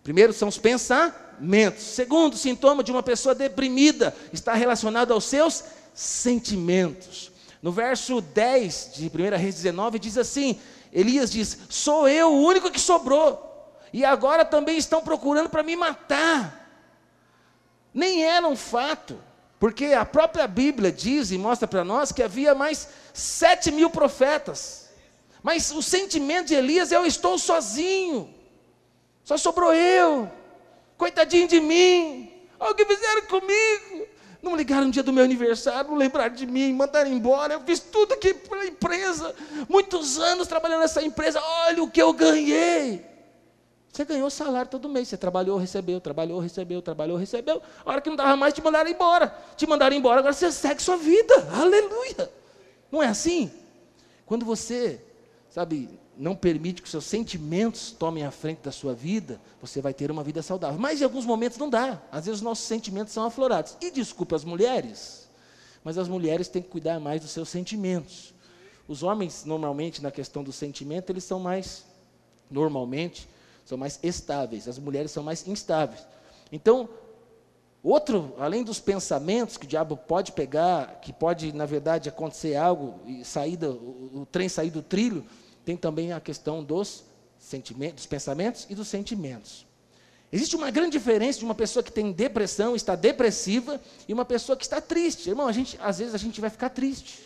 Primeiro 0.06 0.32
são 0.32 0.46
os 0.46 0.56
pensamentos. 0.56 1.82
Segundo 1.82 2.36
sintoma 2.36 2.84
de 2.84 2.92
uma 2.92 3.02
pessoa 3.02 3.34
deprimida 3.34 4.14
está 4.32 4.54
relacionado 4.54 5.12
aos 5.12 5.24
seus 5.24 5.64
sentimentos. 5.92 7.32
No 7.60 7.72
verso 7.72 8.20
10 8.20 8.92
de 8.94 9.06
1 9.08 9.36
Reis 9.36 9.56
19 9.56 9.98
diz 9.98 10.16
assim: 10.16 10.60
Elias 10.92 11.32
diz: 11.32 11.58
Sou 11.68 12.08
eu 12.08 12.32
o 12.32 12.44
único 12.44 12.70
que 12.70 12.78
sobrou, 12.78 13.74
e 13.92 14.04
agora 14.04 14.44
também 14.44 14.78
estão 14.78 15.02
procurando 15.02 15.50
para 15.50 15.64
me 15.64 15.74
matar. 15.74 16.70
Nem 17.92 18.22
era 18.22 18.46
um 18.46 18.54
fato, 18.54 19.18
porque 19.58 19.86
a 19.86 20.04
própria 20.04 20.46
Bíblia 20.46 20.92
diz 20.92 21.32
e 21.32 21.36
mostra 21.36 21.66
para 21.66 21.82
nós 21.82 22.12
que 22.12 22.22
havia 22.22 22.54
mais 22.54 22.88
sete 23.12 23.72
mil 23.72 23.90
profetas. 23.90 24.88
Mas 25.42 25.72
o 25.72 25.82
sentimento 25.82 26.46
de 26.46 26.54
Elias 26.54 26.92
é: 26.92 26.96
Eu 26.96 27.04
estou 27.04 27.36
sozinho. 27.40 28.35
Só 29.26 29.36
sobrou 29.36 29.74
eu. 29.74 30.30
Coitadinho 30.96 31.48
de 31.48 31.58
mim. 31.60 32.32
Olha 32.60 32.70
o 32.70 32.74
que 32.76 32.84
fizeram 32.86 33.22
comigo. 33.22 34.06
Não 34.40 34.54
ligaram 34.54 34.84
no 34.84 34.92
dia 34.92 35.02
do 35.02 35.12
meu 35.12 35.24
aniversário, 35.24 35.90
não 35.90 35.96
lembraram 35.96 36.32
de 36.32 36.46
mim, 36.46 36.72
mandaram 36.72 37.10
embora. 37.10 37.54
Eu 37.54 37.60
fiz 37.62 37.80
tudo 37.80 38.14
aqui 38.14 38.32
pela 38.32 38.64
empresa. 38.64 39.34
Muitos 39.68 40.16
anos 40.20 40.46
trabalhando 40.46 40.82
nessa 40.82 41.02
empresa. 41.02 41.42
Olha 41.42 41.82
o 41.82 41.90
que 41.90 42.00
eu 42.00 42.12
ganhei. 42.12 43.04
Você 43.92 44.04
ganhou 44.04 44.30
salário 44.30 44.70
todo 44.70 44.88
mês. 44.88 45.08
Você 45.08 45.16
trabalhou, 45.16 45.58
recebeu, 45.58 46.00
trabalhou, 46.00 46.38
recebeu, 46.38 46.80
trabalhou, 46.80 47.16
recebeu. 47.16 47.60
A 47.84 47.90
hora 47.90 48.00
que 48.00 48.08
não 48.08 48.16
dava 48.16 48.36
mais, 48.36 48.54
te 48.54 48.62
mandaram 48.62 48.88
embora. 48.88 49.36
Te 49.56 49.66
mandaram 49.66 49.96
embora, 49.96 50.20
agora 50.20 50.34
você 50.34 50.52
segue 50.52 50.80
sua 50.80 50.96
vida. 50.96 51.34
Aleluia. 51.52 52.30
Não 52.92 53.02
é 53.02 53.08
assim? 53.08 53.50
Quando 54.24 54.46
você, 54.46 55.00
sabe, 55.50 55.98
não 56.18 56.34
permite 56.34 56.80
que 56.80 56.86
os 56.86 56.90
seus 56.90 57.04
sentimentos 57.04 57.90
tomem 57.92 58.24
a 58.24 58.30
frente 58.30 58.60
da 58.62 58.72
sua 58.72 58.94
vida, 58.94 59.40
você 59.60 59.80
vai 59.80 59.92
ter 59.92 60.10
uma 60.10 60.24
vida 60.24 60.42
saudável. 60.42 60.78
Mas 60.78 61.00
em 61.00 61.04
alguns 61.04 61.26
momentos 61.26 61.58
não 61.58 61.68
dá. 61.68 62.00
Às 62.10 62.26
vezes 62.26 62.40
os 62.40 62.44
nossos 62.44 62.64
sentimentos 62.66 63.12
são 63.12 63.24
aflorados. 63.24 63.76
E 63.80 63.90
desculpe 63.90 64.34
as 64.34 64.44
mulheres, 64.44 65.28
mas 65.84 65.98
as 65.98 66.08
mulheres 66.08 66.48
têm 66.48 66.62
que 66.62 66.68
cuidar 66.68 66.98
mais 66.98 67.20
dos 67.20 67.30
seus 67.30 67.48
sentimentos. 67.48 68.34
Os 68.88 69.02
homens, 69.02 69.44
normalmente, 69.44 70.02
na 70.02 70.10
questão 70.10 70.42
do 70.42 70.52
sentimento, 70.52 71.10
eles 71.10 71.24
são 71.24 71.40
mais, 71.40 71.84
normalmente, 72.50 73.28
são 73.64 73.76
mais 73.76 73.98
estáveis. 74.02 74.68
As 74.68 74.78
mulheres 74.78 75.10
são 75.10 75.22
mais 75.22 75.46
instáveis. 75.46 76.06
Então, 76.50 76.88
outro, 77.82 78.32
além 78.38 78.62
dos 78.62 78.78
pensamentos 78.78 79.56
que 79.56 79.66
o 79.66 79.68
diabo 79.68 79.96
pode 79.96 80.32
pegar, 80.32 81.00
que 81.00 81.12
pode, 81.12 81.52
na 81.52 81.66
verdade, 81.66 82.08
acontecer 82.08 82.54
algo 82.54 83.00
e 83.06 83.24
sair 83.24 83.56
do, 83.56 83.72
o, 83.72 84.20
o 84.22 84.26
trem 84.26 84.48
sair 84.48 84.70
do 84.70 84.82
trilho, 84.82 85.26
tem 85.66 85.76
também 85.76 86.12
a 86.12 86.20
questão 86.20 86.62
dos 86.62 87.02
sentimentos, 87.40 87.96
dos 87.96 88.06
pensamentos 88.06 88.66
e 88.70 88.74
dos 88.74 88.86
sentimentos. 88.86 89.66
Existe 90.32 90.54
uma 90.54 90.70
grande 90.70 90.92
diferença 90.92 91.40
de 91.40 91.44
uma 91.44 91.56
pessoa 91.56 91.82
que 91.82 91.90
tem 91.90 92.12
depressão, 92.12 92.76
está 92.76 92.94
depressiva, 92.94 93.80
e 94.06 94.14
uma 94.14 94.24
pessoa 94.24 94.56
que 94.56 94.62
está 94.62 94.80
triste. 94.80 95.28
Irmão, 95.28 95.48
a 95.48 95.52
gente, 95.52 95.76
às 95.82 95.98
vezes 95.98 96.14
a 96.14 96.18
gente 96.18 96.40
vai 96.40 96.50
ficar 96.50 96.68
triste. 96.68 97.18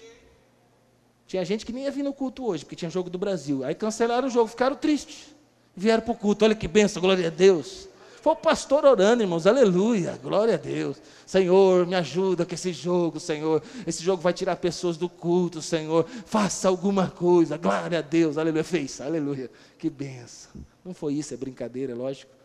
Tinha 1.26 1.44
gente 1.44 1.66
que 1.66 1.72
nem 1.72 1.84
ia 1.84 1.90
vir 1.90 2.02
no 2.02 2.14
culto 2.14 2.46
hoje, 2.46 2.64
porque 2.64 2.74
tinha 2.74 2.90
jogo 2.90 3.10
do 3.10 3.18
Brasil. 3.18 3.62
Aí 3.62 3.74
cancelaram 3.74 4.26
o 4.26 4.30
jogo, 4.30 4.48
ficaram 4.48 4.74
tristes. 4.74 5.34
Vieram 5.76 6.02
para 6.02 6.12
o 6.12 6.16
culto, 6.16 6.42
olha 6.46 6.54
que 6.54 6.66
benção, 6.66 7.02
glória 7.02 7.26
a 7.26 7.30
Deus. 7.30 7.89
Foi 8.20 8.32
o 8.32 8.36
pastor 8.36 8.84
orando, 8.84 9.22
irmãos, 9.22 9.46
aleluia, 9.46 10.18
glória 10.22 10.54
a 10.54 10.58
Deus. 10.58 11.00
Senhor, 11.26 11.86
me 11.86 11.94
ajuda 11.94 12.44
com 12.44 12.54
esse 12.54 12.72
jogo, 12.72 13.18
Senhor. 13.18 13.62
Esse 13.86 14.02
jogo 14.02 14.22
vai 14.22 14.32
tirar 14.32 14.56
pessoas 14.56 14.96
do 14.96 15.08
culto, 15.08 15.62
Senhor. 15.62 16.06
Faça 16.26 16.68
alguma 16.68 17.08
coisa, 17.08 17.56
glória 17.56 17.98
a 17.98 18.02
Deus, 18.02 18.36
aleluia. 18.36 18.64
Fez, 18.64 19.00
aleluia, 19.00 19.50
que 19.78 19.88
benção. 19.88 20.52
Não 20.84 20.92
foi 20.92 21.14
isso, 21.14 21.32
é 21.32 21.36
brincadeira, 21.36 21.92
é 21.92 21.94
lógico. 21.94 22.39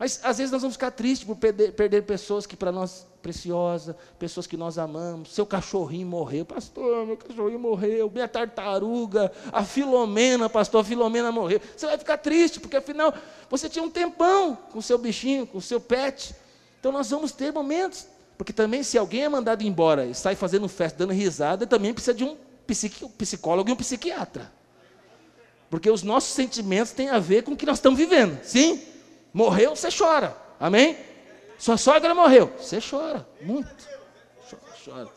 Mas 0.00 0.18
às 0.22 0.38
vezes 0.38 0.50
nós 0.50 0.62
vamos 0.62 0.76
ficar 0.76 0.90
tristes 0.92 1.26
por 1.26 1.36
perder, 1.36 1.74
perder 1.74 2.04
pessoas 2.04 2.46
que 2.46 2.56
para 2.56 2.72
nós 2.72 3.06
preciosa, 3.20 3.94
pessoas 4.18 4.46
que 4.46 4.56
nós 4.56 4.78
amamos. 4.78 5.34
Seu 5.34 5.44
cachorrinho 5.44 6.06
morreu, 6.06 6.46
pastor, 6.46 7.06
meu 7.06 7.18
cachorrinho 7.18 7.58
morreu. 7.58 8.10
Minha 8.10 8.26
tartaruga, 8.26 9.30
a 9.52 9.62
Filomena, 9.62 10.48
pastor, 10.48 10.80
a 10.80 10.84
Filomena 10.84 11.30
morreu. 11.30 11.60
Você 11.76 11.84
vai 11.84 11.98
ficar 11.98 12.16
triste 12.16 12.58
porque 12.58 12.78
afinal 12.78 13.12
você 13.50 13.68
tinha 13.68 13.84
um 13.84 13.90
tempão 13.90 14.56
com 14.72 14.78
o 14.78 14.82
seu 14.82 14.96
bichinho, 14.96 15.46
com 15.46 15.58
o 15.58 15.60
seu 15.60 15.78
pet. 15.78 16.34
Então 16.78 16.90
nós 16.90 17.10
vamos 17.10 17.30
ter 17.32 17.52
momentos, 17.52 18.06
porque 18.38 18.54
também 18.54 18.82
se 18.82 18.96
alguém 18.96 19.24
é 19.24 19.28
mandado 19.28 19.62
embora 19.62 20.06
e 20.06 20.14
sai 20.14 20.34
fazendo 20.34 20.66
festa, 20.66 21.00
dando 21.00 21.12
risada, 21.12 21.66
também 21.66 21.92
precisa 21.92 22.14
de 22.14 22.24
um 22.24 22.38
psicólogo 23.18 23.68
e 23.68 23.72
um 23.74 23.76
psiquiatra. 23.76 24.50
Porque 25.68 25.90
os 25.90 26.02
nossos 26.02 26.32
sentimentos 26.32 26.90
têm 26.92 27.10
a 27.10 27.18
ver 27.18 27.42
com 27.42 27.52
o 27.52 27.56
que 27.56 27.66
nós 27.66 27.76
estamos 27.76 27.98
vivendo. 27.98 28.42
Sim? 28.42 28.88
Morreu, 29.32 29.76
você 29.76 29.88
chora. 29.96 30.36
Amém? 30.58 30.96
Sua 31.58 31.76
sogra 31.76 32.14
morreu. 32.14 32.52
Você 32.58 32.78
chora. 32.80 33.26
Muito. 33.40 33.88
Chora. 34.84 35.08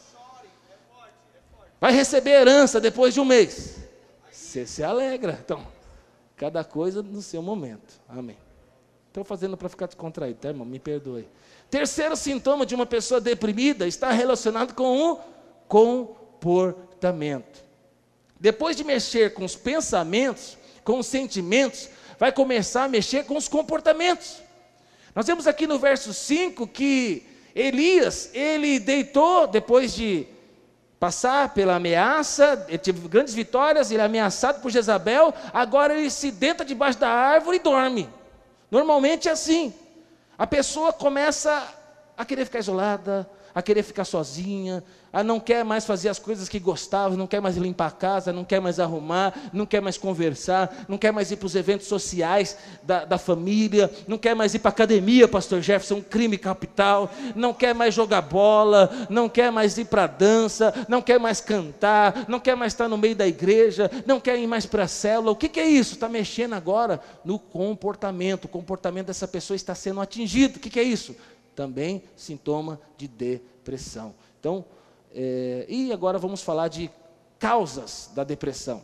Vai 1.79 1.91
receber 1.91 2.31
herança 2.31 2.79
depois 2.79 3.13
de 3.13 3.19
um 3.19 3.25
mês. 3.25 3.77
Você 4.31 4.65
se 4.65 4.83
alegra. 4.83 5.39
Então, 5.43 5.65
cada 6.35 6.63
coisa 6.63 7.01
no 7.01 7.21
seu 7.21 7.41
momento. 7.41 7.99
Amém. 8.07 8.37
Estou 9.07 9.23
fazendo 9.23 9.55
para 9.55 9.69
ficar 9.69 9.85
descontraído, 9.85 10.39
tá, 10.39 10.49
irmão? 10.49 10.65
Me 10.65 10.79
perdoe. 10.79 11.27
Terceiro 11.69 12.15
sintoma 12.15 12.65
de 12.65 12.73
uma 12.73 12.85
pessoa 12.85 13.21
deprimida 13.21 13.87
está 13.87 14.11
relacionado 14.11 14.73
com 14.73 15.11
o 15.11 15.19
comportamento. 15.67 17.63
Depois 18.39 18.75
de 18.75 18.83
mexer 18.83 19.33
com 19.33 19.45
os 19.45 19.55
pensamentos, 19.55 20.57
com 20.83 20.99
os 20.99 21.07
sentimentos, 21.07 21.89
vai 22.19 22.31
começar 22.31 22.83
a 22.83 22.87
mexer 22.87 23.25
com 23.25 23.37
os 23.37 23.47
comportamentos. 23.47 24.41
Nós 25.15 25.27
vemos 25.27 25.47
aqui 25.47 25.67
no 25.67 25.77
verso 25.77 26.13
5 26.13 26.67
que 26.67 27.23
Elias, 27.55 28.31
ele 28.33 28.79
deitou 28.79 29.47
depois 29.47 29.93
de 29.93 30.27
passar 30.99 31.53
pela 31.53 31.75
ameaça, 31.75 32.65
ele 32.67 32.77
teve 32.77 33.07
grandes 33.07 33.33
vitórias, 33.33 33.91
ele 33.91 34.01
é 34.01 34.05
ameaçado 34.05 34.61
por 34.61 34.71
Jezabel, 34.71 35.33
agora 35.53 35.93
ele 35.93 36.09
se 36.09 36.31
deita 36.31 36.63
debaixo 36.63 36.97
da 36.97 37.09
árvore 37.09 37.57
e 37.57 37.59
dorme. 37.59 38.09
Normalmente 38.71 39.27
é 39.27 39.31
assim. 39.31 39.73
A 40.37 40.47
pessoa 40.47 40.93
começa 40.93 41.67
a 42.17 42.25
querer 42.25 42.45
ficar 42.45 42.59
isolada, 42.59 43.29
a 43.53 43.61
querer 43.61 43.83
ficar 43.83 44.05
sozinha, 44.05 44.83
a 45.13 45.23
não 45.23 45.39
quer 45.39 45.63
mais 45.63 45.85
fazer 45.85 46.09
as 46.09 46.17
coisas 46.17 46.49
que 46.49 46.59
gostava, 46.59 47.15
não 47.15 47.27
quer 47.27 47.39
mais 47.39 47.55
limpar 47.55 47.87
a 47.87 47.91
casa, 47.91 48.33
não 48.33 48.43
quer 48.43 48.59
mais 48.59 48.79
arrumar, 48.79 49.33
não 49.53 49.63
quer 49.63 49.79
mais 49.79 49.95
conversar, 49.95 50.85
não 50.87 50.97
quer 50.97 51.11
mais 51.11 51.29
ir 51.29 51.37
para 51.37 51.45
os 51.45 51.55
eventos 51.55 51.85
sociais 51.85 52.57
da, 52.81 53.05
da 53.05 53.19
família, 53.19 53.91
não 54.07 54.17
quer 54.17 54.35
mais 54.35 54.55
ir 54.55 54.59
para 54.59 54.69
a 54.69 54.73
academia, 54.73 55.27
pastor 55.27 55.61
Jefferson, 55.61 55.95
um 55.95 56.01
crime 56.01 56.35
capital, 56.35 57.11
não 57.35 57.53
quer 57.53 57.75
mais 57.75 57.93
jogar 57.93 58.21
bola, 58.21 58.89
não 59.07 59.29
quer 59.29 59.51
mais 59.51 59.77
ir 59.77 59.85
para 59.85 60.05
a 60.05 60.07
dança, 60.07 60.73
não 60.89 60.99
quer 61.01 61.19
mais 61.19 61.39
cantar, 61.39 62.25
não 62.27 62.39
quer 62.39 62.55
mais 62.55 62.73
estar 62.73 62.89
no 62.89 62.97
meio 62.97 63.15
da 63.15 63.27
igreja, 63.27 63.91
não 64.07 64.19
quer 64.19 64.39
ir 64.39 64.47
mais 64.47 64.65
para 64.65 64.85
a 64.85 64.87
célula. 64.87 65.31
O 65.31 65.35
que, 65.35 65.47
que 65.47 65.59
é 65.59 65.67
isso? 65.67 65.93
Está 65.93 66.09
mexendo 66.09 66.53
agora 66.53 66.99
no 67.23 67.37
comportamento. 67.37 68.45
O 68.45 68.49
comportamento 68.49 69.07
dessa 69.07 69.27
pessoa 69.27 69.55
está 69.55 69.75
sendo 69.75 70.01
atingido. 70.01 70.57
O 70.57 70.59
que, 70.59 70.69
que 70.71 70.79
é 70.79 70.83
isso? 70.83 71.15
Também 71.55 72.03
sintoma 72.15 72.79
de 72.97 73.07
depressão. 73.07 74.15
Então, 74.39 74.65
é, 75.13 75.65
e 75.69 75.91
agora 75.91 76.17
vamos 76.17 76.41
falar 76.41 76.67
de 76.67 76.89
causas 77.39 78.09
da 78.15 78.23
depressão. 78.23 78.83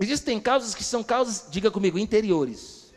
Existem 0.00 0.40
causas 0.40 0.74
que 0.74 0.82
são 0.82 1.02
causas, 1.04 1.46
diga 1.50 1.70
comigo, 1.70 1.98
interiores. 1.98 2.92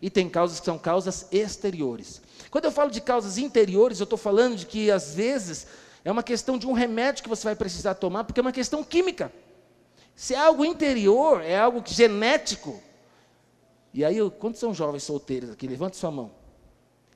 E 0.00 0.10
tem 0.10 0.28
causas 0.28 0.58
que 0.58 0.66
são 0.66 0.76
causas 0.76 1.28
exteriores. 1.30 2.20
Quando 2.50 2.64
eu 2.64 2.72
falo 2.72 2.90
de 2.90 3.00
causas 3.00 3.38
interiores, 3.38 4.00
eu 4.00 4.04
estou 4.04 4.18
falando 4.18 4.56
de 4.56 4.66
que 4.66 4.90
às 4.90 5.14
vezes 5.14 5.66
é 6.04 6.10
uma 6.10 6.22
questão 6.22 6.58
de 6.58 6.66
um 6.66 6.72
remédio 6.72 7.22
que 7.22 7.28
você 7.28 7.44
vai 7.44 7.54
precisar 7.54 7.94
tomar, 7.94 8.24
porque 8.24 8.40
é 8.40 8.42
uma 8.42 8.52
questão 8.52 8.82
química. 8.82 9.32
Se 10.16 10.34
é 10.34 10.38
algo 10.38 10.64
interior, 10.64 11.40
é 11.40 11.56
algo 11.56 11.82
genético. 11.86 12.82
E 13.94 14.04
aí, 14.04 14.18
quantos 14.38 14.58
são 14.58 14.74
jovens 14.74 15.04
solteiros 15.04 15.50
aqui? 15.50 15.68
Levante 15.68 15.96
sua 15.96 16.10
mão. 16.10 16.32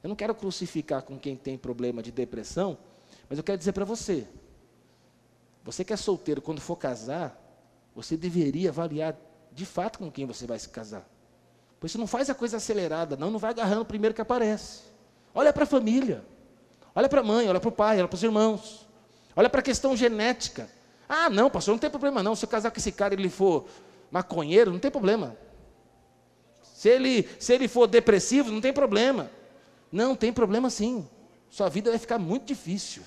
Eu 0.03 0.09
não 0.09 0.17
quero 0.17 0.35
crucificar 0.35 1.03
com 1.03 1.19
quem 1.19 1.37
tem 1.37 1.57
problema 1.57 2.03
de 2.03 2.13
depressão, 2.13 2.79
mas 3.29 3.39
eu 3.39 3.45
quero 3.45 3.59
dizer 3.59 3.73
para 3.73 3.85
você: 3.85 4.27
você 5.65 5.85
que 5.85 5.93
é 5.93 5.97
solteiro, 5.97 6.41
quando 6.41 6.61
for 6.61 6.77
casar, 6.77 7.43
você 7.95 8.17
deveria 8.17 8.71
avaliar 8.71 9.17
de 9.53 9.67
fato 9.67 9.99
com 9.99 10.11
quem 10.11 10.27
você 10.27 10.47
vai 10.47 10.59
se 10.59 10.69
casar. 10.69 11.09
Pois 11.81 11.93
você 11.93 11.99
não 11.99 12.07
faz 12.07 12.31
a 12.31 12.35
coisa 12.35 12.59
acelerada, 12.59 13.17
não, 13.17 13.31
não 13.31 13.39
vai 13.39 13.51
agarrando 13.51 13.83
o 13.83 13.87
primeiro 13.87 14.15
que 14.15 14.21
aparece. 14.21 14.83
Olha 15.35 15.53
para 15.53 15.65
a 15.65 15.67
família, 15.67 16.25
olha 16.95 17.09
para 17.09 17.21
a 17.21 17.25
mãe, 17.25 17.49
olha 17.49 17.61
para 17.61 17.69
o 17.69 17.73
pai, 17.73 17.99
olha 17.99 18.09
para 18.09 18.17
os 18.17 18.23
irmãos, 18.23 18.87
olha 19.35 19.51
para 19.51 19.61
a 19.61 19.63
questão 19.63 19.97
genética. 19.97 20.69
Ah, 21.09 21.31
não, 21.31 21.51
pastor, 21.51 21.73
não 21.73 21.79
tem 21.79 21.91
problema 21.91 22.23
não. 22.23 22.35
Se 22.35 22.45
eu 22.45 22.49
casar 22.49 22.71
com 22.71 22.79
esse 22.79 22.93
cara 22.93 23.15
e 23.15 23.19
ele 23.19 23.29
for 23.29 23.67
maconheiro, 24.11 24.73
não 24.73 24.79
tem 24.79 24.91
problema. 24.91 25.37
Se 26.63 26.89
ele, 26.89 27.29
se 27.39 27.53
ele 27.53 27.69
for 27.69 27.87
depressivo, 27.87 28.51
não 28.51 28.61
tem 28.61 28.73
problema. 28.73 29.31
Não, 29.91 30.15
tem 30.15 30.33
problema 30.33 30.71
sim. 30.71 31.07
Sua 31.49 31.69
vida 31.69 31.91
vai 31.91 31.99
ficar 31.99 32.19
muito 32.19 32.45
difícil. 32.45 33.03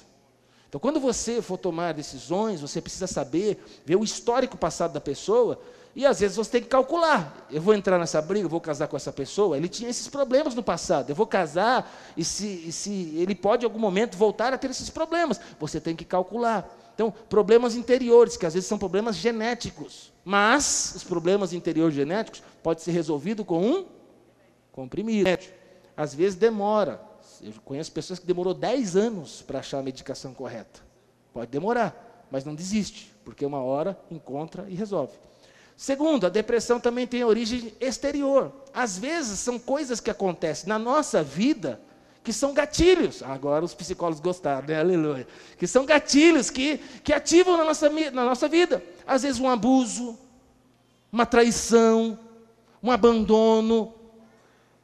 Então, 0.68 0.80
quando 0.80 1.00
você 1.00 1.42
for 1.42 1.58
tomar 1.58 1.94
decisões, 1.94 2.62
você 2.62 2.80
precisa 2.80 3.08
saber, 3.08 3.64
ver 3.86 3.96
o 3.96 4.04
histórico 4.04 4.56
passado 4.56 4.94
da 4.94 5.02
pessoa, 5.02 5.60
e 5.96 6.06
às 6.06 6.20
vezes 6.20 6.38
você 6.38 6.52
tem 6.52 6.62
que 6.62 6.68
calcular. 6.68 7.48
Eu 7.50 7.60
vou 7.60 7.74
entrar 7.74 7.98
nessa 7.98 8.22
briga, 8.22 8.48
vou 8.48 8.62
casar 8.62 8.88
com 8.88 8.96
essa 8.96 9.12
pessoa, 9.12 9.58
ele 9.58 9.68
tinha 9.68 9.90
esses 9.90 10.08
problemas 10.08 10.54
no 10.54 10.62
passado. 10.62 11.10
Eu 11.10 11.16
vou 11.16 11.26
casar, 11.26 11.92
e 12.16 12.24
se, 12.24 12.66
e 12.68 12.72
se 12.72 13.16
ele 13.18 13.34
pode 13.34 13.66
em 13.66 13.68
algum 13.68 13.80
momento 13.80 14.16
voltar 14.16 14.54
a 14.54 14.58
ter 14.60 14.70
esses 14.70 14.92
problemas. 14.92 15.42
Você 15.60 15.82
tem 15.82 15.96
que 15.96 16.06
calcular. 16.06 16.70
Então, 16.94 17.12
problemas 17.30 17.76
interiores, 17.76 18.38
que 18.38 18.46
às 18.46 18.54
vezes 18.54 18.70
são 18.70 18.78
problemas 18.78 19.16
genéticos. 19.16 20.14
Mas 20.24 20.94
os 20.96 21.04
problemas 21.04 21.52
interiores 21.52 21.96
genéticos 21.96 22.44
podem 22.62 22.84
ser 22.84 22.92
resolvidos 22.92 23.46
com 23.46 23.60
um 23.60 23.86
comprimido. 24.72 25.28
Às 26.00 26.16
vezes 26.16 26.36
demora. 26.36 27.02
Eu 27.42 27.52
conheço 27.66 27.92
pessoas 27.92 28.20
que 28.20 28.26
demorou 28.26 28.54
10 28.54 28.96
anos 28.96 29.42
para 29.42 29.60
achar 29.60 29.80
a 29.80 29.84
medicação 29.84 30.34
correta. 30.34 30.80
Pode 31.34 31.52
demorar, 31.52 32.26
mas 32.32 32.46
não 32.46 32.56
desiste, 32.56 33.14
porque 33.26 33.46
uma 33.46 33.62
hora 33.62 34.00
encontra 34.10 34.66
e 34.70 34.76
resolve. 34.76 35.12
Segundo, 35.76 36.26
a 36.26 36.30
depressão 36.30 36.80
também 36.80 37.06
tem 37.06 37.26
origem 37.26 37.74
exterior. 37.82 38.50
Às 38.74 38.98
vezes 38.98 39.40
são 39.40 39.60
coisas 39.60 40.00
que 40.00 40.10
acontecem 40.10 40.70
na 40.70 40.80
nossa 40.80 41.22
vida 41.22 41.82
que 42.24 42.32
são 42.32 42.54
gatilhos. 42.54 43.22
Agora 43.22 43.66
os 43.66 43.74
psicólogos 43.74 44.22
gostaram, 44.22 44.70
né? 44.70 44.80
Aleluia. 44.80 45.28
Que 45.58 45.68
são 45.68 45.86
gatilhos 45.86 46.50
que, 46.50 46.78
que 47.04 47.12
ativam 47.12 47.58
na 47.58 47.66
nossa, 47.66 47.90
na 47.90 48.24
nossa 48.24 48.48
vida. 48.48 48.82
Às 49.06 49.24
vezes 49.24 49.42
um 49.42 49.50
abuso, 49.50 50.18
uma 51.12 51.26
traição, 51.26 52.18
um 52.82 52.90
abandono, 52.90 53.94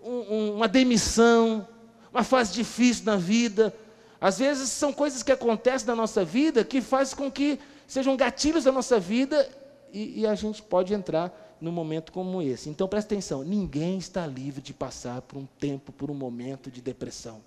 um, 0.06 0.34
um, 0.34 0.56
uma 0.56 0.68
demissão, 0.68 1.68
uma 2.14 2.24
fase 2.24 2.54
difícil 2.54 3.06
na 3.06 3.18
vida. 3.18 3.76
Às 4.22 4.40
vezes 4.40 4.70
são 4.70 4.94
coisas 4.94 5.24
que 5.24 5.32
acontecem 5.32 5.88
na 5.88 5.96
nossa 5.96 6.24
vida 6.24 6.64
que 6.64 6.82
fazem 6.82 7.18
com 7.18 7.32
que 7.32 7.60
sejam 7.88 8.16
gatilhos 8.16 8.64
da 8.64 8.72
nossa 8.72 9.00
vida 9.00 9.50
e, 9.92 10.22
e 10.22 10.28
a 10.28 10.36
gente 10.36 10.62
pode 10.62 10.94
entrar 10.94 11.58
num 11.60 11.72
momento 11.72 12.12
como 12.12 12.42
esse. 12.42 12.70
Então 12.70 12.88
presta 12.88 13.14
atenção: 13.14 13.44
ninguém 13.44 13.98
está 13.98 14.26
livre 14.26 14.62
de 14.62 14.74
passar 14.74 15.22
por 15.22 15.38
um 15.38 15.46
tempo, 15.60 15.92
por 15.92 16.12
um 16.12 16.16
momento 16.16 16.70
de 16.70 16.82
depressão. 16.82 17.42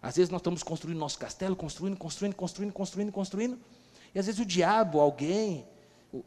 Às 0.00 0.16
vezes 0.16 0.30
nós 0.30 0.40
estamos 0.40 0.62
construindo 0.62 0.98
nosso 0.98 1.18
castelo, 1.18 1.56
construindo, 1.56 1.96
construindo, 1.96 2.34
construindo, 2.34 2.72
construindo, 2.72 3.12
construindo. 3.12 3.58
E 4.14 4.18
às 4.18 4.26
vezes 4.26 4.40
o 4.40 4.44
diabo, 4.46 5.00
alguém, 5.00 5.66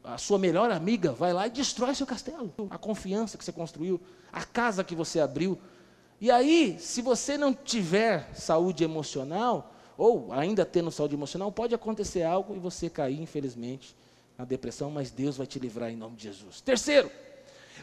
a 0.03 0.17
sua 0.17 0.37
melhor 0.37 0.71
amiga, 0.71 1.11
vai 1.11 1.33
lá 1.33 1.47
e 1.47 1.49
destrói 1.49 1.95
seu 1.95 2.05
castelo. 2.05 2.53
A 2.69 2.77
confiança 2.77 3.37
que 3.37 3.45
você 3.45 3.51
construiu, 3.51 3.99
a 4.31 4.43
casa 4.43 4.83
que 4.83 4.95
você 4.95 5.19
abriu, 5.19 5.59
e 6.21 6.29
aí, 6.29 6.77
se 6.79 7.01
você 7.01 7.37
não 7.37 7.53
tiver 7.53 8.29
saúde 8.33 8.83
emocional, 8.83 9.73
ou 9.97 10.33
ainda 10.33 10.65
tendo 10.65 10.91
saúde 10.91 11.15
emocional, 11.15 11.51
pode 11.51 11.73
acontecer 11.73 12.23
algo 12.23 12.55
e 12.55 12.59
você 12.59 12.89
cair, 12.89 13.21
infelizmente, 13.21 13.95
na 14.37 14.43
depressão, 14.43 14.91
mas 14.91 15.11
Deus 15.11 15.37
vai 15.37 15.47
te 15.47 15.59
livrar 15.59 15.89
em 15.89 15.95
nome 15.95 16.17
de 16.17 16.23
Jesus. 16.23 16.59
Terceiro, 16.61 17.09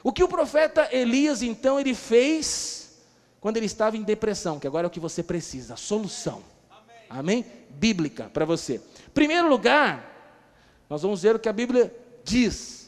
o 0.03 0.13
que 0.13 0.23
o 0.23 0.29
profeta 0.29 0.89
Elias, 0.93 1.43
então, 1.43 1.81
ele 1.81 1.95
fez 1.95 3.01
quando 3.41 3.57
ele 3.57 3.67
estava 3.67 3.97
em 3.97 4.03
depressão, 4.03 4.59
que 4.59 4.67
agora 4.67 4.87
é 4.87 4.89
o 4.89 4.91
que 4.91 5.01
você 5.01 5.23
precisa, 5.23 5.77
solução. 5.77 6.43
Amém? 7.09 7.43
Amém? 7.43 7.45
Bíblica 7.71 8.31
para 8.33 8.45
você. 8.45 8.81
Primeiro 9.15 9.49
lugar, 9.49 10.16
nós 10.89 11.03
vamos 11.03 11.23
ver 11.23 11.37
o 11.37 11.39
que 11.39 11.49
a 11.49 11.53
Bíblia 11.53 11.95
diz 12.25 12.87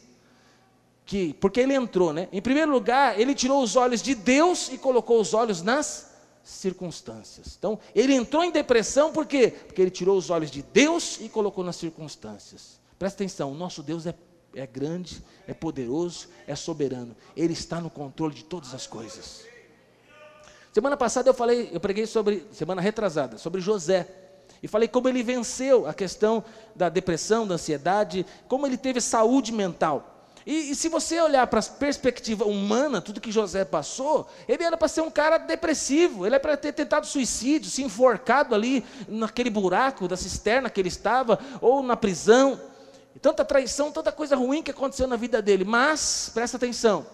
que 1.08 1.32
porque 1.34 1.60
ele 1.60 1.74
entrou, 1.74 2.12
né? 2.12 2.28
Em 2.30 2.42
primeiro 2.42 2.70
lugar, 2.70 3.18
ele 3.18 3.34
tirou 3.34 3.62
os 3.62 3.76
olhos 3.76 4.02
de 4.02 4.14
Deus 4.14 4.70
e 4.70 4.76
colocou 4.76 5.18
os 5.18 5.32
olhos 5.32 5.62
nas 5.62 6.10
circunstâncias. 6.44 7.56
Então, 7.58 7.78
ele 7.94 8.14
entrou 8.14 8.44
em 8.44 8.50
depressão 8.50 9.10
por 9.10 9.24
quê? 9.24 9.48
Porque 9.66 9.80
ele 9.80 9.90
tirou 9.90 10.18
os 10.18 10.28
olhos 10.28 10.50
de 10.50 10.62
Deus 10.62 11.18
e 11.20 11.28
colocou 11.28 11.64
nas 11.64 11.76
circunstâncias. 11.76 12.78
Presta 12.98 13.22
atenção, 13.22 13.52
o 13.52 13.54
nosso 13.54 13.82
Deus 13.82 14.06
é, 14.06 14.14
é 14.54 14.66
grande, 14.66 15.24
é 15.46 15.54
poderoso, 15.54 16.28
é 16.46 16.54
soberano. 16.54 17.16
Ele 17.34 17.54
está 17.54 17.80
no 17.80 17.88
controle 17.88 18.34
de 18.34 18.44
todas 18.44 18.74
as 18.74 18.86
coisas. 18.86 19.46
Semana 20.74 20.96
passada 20.96 21.30
eu 21.30 21.34
falei, 21.34 21.70
eu 21.72 21.80
preguei 21.80 22.06
sobre, 22.06 22.46
semana 22.52 22.82
retrasada, 22.82 23.38
sobre 23.38 23.62
José. 23.62 24.27
E 24.62 24.68
falei 24.68 24.88
como 24.88 25.08
ele 25.08 25.22
venceu 25.22 25.86
a 25.86 25.94
questão 25.94 26.44
da 26.74 26.88
depressão, 26.88 27.46
da 27.46 27.54
ansiedade, 27.54 28.26
como 28.48 28.66
ele 28.66 28.76
teve 28.76 29.00
saúde 29.00 29.52
mental. 29.52 30.18
E, 30.48 30.70
e 30.70 30.74
se 30.74 30.88
você 30.88 31.20
olhar 31.20 31.46
para 31.46 31.60
a 31.60 31.62
perspectiva 31.62 32.46
humana, 32.46 33.02
tudo 33.02 33.20
que 33.20 33.30
José 33.30 33.66
passou, 33.66 34.26
ele 34.48 34.64
era 34.64 34.78
para 34.78 34.88
ser 34.88 35.02
um 35.02 35.10
cara 35.10 35.36
depressivo, 35.36 36.24
ele 36.24 36.36
era 36.36 36.40
para 36.40 36.56
ter 36.56 36.72
tentado 36.72 37.06
suicídio, 37.06 37.70
se 37.70 37.82
enforcado 37.82 38.54
ali 38.54 38.82
naquele 39.06 39.50
buraco 39.50 40.08
da 40.08 40.16
cisterna 40.16 40.70
que 40.70 40.80
ele 40.80 40.88
estava, 40.88 41.38
ou 41.60 41.82
na 41.82 41.96
prisão. 41.96 42.58
E 43.14 43.18
tanta 43.18 43.44
traição, 43.44 43.92
tanta 43.92 44.10
coisa 44.10 44.36
ruim 44.36 44.62
que 44.62 44.70
aconteceu 44.70 45.06
na 45.06 45.16
vida 45.16 45.42
dele. 45.42 45.64
Mas, 45.64 46.30
presta 46.32 46.56
atenção, 46.56 47.04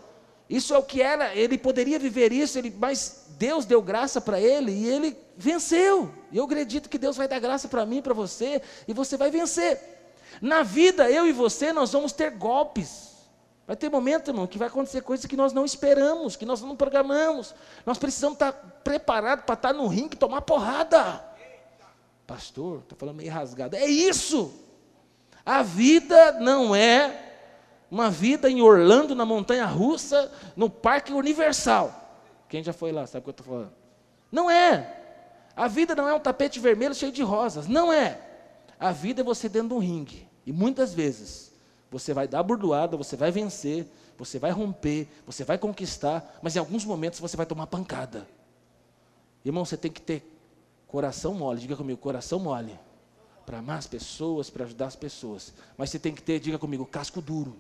isso 0.49 0.74
é 0.74 0.78
o 0.78 0.82
que 0.82 1.01
era, 1.01 1.34
ele 1.34 1.57
poderia 1.57 1.99
viver 1.99 2.32
isso, 2.32 2.59
ele, 2.59 2.74
mas 2.78 3.26
Deus 3.38 3.64
deu 3.64 3.80
graça 3.80 4.20
para 4.20 4.40
ele 4.40 4.72
e 4.72 4.86
ele 4.86 5.16
venceu. 5.36 6.12
E 6.30 6.36
eu 6.36 6.45
acredito 6.45 6.88
que 6.88 6.99
Deus 6.99 7.16
vai 7.16 7.26
dar 7.26 7.40
graça 7.40 7.68
para 7.68 7.86
mim, 7.86 8.03
para 8.03 8.14
você, 8.14 8.61
e 8.86 8.92
você 8.92 9.16
vai 9.16 9.30
vencer. 9.30 9.80
Na 10.40 10.62
vida, 10.62 11.11
eu 11.11 11.26
e 11.26 11.32
você, 11.32 11.72
nós 11.72 11.92
vamos 11.92 12.12
ter 12.12 12.30
golpes. 12.30 13.14
Vai 13.66 13.76
ter 13.76 13.88
momento, 13.88 14.28
irmão, 14.28 14.47
que 14.47 14.59
vai 14.59 14.68
acontecer 14.68 15.01
coisas 15.01 15.24
que 15.24 15.36
nós 15.36 15.53
não 15.53 15.64
esperamos, 15.64 16.36
que 16.36 16.45
nós 16.45 16.61
não 16.61 16.76
programamos. 16.76 17.55
Nós 17.86 17.97
precisamos 17.97 18.34
estar 18.34 18.53
preparados 18.84 19.47
para 19.47 19.55
estar 19.55 19.72
no 19.72 19.86
ringue 19.86 20.14
e 20.14 20.18
tomar 20.18 20.42
porrada. 20.42 21.24
Pastor, 22.26 22.80
estou 22.80 22.99
falando 22.99 23.16
meio 23.16 23.32
rasgado. 23.32 23.74
É 23.74 23.86
isso. 23.86 24.53
A 25.47 25.62
vida 25.62 26.32
não 26.32 26.76
é 26.76 27.24
uma 27.95 28.11
vida 28.11 28.51
em 28.51 28.61
Orlando, 28.61 29.14
na 29.14 29.24
montanha 29.24 29.64
russa, 29.66 30.28
no 30.57 30.68
Parque 30.68 31.12
Universal. 31.12 31.95
Quem 32.49 32.61
já 32.61 32.72
foi 32.72 32.90
lá 32.90 33.07
sabe 33.07 33.20
o 33.20 33.22
que 33.22 33.28
eu 33.28 33.30
estou 33.30 33.47
falando. 33.47 33.72
Não 34.32 34.51
é. 34.51 35.01
A 35.55 35.68
vida 35.68 35.95
não 35.95 36.09
é 36.09 36.12
um 36.12 36.18
tapete 36.18 36.59
vermelho 36.59 36.92
cheio 36.92 37.12
de 37.12 37.22
rosas. 37.22 37.68
Não 37.68 37.92
é. 37.92 38.20
A 38.80 38.90
vida 38.90 39.20
é 39.20 39.24
você 39.24 39.49
dentro 39.49 39.68
de 39.68 39.74
um 39.74 39.78
ringue. 39.78 40.28
E 40.45 40.53
muitas 40.53 40.92
vezes 40.92 41.53
você 41.88 42.12
vai 42.12 42.26
dar 42.26 42.42
burdoada, 42.42 42.97
você 42.97 43.16
vai 43.16 43.30
vencer, 43.30 43.86
você 44.18 44.40
vai 44.40 44.51
romper, 44.51 45.07
você 45.24 45.45
vai 45.45 45.57
conquistar, 45.57 46.40
mas 46.42 46.57
em 46.57 46.59
alguns 46.59 46.84
momentos 46.84 47.20
você 47.20 47.36
vai 47.36 47.47
tomar 47.47 47.68
pancada. 47.68 48.26
Irmão, 49.45 49.64
você 49.64 49.76
tem 49.76 49.92
que 49.92 50.03
ter 50.03 50.28
coração 50.88 51.32
mole, 51.32 51.61
diga 51.61 51.76
comigo, 51.76 52.01
coração 52.01 52.40
mole. 52.40 52.76
Para 53.47 53.59
amar 53.59 53.78
as 53.78 53.86
pessoas, 53.86 54.51
para 54.51 54.64
ajudar 54.64 54.86
as 54.86 54.97
pessoas. 54.97 55.55
Mas 55.78 55.90
você 55.90 55.99
tem 56.01 56.12
que 56.12 56.22
ter, 56.22 56.40
diga 56.40 56.59
comigo, 56.59 56.84
casco 56.84 57.22
duro. 57.22 57.57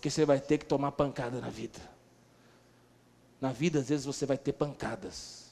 Porque 0.00 0.08
você 0.08 0.24
vai 0.24 0.40
ter 0.40 0.56
que 0.56 0.64
tomar 0.64 0.92
pancada 0.92 1.42
na 1.42 1.50
vida. 1.50 1.78
Na 3.38 3.52
vida, 3.52 3.80
às 3.80 3.90
vezes, 3.90 4.06
você 4.06 4.24
vai 4.24 4.38
ter 4.38 4.54
pancadas, 4.54 5.50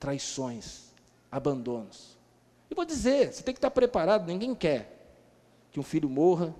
traições, 0.00 0.84
abandonos. 1.30 2.16
E 2.70 2.74
vou 2.74 2.86
dizer, 2.86 3.30
você 3.30 3.42
tem 3.42 3.52
que 3.52 3.58
estar 3.58 3.70
preparado, 3.70 4.26
ninguém 4.26 4.54
quer 4.54 5.14
que 5.70 5.78
um 5.78 5.82
filho 5.82 6.08
morra, 6.08 6.54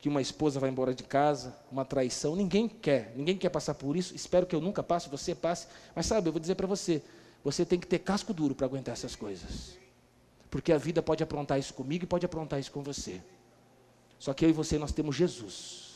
que 0.00 0.08
uma 0.08 0.20
esposa 0.20 0.58
vá 0.58 0.68
embora 0.68 0.92
de 0.92 1.04
casa, 1.04 1.54
uma 1.70 1.84
traição, 1.84 2.34
ninguém 2.34 2.68
quer, 2.68 3.12
ninguém 3.14 3.38
quer 3.38 3.50
passar 3.50 3.74
por 3.74 3.96
isso. 3.96 4.12
Espero 4.16 4.44
que 4.44 4.56
eu 4.56 4.60
nunca 4.60 4.82
passe, 4.82 5.08
você 5.08 5.36
passe. 5.36 5.68
Mas 5.94 6.06
sabe, 6.06 6.28
eu 6.28 6.32
vou 6.32 6.40
dizer 6.40 6.56
para 6.56 6.66
você, 6.66 7.00
você 7.44 7.64
tem 7.64 7.78
que 7.78 7.86
ter 7.86 8.00
casco 8.00 8.34
duro 8.34 8.52
para 8.52 8.66
aguentar 8.66 8.94
essas 8.94 9.14
coisas. 9.14 9.78
Porque 10.50 10.72
a 10.72 10.78
vida 10.78 11.00
pode 11.00 11.22
aprontar 11.22 11.56
isso 11.56 11.72
comigo 11.72 12.02
e 12.02 12.08
pode 12.08 12.26
aprontar 12.26 12.58
isso 12.58 12.72
com 12.72 12.82
você. 12.82 13.22
Só 14.18 14.34
que 14.34 14.44
eu 14.44 14.50
e 14.50 14.52
você 14.52 14.76
nós 14.76 14.90
temos 14.90 15.14
Jesus. 15.14 15.87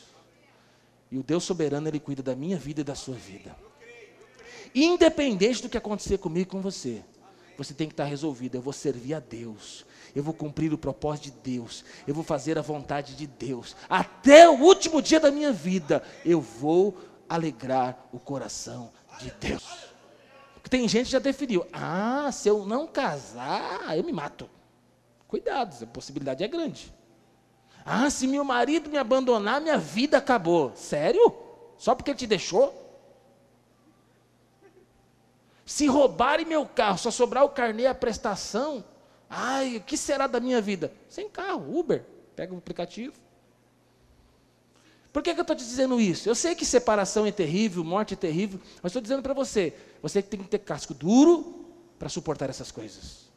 E 1.13 1.17
o 1.19 1.21
Deus 1.21 1.43
soberano 1.43 1.87
ele 1.87 1.99
cuida 1.99 2.23
da 2.23 2.35
minha 2.35 2.57
vida 2.57 2.81
e 2.81 2.83
da 2.83 2.95
sua 2.95 3.13
vida. 3.13 3.55
Independente 4.73 5.61
do 5.61 5.69
que 5.69 5.77
acontecer 5.77 6.17
comigo 6.17 6.47
e 6.47 6.51
com 6.51 6.59
você, 6.59 7.03
você 7.55 7.71
tem 7.71 7.85
que 7.85 7.93
estar 7.93 8.05
resolvido. 8.05 8.55
Eu 8.55 8.63
vou 8.63 8.73
servir 8.73 9.13
a 9.13 9.19
Deus. 9.19 9.85
Eu 10.15 10.23
vou 10.23 10.33
cumprir 10.33 10.73
o 10.73 10.77
propósito 10.77 11.25
de 11.25 11.57
Deus. 11.57 11.85
Eu 12.07 12.15
vou 12.15 12.23
fazer 12.23 12.57
a 12.57 12.63
vontade 12.63 13.15
de 13.15 13.27
Deus. 13.27 13.75
Até 13.87 14.49
o 14.49 14.59
último 14.59 15.03
dia 15.03 15.19
da 15.19 15.29
minha 15.29 15.51
vida, 15.51 16.01
eu 16.25 16.41
vou 16.41 16.97
alegrar 17.29 18.09
o 18.11 18.17
coração 18.17 18.91
de 19.19 19.31
Deus. 19.39 19.63
Porque 20.55 20.67
tem 20.67 20.87
gente 20.87 21.05
que 21.05 21.11
já 21.11 21.19
definiu: 21.19 21.63
ah, 21.71 22.31
se 22.31 22.49
eu 22.49 22.65
não 22.65 22.87
casar, 22.87 23.95
eu 23.95 24.03
me 24.03 24.11
mato. 24.11 24.49
Cuidado, 25.27 25.83
a 25.83 25.85
possibilidade 25.85 26.43
é 26.43 26.47
grande. 26.47 26.91
Ah, 27.85 28.09
se 28.09 28.27
meu 28.27 28.43
marido 28.43 28.89
me 28.89 28.97
abandonar, 28.97 29.59
minha 29.59 29.77
vida 29.77 30.17
acabou. 30.17 30.71
Sério? 30.75 31.35
Só 31.77 31.93
porque 31.93 32.11
ele 32.11 32.17
te 32.17 32.27
deixou? 32.27 32.81
Se 35.65 35.87
roubarem 35.87 36.45
meu 36.45 36.65
carro, 36.65 36.97
só 36.97 37.11
sobrar 37.11 37.43
o 37.43 37.49
carnê 37.49 37.87
a 37.87 37.95
prestação, 37.95 38.83
ai, 39.29 39.77
o 39.77 39.81
que 39.81 39.97
será 39.97 40.27
da 40.27 40.39
minha 40.39 40.61
vida? 40.61 40.93
Sem 41.09 41.29
carro, 41.29 41.77
Uber, 41.77 42.05
pega 42.35 42.53
o 42.53 42.57
aplicativo. 42.57 43.13
Por 45.11 45.21
que, 45.21 45.33
que 45.33 45.39
eu 45.39 45.43
estou 45.43 45.55
te 45.55 45.63
dizendo 45.63 46.01
isso? 46.01 46.27
Eu 46.27 46.35
sei 46.35 46.55
que 46.55 46.65
separação 46.65 47.25
é 47.25 47.31
terrível, 47.31 47.83
morte 47.83 48.15
é 48.15 48.17
terrível, 48.17 48.59
mas 48.81 48.89
estou 48.89 49.01
dizendo 49.01 49.21
para 49.21 49.33
você, 49.33 49.73
você 50.01 50.21
tem 50.21 50.39
que 50.39 50.47
ter 50.47 50.59
casco 50.59 50.93
duro 50.93 51.65
para 51.99 52.09
suportar 52.09 52.49
essas 52.49 52.71
coisas. 52.71 53.31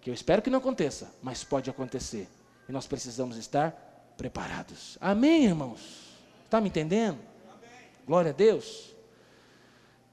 Que 0.00 0.10
eu 0.10 0.14
espero 0.14 0.40
que 0.40 0.48
não 0.48 0.58
aconteça, 0.58 1.12
mas 1.22 1.44
pode 1.44 1.68
acontecer. 1.68 2.26
E 2.68 2.72
nós 2.72 2.86
precisamos 2.86 3.36
estar 3.36 3.72
preparados. 4.16 4.98
Amém, 5.00 5.44
irmãos? 5.44 5.80
Está 6.44 6.60
me 6.60 6.68
entendendo? 6.68 7.18
Amém. 7.48 7.70
Glória 8.06 8.30
a 8.30 8.34
Deus. 8.34 8.94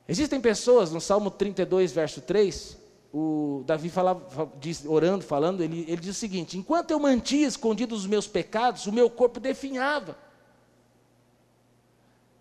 Existem 0.08 0.39
pessoas, 0.39 0.91
no 0.91 1.01
Salmo 1.01 1.32
32, 1.32 1.91
verso 1.91 2.22
3, 2.22 2.78
o 3.14 3.64
Davi 3.66 3.89
falava, 3.89 4.51
diz, 4.60 4.86
orando, 4.86 5.24
falando, 5.24 5.64
ele, 5.64 5.86
ele 5.88 6.01
diz 6.01 6.16
o 6.16 6.20
seguinte: 6.20 6.58
Enquanto 6.58 6.91
eu 6.91 6.99
mantinha 6.99 7.47
escondidos 7.47 8.01
os 8.01 8.08
meus 8.08 8.28
pecados, 8.28 8.86
o 8.86 8.91
meu 8.91 9.10
corpo 9.10 9.39
definhava. 9.39 10.18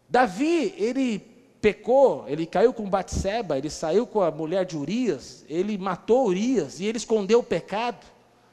Davi, 0.08 0.74
ele 0.76 1.20
pecou, 1.60 2.28
ele 2.28 2.44
caiu 2.44 2.74
com 2.74 2.90
Batseba, 2.90 3.56
ele 3.56 3.70
saiu 3.70 4.06
com 4.06 4.20
a 4.20 4.30
mulher 4.30 4.66
de 4.66 4.76
Urias, 4.76 5.44
ele 5.48 5.78
matou 5.78 6.26
Urias 6.26 6.78
e 6.78 6.84
ele 6.84 6.98
escondeu 6.98 7.38
o 7.38 7.44
pecado. 7.44 8.04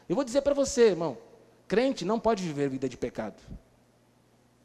Eu 0.07 0.16
vou 0.16 0.24
dizer 0.24 0.41
para 0.41 0.53
você, 0.53 0.89
irmão, 0.89 1.18
crente 1.72 2.03
não 2.03 2.19
pode 2.19 2.43
viver 2.43 2.67
vida 2.67 2.89
de 2.89 2.97
pecado. 2.97 3.41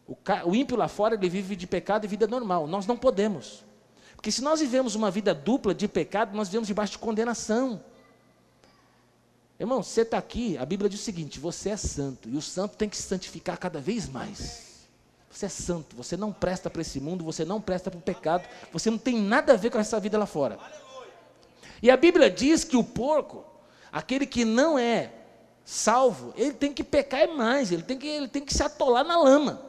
O, 0.08 0.16
o 0.46 0.56
ímpio 0.56 0.76
lá 0.76 0.88
fora, 0.88 1.14
ele 1.14 1.28
vive 1.28 1.54
de 1.54 1.64
pecado 1.64 2.04
e 2.04 2.08
vida 2.08 2.26
normal. 2.26 2.66
Nós 2.66 2.84
não 2.84 2.96
podemos. 2.96 3.64
Porque 4.16 4.32
se 4.32 4.42
nós 4.42 4.58
vivemos 4.58 4.96
uma 4.96 5.08
vida 5.08 5.32
dupla 5.32 5.72
de 5.72 5.86
pecado, 5.86 6.36
nós 6.36 6.48
vivemos 6.48 6.66
debaixo 6.66 6.94
de 6.94 6.98
condenação. 6.98 7.80
Irmão, 9.60 9.84
você 9.84 10.00
está 10.00 10.18
aqui, 10.18 10.58
a 10.58 10.66
Bíblia 10.66 10.90
diz 10.90 11.00
o 11.00 11.04
seguinte: 11.04 11.38
você 11.38 11.70
é 11.70 11.76
santo, 11.76 12.28
e 12.28 12.36
o 12.36 12.42
santo 12.42 12.76
tem 12.76 12.88
que 12.88 12.96
se 12.96 13.04
santificar 13.04 13.56
cada 13.56 13.80
vez 13.80 14.08
mais. 14.08 14.88
Você 15.30 15.46
é 15.46 15.48
santo, 15.48 15.94
você 15.94 16.16
não 16.16 16.32
presta 16.32 16.68
para 16.68 16.82
esse 16.82 16.98
mundo, 16.98 17.22
você 17.22 17.44
não 17.44 17.60
presta 17.60 17.88
para 17.88 17.98
o 17.98 18.02
pecado, 18.02 18.48
você 18.72 18.90
não 18.90 18.98
tem 18.98 19.16
nada 19.16 19.52
a 19.52 19.56
ver 19.56 19.70
com 19.70 19.78
essa 19.78 20.00
vida 20.00 20.18
lá 20.18 20.26
fora. 20.26 20.58
E 21.80 21.88
a 21.88 21.96
Bíblia 21.96 22.28
diz 22.28 22.64
que 22.64 22.76
o 22.76 22.82
porco, 22.82 23.44
aquele 23.92 24.26
que 24.26 24.44
não 24.44 24.76
é 24.76 25.12
salvo, 25.66 26.32
ele 26.36 26.52
tem 26.52 26.72
que 26.72 26.84
pecar 26.84 27.28
mais, 27.28 27.72
ele 27.72 27.82
tem 27.82 27.98
que, 27.98 28.06
ele 28.06 28.28
tem 28.28 28.44
que 28.44 28.54
se 28.54 28.62
atolar 28.62 29.04
na 29.04 29.20
lama. 29.20 29.60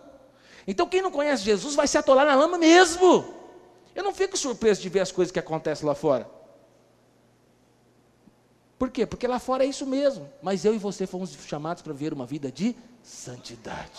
Então 0.67 0.87
quem 0.87 1.01
não 1.01 1.11
conhece 1.11 1.43
Jesus 1.43 1.73
vai 1.73 1.87
se 1.87 1.97
atolar 1.97 2.25
na 2.25 2.35
lama 2.35 2.57
mesmo. 2.57 3.33
Eu 3.95 4.03
não 4.03 4.13
fico 4.13 4.37
surpreso 4.37 4.79
de 4.79 4.89
ver 4.89 4.99
as 4.99 5.11
coisas 5.11 5.31
que 5.31 5.39
acontecem 5.39 5.87
lá 5.87 5.95
fora. 5.95 6.29
Por 8.77 8.91
quê? 8.91 9.07
Porque 9.07 9.27
lá 9.27 9.39
fora 9.39 9.63
é 9.63 9.67
isso 9.67 9.87
mesmo. 9.87 10.29
Mas 10.39 10.63
eu 10.63 10.75
e 10.75 10.77
você 10.77 11.07
fomos 11.07 11.31
chamados 11.47 11.81
para 11.81 11.93
ver 11.93 12.13
uma 12.13 12.27
vida 12.27 12.51
de 12.51 12.75
santidade. 13.01 13.89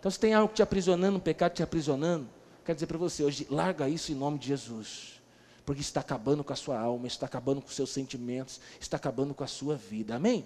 Então, 0.00 0.10
se 0.10 0.18
tem 0.18 0.34
algo 0.34 0.52
te 0.52 0.62
aprisionando, 0.62 1.18
um 1.18 1.20
pecado 1.20 1.52
te 1.52 1.62
aprisionando, 1.62 2.28
quero 2.64 2.74
dizer 2.74 2.86
para 2.86 2.98
você 2.98 3.22
hoje, 3.22 3.46
larga 3.48 3.88
isso 3.88 4.10
em 4.10 4.16
nome 4.16 4.38
de 4.38 4.48
Jesus. 4.48 5.20
Porque 5.64 5.80
está 5.80 6.00
acabando 6.00 6.42
com 6.42 6.52
a 6.52 6.56
sua 6.56 6.76
alma, 6.80 7.06
está 7.06 7.26
acabando 7.26 7.60
com 7.60 7.68
os 7.68 7.76
seus 7.76 7.90
sentimentos, 7.90 8.60
está 8.80 8.96
acabando 8.96 9.32
com 9.32 9.44
a 9.44 9.46
sua 9.46 9.76
vida. 9.76 10.16
Amém? 10.16 10.44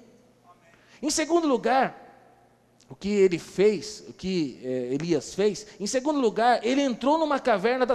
Em 1.02 1.10
segundo 1.10 1.48
lugar, 1.48 2.02
o 2.88 2.94
que 2.94 3.08
ele 3.08 3.38
fez, 3.38 4.04
o 4.08 4.12
que 4.12 4.60
eh, 4.62 4.94
Elias 4.94 5.34
fez. 5.34 5.66
Em 5.80 5.86
segundo 5.86 6.20
lugar, 6.20 6.64
ele 6.64 6.82
entrou 6.82 7.18
numa 7.18 7.40
caverna 7.40 7.84
da, 7.84 7.94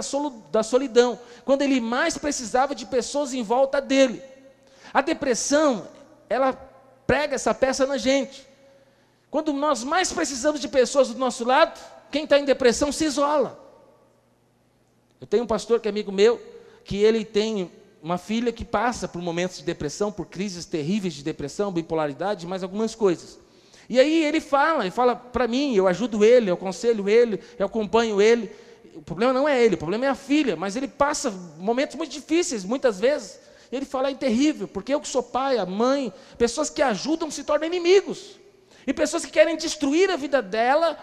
da 0.50 0.62
solidão, 0.62 1.18
quando 1.44 1.62
ele 1.62 1.80
mais 1.80 2.18
precisava 2.18 2.74
de 2.74 2.84
pessoas 2.84 3.32
em 3.32 3.42
volta 3.42 3.80
dele. 3.80 4.20
A 4.92 5.00
depressão, 5.00 5.88
ela 6.28 6.52
prega 7.06 7.36
essa 7.36 7.54
peça 7.54 7.86
na 7.86 7.96
gente. 7.96 8.46
Quando 9.30 9.52
nós 9.52 9.84
mais 9.84 10.12
precisamos 10.12 10.60
de 10.60 10.68
pessoas 10.68 11.08
do 11.08 11.18
nosso 11.18 11.44
lado, 11.44 11.80
quem 12.10 12.24
está 12.24 12.38
em 12.38 12.44
depressão 12.44 12.90
se 12.90 13.04
isola. 13.04 13.58
Eu 15.20 15.26
tenho 15.26 15.44
um 15.44 15.46
pastor 15.46 15.80
que 15.80 15.88
é 15.88 15.90
amigo 15.90 16.10
meu, 16.10 16.40
que 16.84 16.96
ele 16.96 17.24
tem 17.24 17.70
uma 18.02 18.18
filha 18.18 18.52
que 18.52 18.64
passa 18.64 19.08
por 19.08 19.20
momentos 19.20 19.58
de 19.58 19.64
depressão, 19.64 20.12
por 20.12 20.26
crises 20.26 20.64
terríveis 20.64 21.14
de 21.14 21.22
depressão, 21.22 21.72
bipolaridade, 21.72 22.46
mais 22.46 22.62
algumas 22.62 22.94
coisas. 22.94 23.38
E 23.88 23.98
aí 23.98 24.24
ele 24.24 24.40
fala, 24.40 24.84
ele 24.84 24.90
fala 24.90 25.16
para 25.16 25.48
mim, 25.48 25.74
eu 25.74 25.88
ajudo 25.88 26.24
ele, 26.24 26.50
eu 26.50 26.54
aconselho 26.54 27.08
ele, 27.08 27.40
eu 27.58 27.66
acompanho 27.66 28.20
ele. 28.20 28.50
O 28.94 29.02
problema 29.02 29.32
não 29.32 29.48
é 29.48 29.64
ele, 29.64 29.74
o 29.74 29.78
problema 29.78 30.04
é 30.04 30.08
a 30.08 30.14
filha, 30.14 30.56
mas 30.56 30.76
ele 30.76 30.88
passa 30.88 31.30
momentos 31.58 31.96
muito 31.96 32.12
difíceis, 32.12 32.64
muitas 32.64 33.00
vezes. 33.00 33.40
Ele 33.70 33.84
fala, 33.84 34.10
é 34.10 34.14
terrível, 34.14 34.68
porque 34.68 34.94
eu 34.94 35.00
que 35.00 35.08
sou 35.08 35.22
pai, 35.22 35.58
a 35.58 35.66
mãe, 35.66 36.12
pessoas 36.36 36.70
que 36.70 36.82
ajudam 36.82 37.30
se 37.30 37.44
tornam 37.44 37.66
inimigos. 37.66 38.38
E 38.86 38.92
pessoas 38.92 39.24
que 39.24 39.30
querem 39.30 39.56
destruir 39.56 40.10
a 40.10 40.16
vida 40.16 40.40
dela 40.40 40.98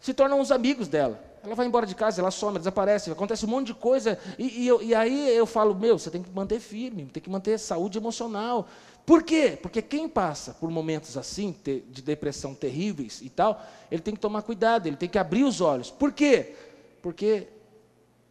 se 0.00 0.14
tornam 0.14 0.40
os 0.40 0.50
amigos 0.50 0.88
dela. 0.88 1.29
Ela 1.42 1.54
vai 1.54 1.66
embora 1.66 1.86
de 1.86 1.94
casa, 1.94 2.20
ela 2.20 2.30
some, 2.30 2.58
desaparece, 2.58 3.10
acontece 3.10 3.46
um 3.46 3.48
monte 3.48 3.68
de 3.68 3.74
coisa. 3.74 4.18
E, 4.38 4.62
e, 4.62 4.68
eu, 4.68 4.82
e 4.82 4.94
aí 4.94 5.34
eu 5.34 5.46
falo, 5.46 5.74
meu, 5.74 5.98
você 5.98 6.10
tem 6.10 6.22
que 6.22 6.30
manter 6.30 6.60
firme, 6.60 7.06
tem 7.06 7.22
que 7.22 7.30
manter 7.30 7.58
saúde 7.58 7.96
emocional. 7.96 8.68
Por 9.06 9.22
quê? 9.22 9.58
Porque 9.60 9.80
quem 9.80 10.08
passa 10.08 10.52
por 10.52 10.70
momentos 10.70 11.16
assim, 11.16 11.56
de 11.64 12.02
depressão 12.02 12.54
terríveis 12.54 13.20
e 13.22 13.30
tal, 13.30 13.64
ele 13.90 14.02
tem 14.02 14.14
que 14.14 14.20
tomar 14.20 14.42
cuidado, 14.42 14.86
ele 14.86 14.96
tem 14.96 15.08
que 15.08 15.18
abrir 15.18 15.44
os 15.44 15.60
olhos. 15.60 15.90
Por 15.90 16.12
quê? 16.12 16.54
Porque 17.02 17.48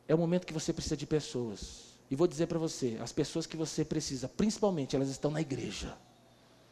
é 0.07 0.14
o 0.14 0.18
momento 0.18 0.45
que 0.45 0.53
você 0.53 0.72
precisa 0.72 0.95
de 0.95 1.07
pessoas. 1.07 1.89
E 2.12 2.16
vou 2.16 2.28
dizer 2.28 2.47
para 2.47 2.57
você, 2.57 2.97
as 3.01 3.12
pessoas 3.12 3.45
que 3.45 3.57
você 3.57 3.84
precisa, 3.84 4.28
principalmente, 4.28 4.95
elas 4.95 5.10
estão 5.10 5.30
na 5.32 5.41
igreja. 5.41 5.95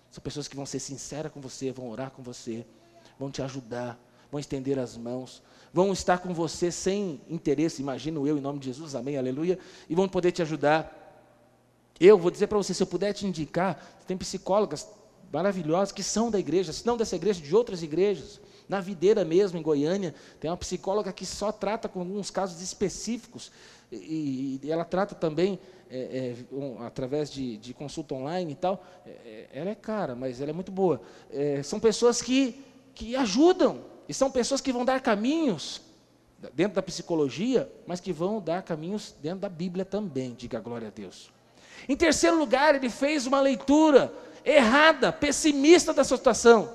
São 0.09 0.23
pessoas 0.23 0.47
que 0.47 0.55
vão 0.55 0.65
ser 0.65 0.79
sinceras 0.79 1.31
com 1.31 1.41
você, 1.41 1.71
vão 1.71 1.89
orar 1.89 2.11
com 2.11 2.23
você, 2.23 2.65
vão 3.19 3.29
te 3.29 3.41
ajudar, 3.41 3.99
vão 4.31 4.39
estender 4.39 4.77
as 4.79 4.97
mãos, 4.97 5.41
vão 5.73 5.91
estar 5.93 6.19
com 6.19 6.33
você 6.33 6.71
sem 6.71 7.21
interesse, 7.29 7.81
imagino 7.81 8.27
eu, 8.27 8.37
em 8.37 8.41
nome 8.41 8.59
de 8.59 8.65
Jesus, 8.65 8.95
amém, 8.95 9.17
aleluia, 9.17 9.59
e 9.89 9.95
vão 9.95 10.07
poder 10.07 10.31
te 10.31 10.41
ajudar. 10.41 10.93
Eu 11.99 12.17
vou 12.17 12.31
dizer 12.31 12.47
para 12.47 12.57
você, 12.57 12.73
se 12.73 12.81
eu 12.81 12.87
puder 12.87 13.13
te 13.13 13.25
indicar, 13.25 13.79
tem 14.07 14.17
psicólogas 14.17 14.87
maravilhosas 15.31 15.91
que 15.91 16.03
são 16.03 16.31
da 16.31 16.39
igreja, 16.39 16.71
se 16.71 16.85
não 16.85 16.97
dessa 16.97 17.15
igreja, 17.15 17.41
de 17.41 17.55
outras 17.55 17.83
igrejas. 17.83 18.39
Na 18.67 18.81
videira 18.81 19.23
mesmo, 19.23 19.57
em 19.57 19.61
Goiânia, 19.61 20.13
tem 20.39 20.51
uma 20.51 20.57
psicóloga 20.57 21.13
que 21.13 21.25
só 21.25 21.51
trata 21.51 21.87
com 21.87 22.01
alguns 22.01 22.29
casos 22.29 22.61
específicos, 22.61 23.51
e, 23.91 24.59
e 24.61 24.71
ela 24.71 24.83
trata 24.83 25.15
também 25.15 25.57
é, 25.89 26.35
é, 26.51 26.55
um, 26.55 26.83
através 26.83 27.31
de, 27.31 27.57
de, 27.57 27.73
consulta 27.73 28.13
online 28.13 28.51
e 28.51 28.55
tal. 28.55 28.83
É, 29.05 29.09
é 29.09 29.49
ela 29.53 29.69
é 29.69 29.75
cara, 29.75 30.15
mas 30.15 30.41
ela 30.41 30.49
é 30.49 30.53
muito 30.53 30.71
boa. 30.71 31.01
É, 31.31 31.63
são 31.63 31.79
pessoas 31.79 32.21
que, 32.21 32.61
que 32.93 33.15
ajudam, 33.15 33.81
e 34.07 34.13
são 34.13 34.31
pessoas 34.31 34.61
que 34.61 34.71
vão 34.71 34.85
dar 34.85 35.01
caminhos 35.01 35.81
dentro 36.53 36.75
da 36.75 36.83
psicologia, 36.83 37.71
mas 37.85 37.99
que 37.99 38.13
vão 38.13 38.39
dar 38.39 38.61
caminhos 38.61 39.13
dentro 39.21 39.39
da 39.39 39.49
Bíblia 39.49 39.83
também, 39.83 40.33
diga 40.33 40.59
glória 40.59 40.87
a 40.87 40.91
Deus. 40.91 41.31
Em 41.87 41.95
terceiro 41.95 42.37
lugar, 42.37 42.75
ele 42.75 42.89
fez 42.89 43.25
uma 43.25 43.41
leitura 43.41 44.13
errada, 44.45 45.11
pessimista 45.11 45.93
da 45.93 46.03
situação. 46.03 46.73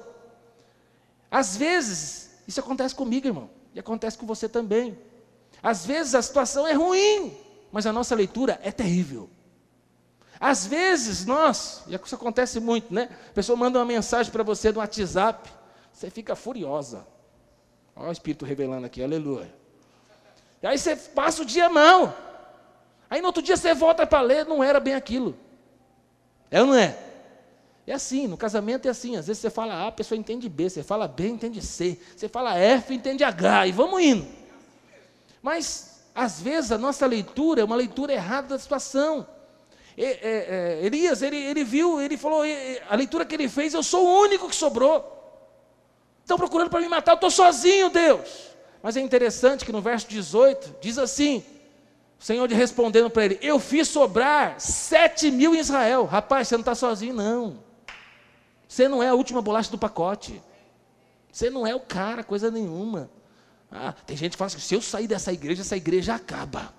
Às 1.30 1.56
vezes, 1.56 2.30
isso 2.46 2.60
acontece 2.60 2.94
comigo, 2.94 3.26
irmão, 3.26 3.48
e 3.74 3.80
acontece 3.80 4.18
com 4.18 4.26
você 4.26 4.48
também. 4.48 4.98
Às 5.62 5.86
vezes 5.86 6.14
a 6.14 6.22
situação 6.22 6.66
é 6.66 6.72
ruim, 6.72 7.36
mas 7.70 7.86
a 7.86 7.92
nossa 7.92 8.14
leitura 8.14 8.60
é 8.62 8.70
terrível. 8.70 9.30
Às 10.38 10.66
vezes 10.66 11.24
nós, 11.24 11.84
e 11.86 11.94
isso 11.94 12.14
acontece 12.14 12.58
muito, 12.58 12.92
né? 12.92 13.08
A 13.30 13.32
pessoa 13.32 13.56
manda 13.56 13.78
uma 13.78 13.84
mensagem 13.84 14.32
para 14.32 14.42
você 14.42 14.72
no 14.72 14.80
WhatsApp, 14.80 15.48
você 15.92 16.10
fica 16.10 16.34
furiosa. 16.34 17.06
Olha 17.94 18.08
o 18.08 18.12
Espírito 18.12 18.44
revelando 18.44 18.86
aqui, 18.86 19.02
aleluia. 19.02 19.52
E 20.62 20.66
aí 20.66 20.78
você 20.78 20.96
passa 20.96 21.42
o 21.42 21.44
dia 21.44 21.68
mal. 21.68 22.16
Aí 23.10 23.20
no 23.20 23.26
outro 23.26 23.42
dia 23.42 23.56
você 23.56 23.74
volta 23.74 24.06
para 24.06 24.20
ler, 24.20 24.46
não 24.46 24.62
era 24.62 24.80
bem 24.80 24.94
aquilo. 24.94 25.36
É 26.50 26.60
ou 26.60 26.68
não 26.68 26.74
é? 26.74 26.96
É 27.86 27.92
assim, 27.92 28.26
no 28.26 28.36
casamento 28.36 28.86
é 28.86 28.90
assim. 28.90 29.16
Às 29.16 29.26
vezes 29.26 29.40
você 29.40 29.50
fala 29.50 29.74
A, 29.74 29.88
a 29.88 29.92
pessoa 29.92 30.18
entende 30.18 30.48
B. 30.48 30.70
Você 30.70 30.82
fala 30.82 31.08
B, 31.08 31.28
entende 31.28 31.60
C. 31.60 31.98
Você 32.16 32.28
fala 32.28 32.56
F, 32.56 32.94
entende 32.94 33.24
H. 33.24 33.66
E 33.66 33.72
vamos 33.72 34.00
indo. 34.00 34.26
Mas, 35.42 36.04
às 36.14 36.40
vezes, 36.40 36.70
a 36.70 36.78
nossa 36.78 37.04
leitura 37.04 37.60
é 37.60 37.64
uma 37.64 37.74
leitura 37.74 38.12
errada 38.12 38.48
da 38.48 38.58
situação. 38.58 39.26
É, 39.98 40.04
é, 40.04 40.20
é, 40.22 40.86
Elias, 40.86 41.20
ele, 41.20 41.36
ele 41.36 41.64
viu, 41.64 42.00
ele 42.00 42.16
falou, 42.16 42.42
a 42.88 42.96
leitura 42.96 43.26
que 43.26 43.34
ele 43.34 43.48
fez, 43.48 43.74
eu 43.74 43.82
sou 43.82 44.06
o 44.06 44.20
único 44.22 44.48
que 44.48 44.56
sobrou. 44.56 45.21
Estão 46.22 46.38
procurando 46.38 46.70
para 46.70 46.80
me 46.80 46.88
matar, 46.88 47.12
eu 47.12 47.16
estou 47.16 47.30
sozinho, 47.30 47.90
Deus. 47.90 48.52
Mas 48.82 48.96
é 48.96 49.00
interessante 49.00 49.64
que 49.64 49.72
no 49.72 49.80
verso 49.80 50.08
18, 50.08 50.76
diz 50.80 50.98
assim: 50.98 51.44
o 52.22 52.24
Senhor 52.24 52.48
respondendo 52.48 53.10
para 53.10 53.24
ele: 53.24 53.38
Eu 53.42 53.58
fiz 53.58 53.88
sobrar 53.88 54.60
sete 54.60 55.28
mil 55.28 55.56
em 55.56 55.58
Israel. 55.58 56.04
Rapaz, 56.04 56.46
você 56.46 56.54
não 56.54 56.60
está 56.60 56.72
sozinho, 56.72 57.12
não. 57.12 57.58
Você 58.68 58.86
não 58.86 59.02
é 59.02 59.08
a 59.08 59.14
última 59.14 59.42
bolacha 59.42 59.70
do 59.70 59.76
pacote. 59.76 60.40
Você 61.32 61.50
não 61.50 61.66
é 61.66 61.74
o 61.74 61.80
cara, 61.80 62.22
coisa 62.22 62.48
nenhuma. 62.48 63.10
Ah, 63.70 63.92
tem 64.06 64.16
gente 64.16 64.32
que 64.32 64.38
fala 64.38 64.46
assim: 64.46 64.60
se 64.60 64.72
eu 64.72 64.80
sair 64.80 65.08
dessa 65.08 65.32
igreja, 65.32 65.62
essa 65.62 65.76
igreja 65.76 66.14
acaba. 66.14 66.72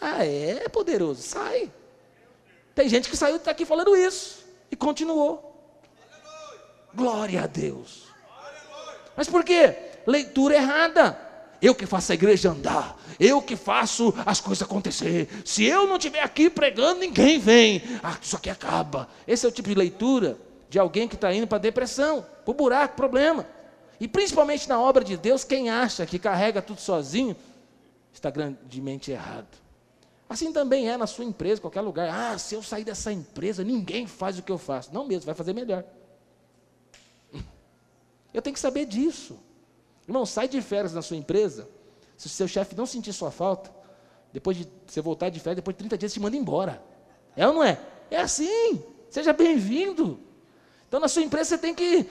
Ah, 0.00 0.26
é, 0.26 0.64
é 0.64 0.68
poderoso, 0.68 1.22
sai. 1.22 1.70
Tem 2.74 2.88
gente 2.88 3.08
que 3.08 3.16
saiu 3.16 3.34
e 3.34 3.38
está 3.38 3.52
aqui 3.52 3.64
falando 3.64 3.96
isso. 3.96 4.44
E 4.72 4.74
continuou. 4.74 5.72
Glória 6.92 7.44
a 7.44 7.46
Deus. 7.46 8.07
Mas 9.18 9.28
por 9.28 9.42
quê? 9.42 9.74
Leitura 10.06 10.54
errada. 10.54 11.18
Eu 11.60 11.74
que 11.74 11.86
faço 11.86 12.12
a 12.12 12.14
igreja 12.14 12.50
andar, 12.50 12.96
eu 13.18 13.42
que 13.42 13.56
faço 13.56 14.14
as 14.24 14.40
coisas 14.40 14.62
acontecer. 14.62 15.28
Se 15.44 15.64
eu 15.64 15.88
não 15.88 15.96
estiver 15.96 16.22
aqui 16.22 16.48
pregando, 16.48 17.00
ninguém 17.00 17.36
vem. 17.36 17.82
Ah, 18.00 18.16
isso 18.22 18.36
aqui 18.36 18.48
acaba. 18.48 19.08
Esse 19.26 19.44
é 19.44 19.48
o 19.48 19.50
tipo 19.50 19.68
de 19.68 19.74
leitura 19.74 20.38
de 20.70 20.78
alguém 20.78 21.08
que 21.08 21.16
está 21.16 21.34
indo 21.34 21.48
para 21.48 21.58
depressão, 21.58 22.24
para 22.44 22.52
o 22.52 22.54
buraco, 22.54 22.94
problema. 22.94 23.44
E 23.98 24.06
principalmente 24.06 24.68
na 24.68 24.80
obra 24.80 25.02
de 25.02 25.16
Deus, 25.16 25.42
quem 25.42 25.68
acha 25.68 26.06
que 26.06 26.16
carrega 26.16 26.62
tudo 26.62 26.80
sozinho, 26.80 27.34
está 28.12 28.30
grandemente 28.30 29.10
errado. 29.10 29.48
Assim 30.28 30.52
também 30.52 30.88
é 30.88 30.96
na 30.96 31.08
sua 31.08 31.24
empresa, 31.24 31.60
qualquer 31.60 31.80
lugar. 31.80 32.08
Ah, 32.08 32.38
se 32.38 32.54
eu 32.54 32.62
sair 32.62 32.84
dessa 32.84 33.12
empresa, 33.12 33.64
ninguém 33.64 34.06
faz 34.06 34.38
o 34.38 34.42
que 34.44 34.52
eu 34.52 34.58
faço. 34.58 34.94
Não 34.94 35.04
mesmo, 35.04 35.26
vai 35.26 35.34
fazer 35.34 35.52
melhor. 35.52 35.82
Eu 38.32 38.42
tenho 38.42 38.54
que 38.54 38.60
saber 38.60 38.86
disso. 38.86 39.38
Irmão, 40.06 40.24
sai 40.24 40.48
de 40.48 40.60
férias 40.60 40.92
na 40.92 41.02
sua 41.02 41.16
empresa. 41.16 41.68
Se 42.16 42.26
o 42.26 42.30
seu 42.30 42.48
chefe 42.48 42.74
não 42.74 42.86
sentir 42.86 43.12
sua 43.12 43.30
falta, 43.30 43.70
depois 44.32 44.56
de 44.56 44.68
você 44.86 45.00
voltar 45.00 45.28
de 45.28 45.40
férias, 45.40 45.56
depois 45.56 45.74
de 45.74 45.78
30 45.78 45.98
dias, 45.98 46.12
te 46.12 46.20
manda 46.20 46.36
embora. 46.36 46.82
É 47.36 47.46
ou 47.46 47.54
não 47.54 47.62
é? 47.62 47.78
É 48.10 48.20
assim. 48.20 48.82
Seja 49.10 49.32
bem-vindo. 49.32 50.20
Então, 50.88 50.98
na 50.98 51.08
sua 51.08 51.22
empresa, 51.22 51.50
você 51.50 51.58
tem 51.58 51.74
que. 51.74 52.06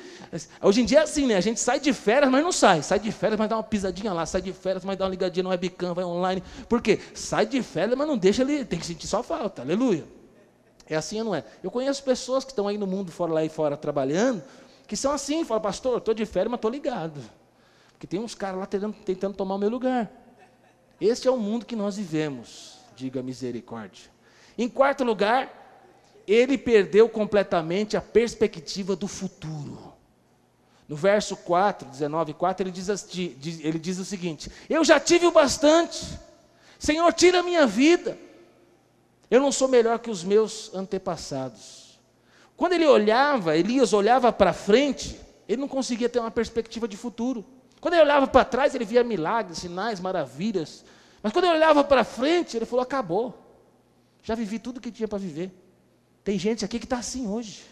Hoje 0.61 0.81
em 0.81 0.85
dia 0.85 0.99
é 0.99 1.01
assim, 1.01 1.25
né? 1.25 1.35
A 1.35 1.41
gente 1.41 1.59
sai 1.59 1.79
de 1.79 1.91
férias, 1.91 2.31
mas 2.31 2.43
não 2.43 2.51
sai. 2.51 2.83
Sai 2.83 2.99
de 2.99 3.11
férias, 3.11 3.39
mas 3.39 3.49
dá 3.49 3.57
uma 3.57 3.63
pisadinha 3.63 4.13
lá. 4.13 4.23
Sai 4.25 4.41
de 4.41 4.53
férias, 4.53 4.85
mas 4.85 4.95
dá 4.95 5.05
uma 5.05 5.09
ligadinha 5.09 5.43
no 5.43 5.49
webcam, 5.49 5.95
vai 5.95 6.05
online. 6.05 6.43
Por 6.69 6.79
quê? 6.79 6.99
Sai 7.15 7.47
de 7.47 7.61
férias, 7.63 7.97
mas 7.97 8.07
não 8.07 8.17
deixa 8.17 8.43
ele. 8.43 8.63
Tem 8.63 8.77
que 8.77 8.85
sentir 8.85 9.07
só 9.07 9.23
falta. 9.23 9.63
Aleluia. 9.63 10.05
É 10.87 10.95
assim 10.95 11.17
ou 11.19 11.25
não 11.25 11.35
é? 11.35 11.43
Eu 11.63 11.71
conheço 11.71 12.03
pessoas 12.03 12.45
que 12.45 12.51
estão 12.51 12.67
aí 12.67 12.77
no 12.77 12.85
mundo, 12.85 13.11
fora 13.11 13.33
lá 13.33 13.43
e 13.43 13.49
fora, 13.49 13.75
trabalhando, 13.75 14.43
que 14.87 14.95
são 14.95 15.11
assim. 15.11 15.43
Falam, 15.43 15.61
pastor, 15.61 15.97
estou 15.97 16.13
de 16.13 16.25
férias, 16.25 16.51
mas 16.51 16.57
estou 16.57 16.71
ligado. 16.71 17.21
Porque 17.91 18.07
tem 18.07 18.19
uns 18.19 18.33
caras 18.33 18.59
lá 18.59 18.65
tentando, 18.65 18.95
tentando 19.03 19.35
tomar 19.35 19.55
o 19.55 19.57
meu 19.57 19.69
lugar. 19.69 20.11
Este 20.99 21.27
é 21.27 21.31
o 21.31 21.37
mundo 21.37 21.65
que 21.65 21.75
nós 21.75 21.97
vivemos, 21.97 22.79
diga 22.95 23.21
misericórdia. 23.21 24.09
Em 24.57 24.67
quarto 24.67 25.03
lugar, 25.03 26.21
ele 26.27 26.57
perdeu 26.57 27.07
completamente 27.07 27.95
a 27.95 28.01
perspectiva 28.01 28.95
do 28.95 29.07
futuro. 29.07 29.93
No 30.87 30.95
verso 30.95 31.35
4, 31.35 31.89
19, 31.89 32.33
4, 32.33 32.63
ele 32.63 32.71
diz, 32.71 32.87
ele 33.59 33.77
diz 33.77 33.99
o 33.99 34.05
seguinte: 34.05 34.51
Eu 34.69 34.83
já 34.83 34.99
tive 34.99 35.27
o 35.27 35.31
bastante, 35.31 36.17
Senhor, 36.79 37.11
tira 37.13 37.39
a 37.39 37.43
minha 37.43 37.67
vida. 37.67 38.17
Eu 39.29 39.41
não 39.41 39.51
sou 39.51 39.67
melhor 39.67 39.99
que 39.99 40.09
os 40.09 40.23
meus 40.23 40.73
antepassados. 40.73 41.76
Quando 42.57 42.73
ele 42.73 42.87
olhava, 42.87 43.55
Elias 43.55 43.93
olhava 43.93 44.33
para 44.33 44.51
frente, 44.51 45.17
ele 45.47 45.61
não 45.61 45.67
conseguia 45.67 46.09
ter 46.09 46.19
uma 46.19 46.31
perspectiva 46.31 46.87
de 46.87 46.97
futuro. 46.97 47.45
Quando 47.79 47.93
ele 47.93 48.03
olhava 48.03 48.25
para 48.25 48.43
trás, 48.43 48.73
ele 48.73 48.83
via 48.83 49.03
milagres, 49.03 49.59
sinais, 49.59 49.99
maravilhas. 49.99 50.83
Mas 51.21 51.31
quando 51.31 51.45
ele 51.45 51.53
olhava 51.53 51.83
para 51.83 52.03
frente, 52.03 52.57
ele 52.57 52.65
falou: 52.65 52.81
acabou. 52.81 53.37
Já 54.23 54.33
vivi 54.33 54.57
tudo 54.57 54.81
que 54.81 54.91
tinha 54.91 55.07
para 55.07 55.19
viver. 55.19 55.51
Tem 56.23 56.37
gente 56.39 56.65
aqui 56.65 56.79
que 56.79 56.85
está 56.85 56.97
assim 56.97 57.27
hoje. 57.27 57.63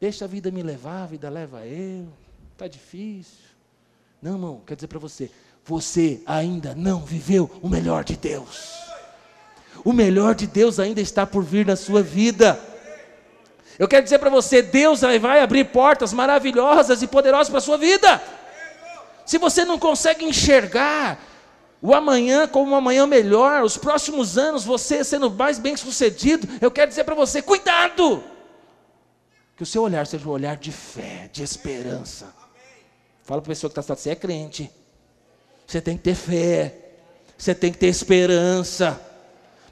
Deixa 0.00 0.24
a 0.24 0.28
vida 0.28 0.50
me 0.50 0.62
levar, 0.62 1.02
a 1.02 1.06
vida 1.06 1.28
leva 1.28 1.66
eu. 1.66 2.08
Está 2.52 2.66
difícil. 2.66 3.44
Não, 4.20 4.32
irmão, 4.32 4.62
quer 4.66 4.74
dizer 4.74 4.88
para 4.88 4.98
você: 4.98 5.30
você 5.62 6.22
ainda 6.24 6.74
não 6.74 7.04
viveu 7.04 7.50
o 7.62 7.68
melhor 7.68 8.02
de 8.02 8.16
Deus. 8.16 8.72
O 9.84 9.92
melhor 9.92 10.34
de 10.34 10.46
Deus 10.46 10.80
ainda 10.80 11.02
está 11.02 11.26
por 11.26 11.44
vir 11.44 11.66
na 11.66 11.76
sua 11.76 12.02
vida. 12.02 12.58
Eu 13.78 13.88
quero 13.88 14.04
dizer 14.04 14.18
para 14.18 14.30
você: 14.30 14.62
Deus 14.62 15.00
vai 15.20 15.40
abrir 15.40 15.64
portas 15.64 16.12
maravilhosas 16.12 17.02
e 17.02 17.06
poderosas 17.06 17.48
para 17.48 17.58
a 17.58 17.62
sua 17.62 17.76
vida. 17.76 18.22
Se 19.24 19.38
você 19.38 19.64
não 19.64 19.78
consegue 19.78 20.24
enxergar 20.24 21.18
o 21.82 21.94
amanhã 21.94 22.46
como 22.48 22.72
um 22.72 22.76
amanhã 22.76 23.06
melhor, 23.06 23.62
os 23.62 23.76
próximos 23.76 24.38
anos 24.38 24.64
você 24.64 25.04
sendo 25.04 25.30
mais 25.30 25.58
bem 25.58 25.76
sucedido, 25.76 26.48
eu 26.60 26.70
quero 26.70 26.88
dizer 26.88 27.04
para 27.04 27.14
você: 27.14 27.42
cuidado! 27.42 28.22
Que 29.56 29.62
o 29.62 29.66
seu 29.66 29.82
olhar 29.82 30.06
seja 30.06 30.28
um 30.28 30.32
olhar 30.32 30.56
de 30.56 30.70
fé, 30.70 31.28
de 31.32 31.42
esperança. 31.42 32.34
Fala 33.24 33.40
para 33.40 33.50
a 33.50 33.54
pessoa 33.54 33.70
que 33.70 33.78
está 33.78 33.94
você 33.94 34.10
é 34.10 34.14
crente. 34.14 34.70
Você 35.66 35.80
tem 35.80 35.96
que 35.96 36.04
ter 36.04 36.14
fé, 36.14 36.74
você 37.36 37.54
tem 37.54 37.72
que 37.72 37.78
ter 37.78 37.88
esperança. 37.88 39.00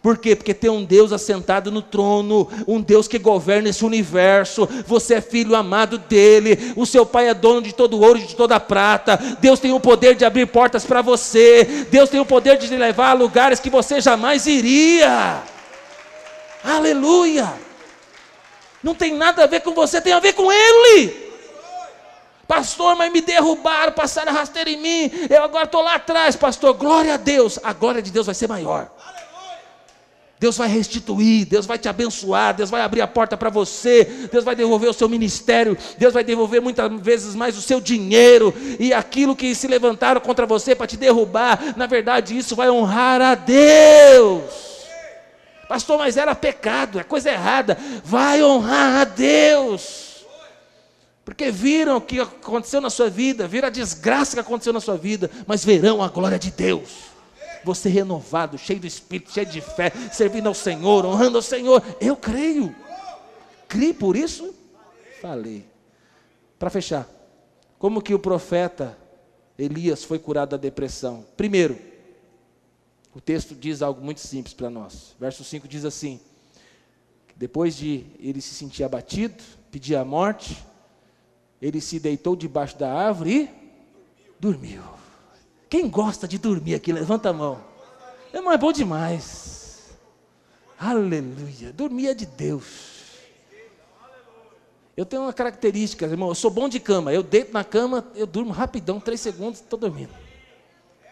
Por 0.05 0.19
quê? 0.19 0.37
Porque 0.37 0.53
tem 0.53 0.69
um 0.69 0.85
Deus 0.85 1.15
assentado 1.15 1.73
no 1.73 1.81
trono, 1.81 2.47
um 2.69 2.79
Deus 2.79 3.09
que 3.09 3.19
governa 3.19 3.71
esse 3.71 3.87
universo. 3.87 4.69
Você 4.87 5.15
é 5.15 5.21
filho 5.23 5.57
amado 5.57 5.97
dele, 5.97 6.75
o 6.77 6.85
seu 6.85 7.07
pai 7.07 7.31
é 7.31 7.33
dono 7.33 7.63
de 7.63 7.75
todo 7.75 7.99
ouro 7.99 8.19
e 8.19 8.27
de 8.27 8.37
toda 8.37 8.61
prata. 8.61 9.17
Deus 9.41 9.59
tem 9.59 9.73
o 9.73 9.81
poder 9.81 10.15
de 10.15 10.23
abrir 10.23 10.45
portas 10.45 10.85
para 10.85 11.01
você. 11.01 11.87
Deus 11.91 12.11
tem 12.11 12.21
o 12.21 12.27
poder 12.27 12.59
de 12.59 12.69
te 12.69 12.77
levar 12.77 13.13
a 13.13 13.15
lugares 13.15 13.61
que 13.61 13.71
você 13.71 13.99
jamais 13.99 14.47
iria. 14.47 15.43
Aleluia! 16.63 17.55
Não 18.83 18.95
tem 18.95 19.15
nada 19.15 19.45
a 19.45 19.47
ver 19.47 19.63
com 19.63 19.73
você, 19.73 20.03
tem 20.03 20.13
a 20.13 20.21
ver 20.21 20.35
com 20.35 20.53
ele. 20.53 21.25
Pastor, 22.47 22.95
mas 22.95 23.11
me 23.11 23.23
derrubaram, 23.23 23.93
passaram 23.93 24.33
a 24.33 24.35
rasteira 24.35 24.69
em 24.69 24.77
mim. 24.77 25.11
Eu 25.31 25.43
agora 25.43 25.65
estou 25.65 25.81
lá 25.81 25.95
atrás, 25.95 26.37
pastor. 26.37 26.75
Glória 26.75 27.15
a 27.15 27.17
Deus. 27.17 27.59
A 27.65 27.73
glória 27.73 28.03
de 28.03 28.11
Deus 28.11 28.27
vai 28.27 28.35
ser 28.35 28.47
maior. 28.49 28.91
Deus 30.45 30.59
vai 30.59 30.69
restituir, 30.69 31.47
Deus 31.47 31.65
vai 31.65 31.79
te 31.79 31.89
abençoar, 31.89 32.53
Deus 32.53 32.69
vai 32.69 32.83
abrir 32.83 33.01
a 33.01 33.07
porta 33.07 33.35
para 33.35 33.49
você, 33.49 34.05
Deus 34.31 34.45
vai 34.45 34.55
devolver 34.55 34.91
o 34.91 34.93
seu 34.93 35.09
ministério, 35.09 35.75
Deus 35.97 36.13
vai 36.13 36.23
devolver 36.23 36.61
muitas 36.61 36.93
vezes 37.01 37.35
mais 37.35 37.57
o 37.57 37.63
seu 37.63 37.81
dinheiro 37.81 38.53
e 38.79 38.93
aquilo 38.93 39.35
que 39.35 39.55
se 39.55 39.67
levantaram 39.67 40.21
contra 40.21 40.45
você 40.45 40.75
para 40.75 40.87
te 40.87 40.99
derrubar, 40.99 41.73
na 41.79 41.87
verdade 41.87 42.37
isso 42.37 42.55
vai 42.55 42.69
honrar 42.69 43.23
a 43.23 43.35
Deus. 43.35 44.45
Pastor, 45.67 45.97
mas 45.97 46.19
era 46.19 46.35
pecado, 46.35 47.01
é 47.01 47.03
coisa 47.03 47.31
errada. 47.31 47.79
Vai 48.05 48.45
honrar 48.45 49.01
a 49.01 49.05
Deus. 49.05 50.27
Porque 51.25 51.51
viram 51.51 51.97
o 51.97 52.01
que 52.03 52.21
aconteceu 52.21 52.83
na 52.83 52.91
sua 52.91 53.09
vida, 53.09 53.49
viram 53.49 53.69
a 53.69 53.71
desgraça 53.71 54.37
que 54.37 54.41
aconteceu 54.41 54.75
na 54.75 54.81
sua 54.81 54.99
vida, 54.99 55.31
mas 55.47 55.65
verão 55.65 56.03
a 56.03 56.09
glória 56.09 56.39
de 56.39 56.51
Deus 56.51 57.04
você 57.65 57.89
renovado, 57.89 58.59
cheio 58.59 58.81
do 58.81 58.87
Espírito, 58.87 59.33
cheio 59.33 59.47
de 59.47 59.61
fé, 59.61 59.91
servindo 60.13 60.47
ao 60.47 60.55
Senhor, 60.55 61.05
honrando 61.05 61.39
ao 61.39 61.43
Senhor. 61.43 61.83
Eu 62.01 62.17
creio. 62.17 62.75
Crie 63.69 63.95
por 63.95 64.17
isso? 64.17 64.55
Falei. 65.21 65.65
Para 66.59 66.71
fechar, 66.71 67.09
como 67.79 68.03
que 68.03 68.15
o 68.15 68.19
profeta 68.19 68.97
Elias 69.59 70.05
foi 70.05 70.19
curado 70.19 70.51
da 70.51 70.57
depressão? 70.57 71.25
Primeiro, 71.37 71.79
O 73.15 73.21
texto 73.21 73.55
diz 73.55 73.81
algo 73.81 74.05
muito 74.05 74.21
simples 74.21 74.53
para 74.53 74.69
nós. 74.69 75.15
Verso 75.21 75.45
5 75.45 75.69
diz 75.69 75.85
assim: 75.85 76.19
Depois 77.37 77.77
de 77.77 78.05
ele 78.19 78.41
se 78.41 78.55
sentir 78.55 78.83
abatido, 78.83 79.43
pedir 79.71 79.95
a 79.95 80.05
morte, 80.05 80.65
ele 81.63 81.81
se 81.81 82.01
deitou 82.01 82.35
debaixo 82.35 82.77
da 82.77 82.93
árvore 82.93 83.49
e 84.19 84.31
dormiu. 84.41 84.83
Quem 85.75 85.91
gosta 85.91 86.29
de 86.29 86.39
dormir 86.39 86.77
aqui, 86.77 86.93
levanta 86.93 87.31
a 87.31 87.33
mão. 87.33 87.61
Irmão, 88.33 88.53
é 88.53 88.57
bom 88.57 88.71
demais. 88.71 89.91
Aleluia. 90.79 91.73
Dormir 91.73 92.07
é 92.07 92.15
de 92.15 92.27
Deus. 92.27 93.11
Eu 94.97 95.05
tenho 95.05 95.23
uma 95.23 95.33
característica, 95.33 96.07
irmão, 96.07 96.29
eu 96.29 96.35
sou 96.37 96.49
bom 96.49 96.69
de 96.69 96.79
cama. 96.79 97.13
Eu 97.13 97.25
deito 97.25 97.53
na 97.53 97.65
cama, 97.65 98.07
eu 98.15 98.25
durmo 98.25 98.53
rapidão, 98.53 99.01
três 99.01 99.21
segundos, 99.21 99.59
estou 99.59 99.77
dormindo. 99.77 100.15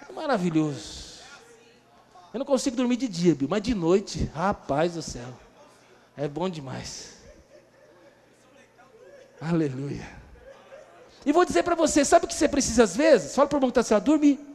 É 0.08 0.12
maravilhoso. 0.12 1.24
Eu 2.32 2.38
não 2.38 2.46
consigo 2.46 2.76
dormir 2.76 2.98
de 2.98 3.08
dia, 3.08 3.36
mas 3.48 3.62
de 3.62 3.74
noite, 3.74 4.30
rapaz 4.32 4.94
do 4.94 5.02
céu. 5.02 5.26
É 6.16 6.28
bom 6.28 6.48
demais. 6.48 7.16
Aleluia. 9.40 10.08
E 11.26 11.32
vou 11.32 11.44
dizer 11.44 11.64
para 11.64 11.74
você, 11.74 12.04
sabe 12.04 12.26
o 12.26 12.28
que 12.28 12.34
você 12.34 12.48
precisa 12.48 12.84
às 12.84 12.94
vezes? 12.94 13.34
Fala 13.34 13.48
para 13.48 13.56
o 13.56 13.58
irmão 13.58 13.72
que 13.72 13.80
está 13.80 13.96
assim, 13.96 14.04
dormir. 14.04 14.51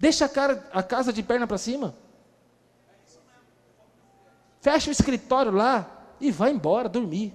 Deixa 0.00 0.24
a, 0.24 0.28
cara, 0.28 0.66
a 0.72 0.82
casa 0.82 1.12
de 1.12 1.22
perna 1.22 1.46
para 1.46 1.58
cima. 1.58 1.94
Fecha 4.62 4.88
o 4.88 4.92
escritório 4.92 5.52
lá, 5.52 6.00
e 6.18 6.32
vai 6.32 6.50
embora 6.50 6.88
dormir. 6.88 7.34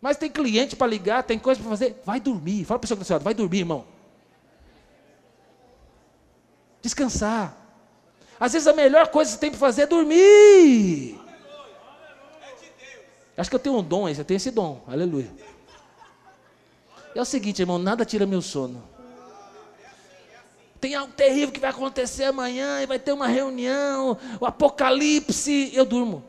Mas 0.00 0.16
tem 0.16 0.30
cliente 0.30 0.74
para 0.74 0.86
ligar, 0.86 1.22
tem 1.22 1.38
coisa 1.38 1.60
para 1.60 1.68
fazer, 1.68 2.02
vai 2.04 2.18
dormir. 2.18 2.64
Fala 2.64 2.80
para 2.80 2.94
o 2.94 3.02
está 3.02 3.18
vai 3.18 3.34
dormir, 3.34 3.58
irmão. 3.58 3.84
Descansar. 6.80 7.54
Às 8.38 8.54
vezes 8.54 8.66
a 8.66 8.72
melhor 8.72 9.08
coisa 9.08 9.30
que 9.30 9.34
você 9.34 9.40
tem 9.40 9.50
para 9.50 9.60
fazer 9.60 9.82
é 9.82 9.86
dormir. 9.86 11.20
Acho 13.36 13.50
que 13.50 13.56
eu 13.56 13.60
tenho 13.60 13.76
um 13.76 13.82
dom, 13.82 14.08
eu 14.08 14.24
tenho 14.24 14.36
esse 14.36 14.50
dom. 14.50 14.82
Aleluia. 14.86 15.30
É 17.14 17.20
o 17.20 17.24
seguinte, 17.24 17.60
irmão, 17.60 17.78
nada 17.78 18.04
tira 18.04 18.24
meu 18.24 18.40
sono. 18.40 18.82
Tem 20.80 20.94
algo 20.94 21.12
terrível 21.12 21.52
que 21.52 21.60
vai 21.60 21.70
acontecer 21.70 22.24
amanhã, 22.24 22.82
e 22.82 22.86
vai 22.86 22.98
ter 22.98 23.12
uma 23.12 23.26
reunião, 23.26 24.16
o 24.40 24.46
apocalipse, 24.46 25.70
eu 25.74 25.84
durmo. 25.84 26.24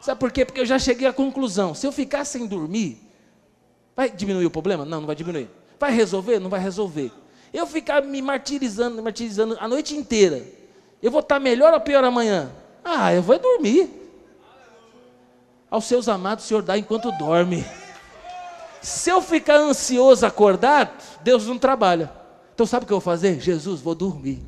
Sabe 0.00 0.18
por 0.18 0.32
quê? 0.32 0.44
Porque 0.44 0.60
eu 0.60 0.66
já 0.66 0.78
cheguei 0.78 1.06
à 1.06 1.12
conclusão: 1.12 1.74
se 1.74 1.86
eu 1.86 1.92
ficar 1.92 2.24
sem 2.24 2.46
dormir, 2.46 2.98
vai 3.94 4.10
diminuir 4.10 4.46
o 4.46 4.50
problema? 4.50 4.84
Não, 4.84 5.00
não 5.00 5.06
vai 5.06 5.14
diminuir. 5.14 5.48
Vai 5.78 5.92
resolver? 5.92 6.40
Não 6.40 6.50
vai 6.50 6.60
resolver. 6.60 7.12
Eu 7.52 7.66
ficar 7.66 8.02
me 8.02 8.20
martirizando, 8.20 9.02
martirizando 9.02 9.56
a 9.60 9.68
noite 9.68 9.94
inteira, 9.96 10.42
eu 11.00 11.10
vou 11.10 11.20
estar 11.20 11.38
melhor 11.38 11.72
ou 11.72 11.80
pior 11.80 12.02
amanhã? 12.02 12.50
Ah, 12.84 13.14
eu 13.14 13.22
vou 13.22 13.38
dormir. 13.38 13.88
Aos 15.70 15.84
seus 15.84 16.08
amados 16.08 16.44
o 16.44 16.48
Senhor 16.48 16.62
dá 16.62 16.76
enquanto 16.76 17.12
dorme. 17.12 17.64
Se 18.82 19.10
eu 19.10 19.20
ficar 19.20 19.56
ansioso 19.56 20.26
acordado, 20.26 20.90
Deus 21.22 21.46
não 21.46 21.58
trabalha. 21.58 22.25
Então 22.56 22.64
sabe 22.64 22.84
o 22.84 22.86
que 22.86 22.92
eu 22.94 22.96
vou 22.96 23.02
fazer? 23.02 23.38
Jesus, 23.38 23.82
vou 23.82 23.94
dormir. 23.94 24.42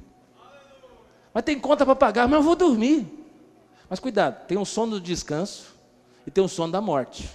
Mas 1.35 1.45
tem 1.45 1.61
conta 1.61 1.85
para 1.85 1.95
pagar, 1.95 2.27
mas 2.27 2.39
eu 2.39 2.43
vou 2.43 2.57
dormir. 2.57 3.07
Mas 3.87 4.01
cuidado, 4.01 4.47
tem 4.47 4.57
um 4.57 4.65
sono 4.65 4.93
do 4.93 5.01
descanso 5.01 5.75
e 6.27 6.31
tem 6.31 6.43
um 6.43 6.49
sono 6.49 6.73
da 6.73 6.81
morte. 6.81 7.29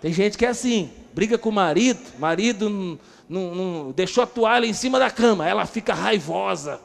Tem 0.00 0.10
gente 0.10 0.38
que 0.38 0.46
é 0.46 0.48
assim, 0.48 0.90
briga 1.12 1.36
com 1.36 1.50
o 1.50 1.52
marido, 1.52 2.00
marido 2.18 2.70
não, 2.70 2.98
não, 3.28 3.54
não, 3.54 3.92
deixou 3.92 4.24
a 4.24 4.26
toalha 4.26 4.64
em 4.64 4.72
cima 4.72 4.98
da 4.98 5.10
cama, 5.10 5.46
ela 5.46 5.66
fica 5.66 5.92
raivosa. 5.92 6.80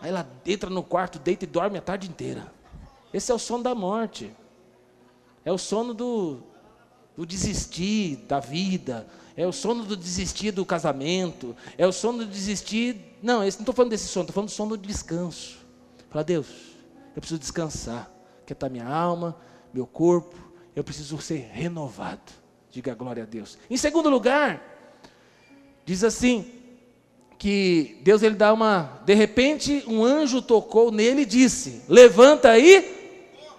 Aí 0.00 0.10
ela 0.10 0.28
entra 0.44 0.68
no 0.68 0.82
quarto, 0.82 1.20
deita 1.20 1.44
e 1.44 1.46
dorme 1.46 1.78
a 1.78 1.80
tarde 1.80 2.08
inteira. 2.08 2.52
Esse 3.14 3.30
é 3.30 3.34
o 3.36 3.38
sono 3.38 3.62
da 3.62 3.72
morte. 3.72 4.34
É 5.44 5.52
o 5.52 5.58
sono 5.58 5.94
do, 5.94 6.40
do 7.16 7.24
desistir 7.24 8.16
da 8.26 8.40
vida. 8.40 9.06
É 9.36 9.46
o 9.46 9.52
sono 9.52 9.84
do 9.84 9.96
desistir 9.96 10.50
do 10.50 10.64
casamento. 10.64 11.54
É 11.76 11.86
o 11.86 11.92
sono 11.92 12.18
do 12.18 12.26
desistir. 12.26 13.18
Não, 13.22 13.40
não 13.40 13.46
estou 13.46 13.74
falando 13.74 13.90
desse 13.90 14.08
sono, 14.08 14.22
estou 14.22 14.34
falando 14.34 14.48
do 14.48 14.54
sono 14.54 14.76
do 14.76 14.86
descanso. 14.86 15.58
Fala, 16.08 16.24
Deus, 16.24 16.46
eu 17.14 17.20
preciso 17.20 17.38
descansar. 17.38 18.10
Que 18.46 18.52
está 18.52 18.68
minha 18.68 18.86
alma, 18.86 19.36
meu 19.74 19.86
corpo, 19.86 20.36
eu 20.74 20.82
preciso 20.82 21.18
ser 21.20 21.50
renovado. 21.52 22.32
Diga 22.70 22.94
glória 22.94 23.24
a 23.24 23.26
Deus. 23.26 23.58
Em 23.68 23.76
segundo 23.76 24.08
lugar, 24.08 24.62
diz 25.84 26.04
assim, 26.04 26.50
que 27.38 27.98
Deus 28.02 28.22
ele 28.22 28.36
dá 28.36 28.52
uma, 28.52 29.00
de 29.04 29.14
repente 29.14 29.84
um 29.86 30.04
anjo 30.04 30.40
tocou 30.40 30.90
nele 30.90 31.22
e 31.22 31.26
disse: 31.26 31.82
"Levanta 31.88 32.50
aí". 32.50 32.94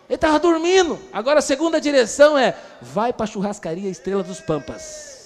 Ele 0.09 0.15
estava 0.15 0.39
dormindo. 0.39 0.97
Agora 1.11 1.39
a 1.39 1.41
segunda 1.41 1.81
direção 1.81 2.37
é: 2.37 2.57
vai 2.81 3.11
para 3.11 3.25
a 3.25 3.27
churrascaria 3.27 3.89
Estrela 3.89 4.23
dos 4.23 4.39
Pampas. 4.39 5.16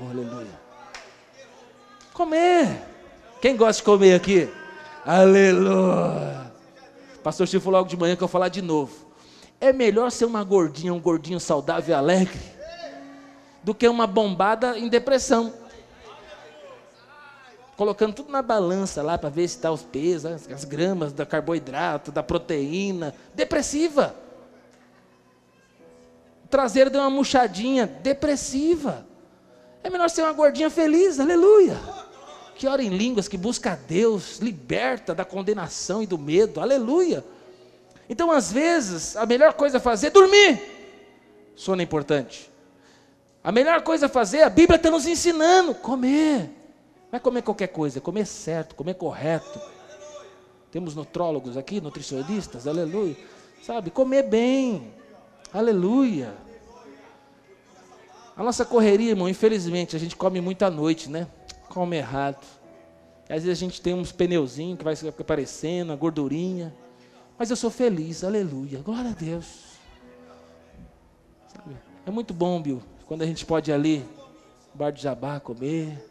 Aleluia. 0.00 0.60
Comer. 2.12 2.82
Quem 3.40 3.56
gosta 3.56 3.80
de 3.80 3.84
comer 3.84 4.14
aqui? 4.14 4.48
Aleluia. 5.04 6.52
Pastor 7.22 7.48
Chico 7.48 7.64
falou 7.64 7.80
logo 7.80 7.90
de 7.90 7.96
manhã 7.96 8.14
que 8.14 8.22
eu 8.22 8.28
vou 8.28 8.32
falar 8.32 8.48
de 8.48 8.62
novo. 8.62 9.06
É 9.60 9.72
melhor 9.72 10.10
ser 10.10 10.24
uma 10.24 10.44
gordinha, 10.44 10.94
um 10.94 11.00
gordinho 11.00 11.40
saudável 11.40 11.92
e 11.92 11.98
alegre, 11.98 12.38
do 13.62 13.74
que 13.74 13.88
uma 13.88 14.06
bombada 14.06 14.78
em 14.78 14.88
depressão. 14.88 15.52
Colocando 17.76 18.14
tudo 18.14 18.30
na 18.30 18.42
balança 18.42 19.02
lá 19.02 19.18
para 19.18 19.28
ver 19.28 19.48
se 19.48 19.56
está 19.56 19.70
os 19.70 19.82
pesos, 19.82 20.48
as 20.48 20.64
gramas 20.64 21.12
da 21.12 21.26
carboidrato, 21.26 22.12
da 22.12 22.22
proteína. 22.22 23.14
Depressiva. 23.34 24.14
O 26.44 26.48
traseiro 26.48 26.90
deu 26.90 27.00
uma 27.00 27.10
murchadinha. 27.10 27.86
Depressiva. 27.86 29.07
É 29.88 29.90
melhor 29.90 30.10
ser 30.10 30.22
uma 30.22 30.34
gordinha 30.34 30.68
feliz. 30.68 31.18
Aleluia 31.18 31.74
que 32.58 32.66
ora 32.66 32.82
em 32.82 32.88
línguas, 32.88 33.28
que 33.28 33.38
busca 33.38 33.72
a 33.72 33.76
Deus, 33.76 34.40
liberta 34.40 35.14
da 35.14 35.24
condenação 35.24 36.02
e 36.02 36.06
do 36.06 36.18
medo, 36.18 36.60
aleluia. 36.60 37.24
Então, 38.10 38.32
às 38.32 38.50
vezes, 38.50 39.16
a 39.16 39.24
melhor 39.24 39.52
coisa 39.52 39.76
a 39.76 39.80
fazer 39.80 40.08
é 40.08 40.10
dormir. 40.10 40.60
Sono 41.54 41.80
é 41.80 41.84
importante. 41.84 42.50
A 43.44 43.52
melhor 43.52 43.82
coisa 43.82 44.06
a 44.06 44.08
fazer, 44.08 44.42
a 44.42 44.50
Bíblia 44.50 44.74
está 44.74 44.90
nos 44.90 45.06
ensinando, 45.06 45.72
comer. 45.72 46.50
Não 47.12 47.16
é 47.16 47.20
comer 47.20 47.42
qualquer 47.42 47.68
coisa, 47.68 47.98
é 47.98 48.00
comer 48.00 48.26
certo, 48.26 48.74
comer 48.74 48.94
correto. 48.94 49.60
Temos 50.72 50.96
nutrólogos 50.96 51.56
aqui, 51.56 51.80
nutricionistas, 51.80 52.66
aleluia. 52.66 53.16
Sabe, 53.62 53.88
comer 53.88 54.24
bem, 54.24 54.92
aleluia. 55.54 56.34
A 58.38 58.42
nossa 58.44 58.64
correria, 58.64 59.10
irmão, 59.10 59.28
infelizmente, 59.28 59.96
a 59.96 59.98
gente 59.98 60.14
come 60.14 60.40
muita 60.40 60.70
noite, 60.70 61.10
né? 61.10 61.26
come 61.68 61.96
errado. 61.96 62.44
Às 63.28 63.42
vezes 63.42 63.50
a 63.50 63.54
gente 63.54 63.80
tem 63.80 63.94
uns 63.94 64.10
pneuzinhos 64.10 64.78
que 64.78 64.84
vai 64.84 64.94
aparecendo, 65.18 65.92
a 65.92 65.96
gordurinha. 65.96 66.74
Mas 67.38 67.50
eu 67.50 67.56
sou 67.56 67.70
feliz, 67.70 68.24
aleluia, 68.24 68.80
glória 68.80 69.10
a 69.10 69.14
Deus. 69.14 69.78
Sabe? 71.54 71.76
É 72.06 72.10
muito 72.10 72.32
bom, 72.32 72.60
Bill, 72.60 72.80
quando 73.06 73.22
a 73.22 73.26
gente 73.26 73.44
pode 73.44 73.70
ir 73.70 73.74
ali, 73.74 73.98
no 74.72 74.78
bar 74.78 74.90
de 74.90 75.02
Jabá, 75.02 75.38
comer, 75.38 76.08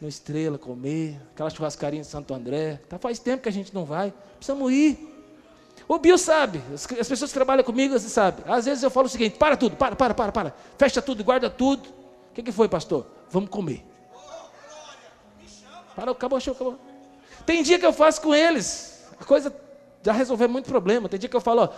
no 0.00 0.06
Estrela 0.06 0.58
comer, 0.58 1.20
aquela 1.32 1.50
churrascaria 1.50 1.98
em 1.98 2.04
Santo 2.04 2.32
André. 2.32 2.80
Tá, 2.88 2.98
faz 2.98 3.18
tempo 3.18 3.42
que 3.42 3.48
a 3.48 3.52
gente 3.52 3.74
não 3.74 3.84
vai, 3.84 4.12
precisamos 4.36 4.70
ir. 4.70 5.07
O 5.86 5.98
Bill 5.98 6.18
sabe, 6.18 6.62
as, 6.72 6.90
as 6.92 7.08
pessoas 7.08 7.30
que 7.30 7.34
trabalham 7.34 7.64
comigo, 7.64 7.98
você 7.98 8.08
sabe. 8.08 8.42
Às 8.46 8.64
vezes 8.64 8.82
eu 8.82 8.90
falo 8.90 9.06
o 9.06 9.10
seguinte: 9.10 9.36
para 9.38 9.56
tudo, 9.56 9.76
para, 9.76 9.94
para, 9.94 10.14
para, 10.14 10.32
para. 10.32 10.54
Fecha 10.76 11.00
tudo, 11.00 11.22
guarda 11.22 11.48
tudo. 11.48 11.88
O 12.30 12.34
que, 12.34 12.42
que 12.42 12.52
foi, 12.52 12.68
pastor? 12.68 13.06
Vamos 13.30 13.50
comer. 13.50 13.84
Parou, 15.94 16.12
acabou, 16.12 16.40
show, 16.40 16.54
acabou. 16.54 16.78
Tem 17.44 17.62
dia 17.62 17.78
que 17.78 17.86
eu 17.86 17.92
faço 17.92 18.20
com 18.20 18.34
eles. 18.34 19.04
A 19.20 19.24
coisa 19.24 19.54
já 20.02 20.12
resolveu 20.12 20.48
muito 20.48 20.66
problema. 20.66 21.08
Tem 21.08 21.18
dia 21.18 21.28
que 21.28 21.36
eu 21.36 21.40
falo, 21.40 21.62
ó, 21.62 21.68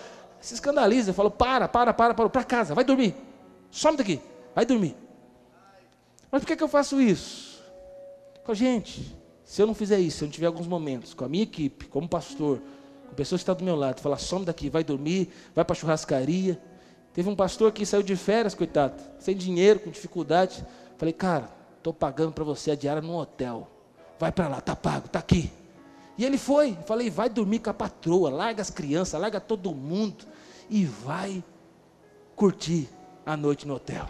se 0.41 0.55
escandaliza. 0.55 1.11
Eu 1.11 1.15
falo, 1.15 1.31
para, 1.31 1.67
para, 1.69 1.93
para, 1.93 2.15
para, 2.15 2.29
para 2.29 2.45
casa, 2.45 2.75
vai 2.75 2.85
dormir. 2.85 3.15
Some 3.71 3.97
daqui, 3.97 4.21
vai 4.55 4.67
dormir. 4.67 4.97
Mas 6.31 6.43
por 6.43 6.49
que, 6.49 6.57
que 6.57 6.63
eu 6.63 6.69
faço 6.69 7.01
isso? 7.01 7.63
Com 8.45 8.53
a 8.53 8.55
gente, 8.55 9.17
se 9.45 9.61
eu 9.61 9.67
não 9.67 9.75
fizer 9.75 9.99
isso, 9.99 10.19
se 10.19 10.25
eu 10.25 10.27
não 10.27 10.33
tiver 10.33 10.47
alguns 10.47 10.67
momentos 10.67 11.15
com 11.15 11.25
a 11.25 11.29
minha 11.29 11.43
equipe, 11.43 11.87
como 11.87 12.09
pastor, 12.09 12.61
com 13.11 13.15
pessoas 13.15 13.43
que 13.43 13.55
do 13.55 13.65
meu 13.65 13.77
lado, 13.77 14.01
falar, 14.01 14.17
some 14.17 14.45
daqui, 14.45 14.71
vai 14.71 14.83
dormir, 14.83 15.31
vai 15.55 15.65
para 15.65 15.75
a 15.75 15.79
churrascaria. 15.79 16.59
Teve 17.13 17.29
um 17.29 17.37
pastor 17.37 17.73
que 17.73 17.85
saiu 17.85 18.03
de 18.03 18.17
férias, 18.17 18.55
coitado, 18.55 19.03
sem 19.19 19.37
dinheiro, 19.37 19.81
com 19.81 19.91
dificuldade. 19.91 20.65
Falei, 20.97 21.13
cara, 21.13 21.51
estou 21.77 21.93
pagando 21.93 22.33
para 22.33 22.45
você 22.45 22.71
a 22.71 22.75
diária 22.75 23.03
num 23.03 23.17
hotel 23.17 23.69
vai 24.21 24.31
para 24.31 24.47
lá, 24.47 24.61
tá 24.61 24.77
pago, 24.77 25.09
tá 25.09 25.19
aqui. 25.19 25.51
E 26.19 26.25
ele 26.27 26.37
foi, 26.37 26.77
falei, 26.87 27.09
vai 27.09 27.31
dormir 27.31 27.61
com 27.61 27.71
a 27.71 27.75
patroa, 27.75 28.29
larga 28.29 28.61
as 28.61 28.69
crianças, 28.69 29.19
larga 29.19 29.41
todo 29.41 29.75
mundo 29.75 30.27
e 30.69 30.85
vai 30.85 31.43
curtir 32.37 32.91
a 33.25 33.35
noite 33.35 33.67
no 33.67 33.75
hotel. 33.75 34.07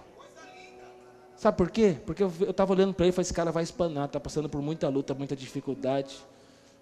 Sabe 1.37 1.57
por 1.57 1.71
quê? 1.71 1.97
Porque 2.05 2.25
eu 2.25 2.29
estava 2.51 2.73
olhando 2.73 2.93
para 2.93 3.07
ele 3.07 3.11
e 3.11 3.15
falei: 3.15 3.23
esse 3.23 3.33
cara 3.33 3.53
vai 3.53 3.63
espanar, 3.63 4.07
está 4.07 4.19
passando 4.21 4.49
por 4.49 4.61
muita 4.61 4.89
luta, 4.89 5.15
muita 5.15 5.35
dificuldade. 5.35 6.19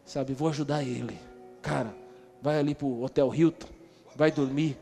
Sabe, 0.05 0.33
vou 0.33 0.49
ajudar 0.49 0.83
ele. 0.83 1.17
Cara, 1.61 1.95
vai 2.43 2.59
ali 2.59 2.75
para 2.75 2.87
o 2.87 3.03
Hotel 3.03 3.35
Hilton, 3.35 3.69
vai 4.15 4.31
dormir. 4.31 4.77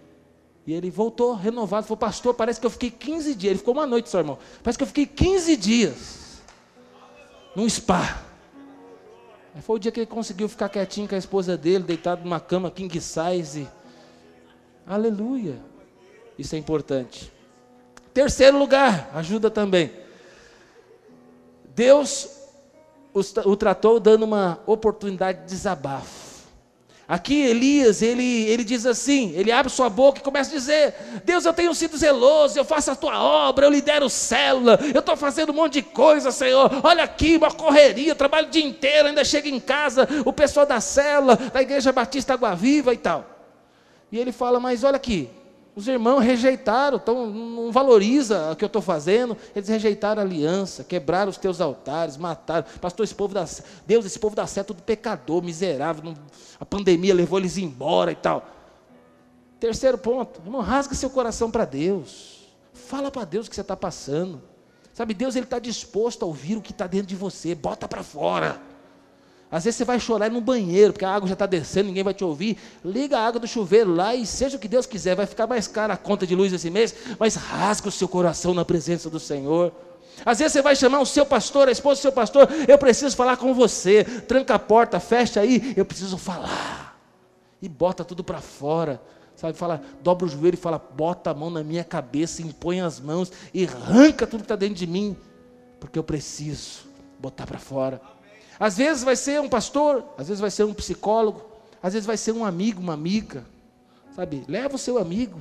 E 0.66 0.72
ele 0.72 0.90
voltou 0.90 1.34
renovado, 1.34 1.86
falou, 1.86 1.96
pastor, 1.96 2.34
parece 2.34 2.58
que 2.58 2.66
eu 2.66 2.70
fiquei 2.70 2.90
15 2.90 3.34
dias. 3.34 3.50
Ele 3.50 3.58
ficou 3.58 3.72
uma 3.72 3.86
noite 3.86 4.08
só, 4.08 4.18
irmão. 4.18 4.36
Parece 4.64 4.76
que 4.76 4.82
eu 4.82 4.88
fiquei 4.88 5.06
15 5.06 5.56
dias 5.56 6.42
num 7.54 7.68
spa. 7.68 8.22
Aí 9.54 9.62
foi 9.62 9.76
o 9.76 9.78
dia 9.78 9.92
que 9.92 10.00
ele 10.00 10.06
conseguiu 10.06 10.48
ficar 10.48 10.68
quietinho 10.68 11.08
com 11.08 11.14
a 11.14 11.18
esposa 11.18 11.56
dele, 11.56 11.84
deitado 11.84 12.24
numa 12.24 12.40
cama 12.40 12.70
king 12.70 13.00
size. 13.00 13.68
Aleluia. 14.84 15.56
Isso 16.36 16.54
é 16.54 16.58
importante. 16.58 17.32
Terceiro 18.12 18.58
lugar, 18.58 19.10
ajuda 19.14 19.50
também. 19.50 19.92
Deus 21.74 22.28
o 23.14 23.56
tratou 23.56 24.00
dando 24.00 24.24
uma 24.24 24.58
oportunidade 24.66 25.42
de 25.42 25.46
desabafo. 25.46 26.25
Aqui 27.08 27.40
Elias, 27.40 28.02
ele, 28.02 28.46
ele 28.48 28.64
diz 28.64 28.84
assim, 28.84 29.32
ele 29.36 29.52
abre 29.52 29.70
sua 29.70 29.88
boca 29.88 30.18
e 30.18 30.22
começa 30.22 30.50
a 30.50 30.54
dizer, 30.54 30.92
Deus 31.24 31.44
eu 31.44 31.52
tenho 31.52 31.72
sido 31.72 31.96
zeloso, 31.96 32.58
eu 32.58 32.64
faço 32.64 32.90
a 32.90 32.96
tua 32.96 33.22
obra, 33.22 33.64
eu 33.64 33.70
lidero 33.70 34.10
célula, 34.10 34.76
eu 34.92 34.98
estou 34.98 35.16
fazendo 35.16 35.50
um 35.52 35.54
monte 35.54 35.74
de 35.74 35.82
coisa, 35.82 36.32
Senhor, 36.32 36.68
olha 36.82 37.04
aqui, 37.04 37.36
uma 37.36 37.52
correria, 37.52 38.12
trabalho 38.12 38.48
o 38.48 38.50
dia 38.50 38.64
inteiro, 38.64 39.06
ainda 39.06 39.24
chega 39.24 39.48
em 39.48 39.60
casa, 39.60 40.08
o 40.24 40.32
pessoal 40.32 40.66
da 40.66 40.80
célula, 40.80 41.36
da 41.36 41.62
igreja 41.62 41.92
batista 41.92 42.34
Água 42.34 42.56
Viva 42.56 42.92
e 42.92 42.96
tal. 42.96 43.24
E 44.10 44.18
ele 44.18 44.32
fala, 44.32 44.58
mas 44.58 44.82
olha 44.82 44.96
aqui, 44.96 45.30
os 45.76 45.86
irmãos 45.86 46.20
rejeitaram, 46.20 46.96
então 46.96 47.26
não 47.26 47.70
valoriza 47.70 48.50
o 48.50 48.56
que 48.56 48.64
eu 48.64 48.66
estou 48.66 48.80
fazendo. 48.80 49.36
Eles 49.54 49.68
rejeitaram 49.68 50.22
a 50.22 50.24
aliança, 50.24 50.82
quebraram 50.82 51.28
os 51.28 51.36
teus 51.36 51.60
altares, 51.60 52.16
mataram. 52.16 52.66
Pastor, 52.80 53.04
esse 53.04 53.14
povo 53.14 53.34
da 53.34 53.44
Deus, 53.86 54.06
esse 54.06 54.18
povo 54.18 54.34
da 54.34 54.46
certo 54.46 54.68
tudo 54.68 54.82
pecador, 54.82 55.42
miserável. 55.42 56.02
Não, 56.02 56.14
a 56.58 56.64
pandemia 56.64 57.14
levou 57.14 57.38
eles 57.38 57.58
embora 57.58 58.10
e 58.10 58.14
tal. 58.14 58.46
Terceiro 59.60 59.98
ponto, 59.98 60.40
irmão, 60.42 60.62
rasga 60.62 60.94
seu 60.94 61.10
coração 61.10 61.50
para 61.50 61.66
Deus. 61.66 62.48
Fala 62.72 63.10
para 63.10 63.26
Deus 63.26 63.46
o 63.46 63.50
que 63.50 63.54
você 63.54 63.60
está 63.60 63.76
passando. 63.76 64.40
Sabe, 64.94 65.12
Deus 65.12 65.36
ele 65.36 65.44
está 65.44 65.58
disposto 65.58 66.22
a 66.22 66.26
ouvir 66.26 66.56
o 66.56 66.62
que 66.62 66.72
está 66.72 66.86
dentro 66.86 67.08
de 67.08 67.16
você. 67.16 67.54
Bota 67.54 67.86
para 67.86 68.02
fora. 68.02 68.58
Às 69.56 69.64
vezes 69.64 69.78
você 69.78 69.86
vai 69.86 69.98
chorar 69.98 70.30
no 70.30 70.38
banheiro, 70.38 70.92
porque 70.92 71.04
a 71.06 71.10
água 71.10 71.26
já 71.26 71.32
está 71.32 71.46
descendo, 71.46 71.86
ninguém 71.86 72.04
vai 72.04 72.12
te 72.12 72.22
ouvir. 72.22 72.58
Liga 72.84 73.16
a 73.16 73.26
água 73.26 73.40
do 73.40 73.46
chuveiro 73.46 73.94
lá 73.94 74.14
e 74.14 74.26
seja 74.26 74.58
o 74.58 74.60
que 74.60 74.68
Deus 74.68 74.84
quiser, 74.84 75.16
vai 75.16 75.24
ficar 75.24 75.46
mais 75.46 75.66
cara 75.66 75.94
a 75.94 75.96
conta 75.96 76.26
de 76.26 76.36
luz 76.36 76.52
esse 76.52 76.68
mês, 76.68 76.94
mas 77.18 77.36
rasga 77.36 77.88
o 77.88 77.90
seu 77.90 78.06
coração 78.06 78.52
na 78.52 78.66
presença 78.66 79.08
do 79.08 79.18
Senhor. 79.18 79.72
Às 80.26 80.40
vezes 80.40 80.52
você 80.52 80.60
vai 80.60 80.76
chamar 80.76 81.00
o 81.00 81.06
seu 81.06 81.24
pastor, 81.24 81.70
a 81.70 81.72
esposa 81.72 82.00
do 82.00 82.02
seu 82.02 82.12
pastor, 82.12 82.46
eu 82.68 82.76
preciso 82.76 83.16
falar 83.16 83.38
com 83.38 83.54
você. 83.54 84.04
Tranca 84.04 84.56
a 84.56 84.58
porta, 84.58 85.00
fecha 85.00 85.40
aí, 85.40 85.72
eu 85.74 85.86
preciso 85.86 86.18
falar. 86.18 87.00
E 87.62 87.66
bota 87.66 88.04
tudo 88.04 88.22
para 88.22 88.42
fora. 88.42 89.00
Sabe, 89.34 89.56
fala, 89.56 89.80
dobra 90.02 90.26
o 90.26 90.28
joelho 90.28 90.56
e 90.56 90.58
fala, 90.58 90.78
bota 90.78 91.30
a 91.30 91.34
mão 91.34 91.48
na 91.48 91.64
minha 91.64 91.82
cabeça, 91.82 92.42
impõe 92.42 92.82
as 92.82 93.00
mãos 93.00 93.32
e 93.54 93.64
arranca 93.64 94.26
tudo 94.26 94.40
que 94.40 94.44
está 94.44 94.56
dentro 94.56 94.74
de 94.74 94.86
mim, 94.86 95.16
porque 95.80 95.98
eu 95.98 96.04
preciso 96.04 96.80
botar 97.18 97.46
para 97.46 97.58
fora. 97.58 98.15
Às 98.58 98.76
vezes 98.76 99.04
vai 99.04 99.16
ser 99.16 99.40
um 99.40 99.48
pastor, 99.48 100.04
às 100.16 100.28
vezes 100.28 100.40
vai 100.40 100.50
ser 100.50 100.64
um 100.64 100.72
psicólogo, 100.72 101.44
às 101.82 101.92
vezes 101.92 102.06
vai 102.06 102.16
ser 102.16 102.32
um 102.32 102.44
amigo, 102.44 102.80
uma 102.80 102.94
amiga. 102.94 103.44
Sabe? 104.14 104.44
Leva 104.48 104.76
o 104.76 104.78
seu 104.78 104.98
amigo 104.98 105.40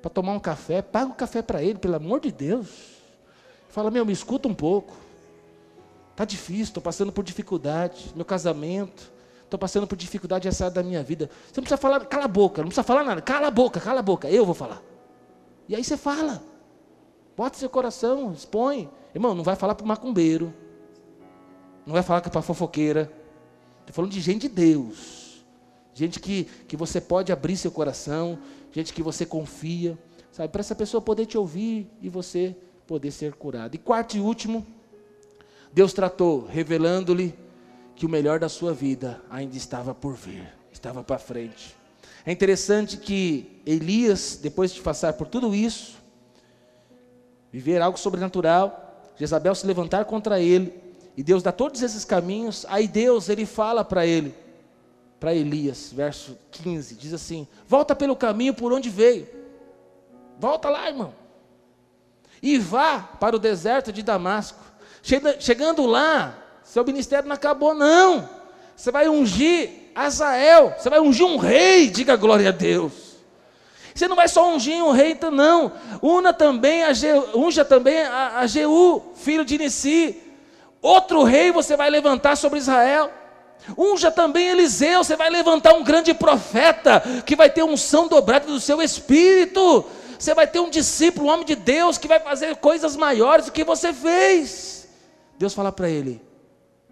para 0.00 0.10
tomar 0.10 0.32
um 0.32 0.40
café, 0.40 0.80
paga 0.80 1.10
o 1.10 1.14
café 1.14 1.42
para 1.42 1.62
ele, 1.62 1.78
pelo 1.78 1.96
amor 1.96 2.20
de 2.20 2.32
Deus. 2.32 2.68
Fala, 3.68 3.90
meu, 3.90 4.04
me 4.04 4.12
escuta 4.12 4.48
um 4.48 4.54
pouco. 4.54 4.96
Está 6.12 6.24
difícil, 6.24 6.64
estou 6.64 6.82
passando 6.82 7.12
por 7.12 7.22
dificuldade, 7.22 8.12
meu 8.16 8.24
casamento, 8.24 9.12
estou 9.44 9.58
passando 9.58 9.86
por 9.86 9.94
dificuldade 9.94 10.48
essa 10.48 10.68
da 10.68 10.82
minha 10.82 11.02
vida. 11.02 11.30
Você 11.46 11.60
não 11.60 11.62
precisa 11.62 11.76
falar, 11.76 12.00
cala 12.06 12.24
a 12.24 12.28
boca, 12.28 12.62
não 12.62 12.68
precisa 12.68 12.82
falar 12.82 13.04
nada, 13.04 13.20
cala 13.20 13.46
a 13.48 13.50
boca, 13.50 13.78
cala 13.78 14.00
a 14.00 14.02
boca, 14.02 14.28
eu 14.28 14.44
vou 14.44 14.54
falar. 14.54 14.82
E 15.68 15.76
aí 15.76 15.84
você 15.84 15.96
fala, 15.96 16.42
bota 17.36 17.56
seu 17.56 17.68
coração, 17.68 18.32
expõe. 18.32 18.90
Irmão, 19.14 19.34
não 19.34 19.44
vai 19.44 19.54
falar 19.54 19.74
para 19.74 19.84
o 19.84 19.86
macumbeiro, 19.86 20.52
não 21.88 21.94
vai 21.94 22.02
falar 22.02 22.20
que 22.20 22.28
é 22.28 22.30
para 22.30 22.42
fofoqueira. 22.42 23.10
Estou 23.80 23.94
falando 23.94 24.12
de 24.12 24.20
gente 24.20 24.42
de 24.42 24.48
Deus. 24.50 25.42
Gente 25.94 26.20
que, 26.20 26.44
que 26.44 26.76
você 26.76 27.00
pode 27.00 27.32
abrir 27.32 27.56
seu 27.56 27.70
coração. 27.70 28.38
Gente 28.70 28.92
que 28.92 29.02
você 29.02 29.24
confia. 29.24 29.98
Sabe? 30.30 30.50
Para 30.50 30.60
essa 30.60 30.74
pessoa 30.74 31.00
poder 31.00 31.24
te 31.24 31.38
ouvir 31.38 31.90
e 32.02 32.10
você 32.10 32.54
poder 32.86 33.10
ser 33.10 33.32
curado. 33.32 33.74
E 33.74 33.78
quarto 33.78 34.18
e 34.18 34.20
último, 34.20 34.66
Deus 35.72 35.94
tratou, 35.94 36.44
revelando-lhe 36.44 37.34
que 37.96 38.04
o 38.04 38.08
melhor 38.08 38.38
da 38.38 38.50
sua 38.50 38.74
vida 38.74 39.22
ainda 39.30 39.56
estava 39.56 39.94
por 39.94 40.12
vir, 40.12 40.46
estava 40.70 41.02
para 41.02 41.18
frente. 41.18 41.74
É 42.26 42.30
interessante 42.30 42.98
que 42.98 43.62
Elias, 43.64 44.38
depois 44.42 44.74
de 44.74 44.82
passar 44.82 45.14
por 45.14 45.26
tudo 45.26 45.54
isso, 45.54 45.96
viver 47.50 47.80
algo 47.80 47.98
sobrenatural, 47.98 49.10
Jezabel 49.16 49.54
se 49.54 49.66
levantar 49.66 50.04
contra 50.04 50.38
ele, 50.38 50.87
e 51.18 51.22
Deus 51.24 51.42
dá 51.42 51.50
todos 51.50 51.82
esses 51.82 52.04
caminhos. 52.04 52.64
Aí 52.68 52.86
Deus, 52.86 53.28
ele 53.28 53.44
fala 53.44 53.84
para 53.84 54.06
ele, 54.06 54.32
para 55.18 55.34
Elias, 55.34 55.90
verso 55.92 56.38
15, 56.52 56.94
diz 56.94 57.12
assim: 57.12 57.44
Volta 57.66 57.96
pelo 57.96 58.14
caminho 58.14 58.54
por 58.54 58.72
onde 58.72 58.88
veio. 58.88 59.26
Volta 60.38 60.68
lá, 60.68 60.86
irmão. 60.86 61.12
E 62.40 62.56
vá 62.56 63.00
para 63.00 63.34
o 63.34 63.38
deserto 63.40 63.92
de 63.92 64.00
Damasco. 64.00 64.60
Chegando 65.40 65.86
lá, 65.86 66.38
seu 66.62 66.84
ministério 66.84 67.28
não 67.28 67.34
acabou, 67.34 67.74
não. 67.74 68.28
Você 68.76 68.92
vai 68.92 69.08
ungir 69.08 69.90
Azael, 69.96 70.72
você 70.78 70.88
vai 70.88 71.00
ungir 71.00 71.26
um 71.26 71.36
rei, 71.36 71.90
diga 71.90 72.14
glória 72.14 72.50
a 72.50 72.52
Deus. 72.52 72.92
Você 73.92 74.06
não 74.06 74.14
vai 74.14 74.28
só 74.28 74.54
ungir 74.54 74.84
um 74.84 74.92
rei, 74.92 75.10
então 75.10 75.32
não. 75.32 75.72
Una 76.00 76.32
também 76.32 76.84
a 76.84 76.92
Je, 76.92 77.12
unja 77.34 77.64
também 77.64 78.02
a, 78.02 78.38
a 78.38 78.46
Jeú, 78.46 79.02
filho 79.16 79.44
de 79.44 79.58
Nissi. 79.58 80.27
Outro 80.80 81.22
rei 81.24 81.50
você 81.50 81.76
vai 81.76 81.90
levantar 81.90 82.36
sobre 82.36 82.58
Israel. 82.58 83.10
Unja 83.76 84.10
também 84.10 84.48
Eliseu, 84.48 85.02
você 85.02 85.16
vai 85.16 85.28
levantar 85.28 85.74
um 85.74 85.84
grande 85.84 86.14
profeta 86.14 87.02
que 87.26 87.36
vai 87.36 87.50
ter 87.50 87.62
unção 87.62 88.08
dobrada 88.08 88.46
do 88.46 88.60
seu 88.60 88.80
espírito. 88.80 89.84
Você 90.18 90.34
vai 90.34 90.46
ter 90.46 90.60
um 90.60 90.70
discípulo, 90.70 91.26
um 91.26 91.30
homem 91.30 91.46
de 91.46 91.54
Deus 91.54 91.98
que 91.98 92.08
vai 92.08 92.18
fazer 92.20 92.56
coisas 92.56 92.96
maiores 92.96 93.46
do 93.46 93.52
que 93.52 93.64
você 93.64 93.92
fez. 93.92 94.88
Deus 95.38 95.54
fala 95.54 95.70
para 95.70 95.88
ele: 95.88 96.22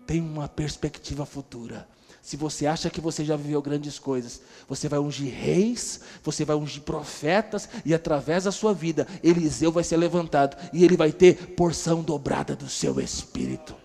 tem 0.07 0.21
uma 0.21 0.49
perspectiva 0.49 1.25
futura. 1.25 1.89
Se 2.27 2.37
você 2.37 2.67
acha 2.67 2.91
que 2.91 3.01
você 3.01 3.25
já 3.25 3.37
viveu 3.37 3.63
grandes 3.63 4.01
coisas, 4.01 4.41
você 4.69 4.89
vai 4.89 4.99
ungir 4.99 5.33
reis, 5.33 6.01
você 6.25 6.45
vai 6.45 6.57
ungir 6.57 6.83
profetas, 6.83 7.69
e 7.85 7.95
através 7.95 8.43
da 8.43 8.51
sua 8.51 8.75
vida, 8.75 9.07
Eliseu 9.23 9.71
vai 9.71 9.85
ser 9.85 9.97
levantado 9.97 10.57
e 10.73 10.85
ele 10.85 10.97
vai 10.97 11.13
ter 11.13 11.55
porção 11.55 12.03
dobrada 12.03 12.57
do 12.57 12.69
seu 12.69 12.99
espírito. 12.99 13.77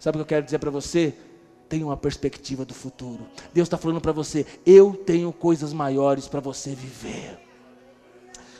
Sabe 0.00 0.16
o 0.16 0.20
que 0.20 0.22
eu 0.22 0.26
quero 0.26 0.44
dizer 0.46 0.58
para 0.58 0.70
você? 0.70 1.12
Tenha 1.68 1.84
uma 1.84 1.98
perspectiva 1.98 2.64
do 2.64 2.72
futuro. 2.72 3.26
Deus 3.52 3.66
está 3.66 3.76
falando 3.76 4.00
para 4.00 4.10
você: 4.10 4.46
eu 4.64 4.94
tenho 4.94 5.30
coisas 5.30 5.74
maiores 5.74 6.26
para 6.26 6.40
você 6.40 6.74
viver. 6.74 7.45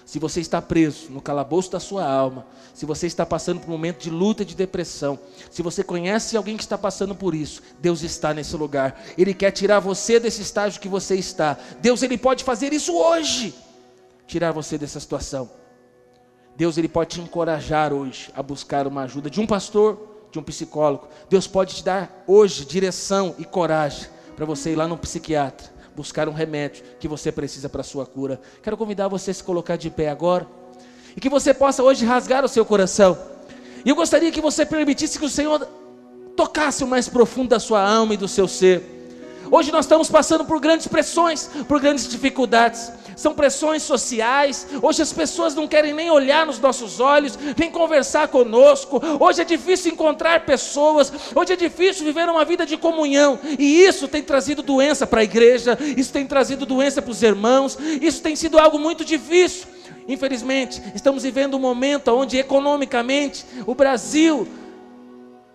Se 0.06 0.20
você 0.20 0.40
está 0.40 0.62
preso 0.62 1.10
no 1.10 1.20
calabouço 1.20 1.72
da 1.72 1.80
sua 1.80 2.08
alma, 2.08 2.46
se 2.72 2.86
você 2.86 3.08
está 3.08 3.26
passando 3.26 3.58
por 3.58 3.66
um 3.68 3.72
momento 3.72 4.04
de 4.04 4.08
luta 4.08 4.44
e 4.44 4.46
de 4.46 4.54
depressão, 4.54 5.18
se 5.50 5.62
você 5.62 5.82
conhece 5.82 6.36
alguém 6.36 6.56
que 6.56 6.62
está 6.62 6.78
passando 6.78 7.12
por 7.12 7.34
isso, 7.34 7.60
Deus 7.80 8.02
está 8.02 8.32
nesse 8.32 8.56
lugar. 8.56 9.02
Ele 9.18 9.34
quer 9.34 9.50
tirar 9.50 9.80
você 9.80 10.20
desse 10.20 10.42
estágio 10.42 10.80
que 10.80 10.88
você 10.88 11.16
está. 11.16 11.58
Deus 11.80 12.04
ele 12.04 12.16
pode 12.16 12.44
fazer 12.44 12.72
isso 12.72 12.96
hoje. 12.96 13.52
Tirar 14.28 14.52
você 14.52 14.78
dessa 14.78 15.00
situação. 15.00 15.50
Deus 16.54 16.78
ele 16.78 16.88
pode 16.88 17.16
te 17.16 17.20
encorajar 17.20 17.92
hoje 17.92 18.30
a 18.36 18.44
buscar 18.44 18.86
uma 18.86 19.02
ajuda 19.02 19.28
de 19.28 19.40
um 19.40 19.46
pastor, 19.46 20.28
de 20.30 20.38
um 20.38 20.42
psicólogo. 20.42 21.08
Deus 21.28 21.48
pode 21.48 21.74
te 21.74 21.84
dar 21.84 22.22
hoje 22.28 22.64
direção 22.64 23.34
e 23.40 23.44
coragem 23.44 24.08
para 24.36 24.46
você 24.46 24.70
ir 24.70 24.76
lá 24.76 24.86
no 24.86 24.96
psiquiatra 24.96 25.74
buscar 25.96 26.28
um 26.28 26.32
remédio 26.32 26.84
que 27.00 27.08
você 27.08 27.32
precisa 27.32 27.70
para 27.70 27.80
a 27.80 27.84
sua 27.84 28.04
cura. 28.04 28.38
Quero 28.62 28.76
convidar 28.76 29.08
você 29.08 29.30
a 29.30 29.34
se 29.34 29.42
colocar 29.42 29.76
de 29.76 29.88
pé 29.88 30.10
agora 30.10 30.46
e 31.16 31.20
que 31.20 31.30
você 31.30 31.54
possa 31.54 31.82
hoje 31.82 32.04
rasgar 32.04 32.44
o 32.44 32.48
seu 32.48 32.64
coração. 32.64 33.18
E 33.82 33.88
eu 33.88 33.96
gostaria 33.96 34.30
que 34.30 34.40
você 34.40 34.66
permitisse 34.66 35.18
que 35.18 35.24
o 35.24 35.30
Senhor 35.30 35.66
tocasse 36.36 36.84
o 36.84 36.86
mais 36.86 37.08
profundo 37.08 37.48
da 37.48 37.58
sua 37.58 37.80
alma 37.82 38.12
e 38.12 38.16
do 38.18 38.28
seu 38.28 38.46
ser. 38.46 38.84
Hoje 39.50 39.72
nós 39.72 39.86
estamos 39.86 40.10
passando 40.10 40.44
por 40.44 40.60
grandes 40.60 40.86
pressões, 40.86 41.48
por 41.66 41.80
grandes 41.80 42.06
dificuldades. 42.08 42.92
São 43.16 43.34
pressões 43.34 43.82
sociais. 43.82 44.66
Hoje 44.82 45.00
as 45.00 45.12
pessoas 45.12 45.54
não 45.54 45.66
querem 45.66 45.94
nem 45.94 46.10
olhar 46.10 46.44
nos 46.44 46.58
nossos 46.58 47.00
olhos, 47.00 47.38
nem 47.56 47.70
conversar 47.70 48.28
conosco. 48.28 49.00
Hoje 49.18 49.40
é 49.40 49.44
difícil 49.44 49.92
encontrar 49.92 50.44
pessoas. 50.44 51.10
Hoje 51.34 51.54
é 51.54 51.56
difícil 51.56 52.04
viver 52.04 52.28
uma 52.28 52.44
vida 52.44 52.66
de 52.66 52.76
comunhão. 52.76 53.38
E 53.58 53.80
isso 53.82 54.06
tem 54.06 54.22
trazido 54.22 54.62
doença 54.62 55.06
para 55.06 55.22
a 55.22 55.24
igreja. 55.24 55.78
Isso 55.96 56.12
tem 56.12 56.26
trazido 56.26 56.66
doença 56.66 57.00
para 57.00 57.10
os 57.10 57.22
irmãos. 57.22 57.78
Isso 58.02 58.20
tem 58.20 58.36
sido 58.36 58.58
algo 58.58 58.78
muito 58.78 59.02
difícil. 59.02 59.66
Infelizmente, 60.06 60.80
estamos 60.94 61.22
vivendo 61.22 61.56
um 61.56 61.60
momento 61.60 62.08
onde 62.08 62.36
economicamente 62.36 63.44
o 63.66 63.74
Brasil 63.74 64.46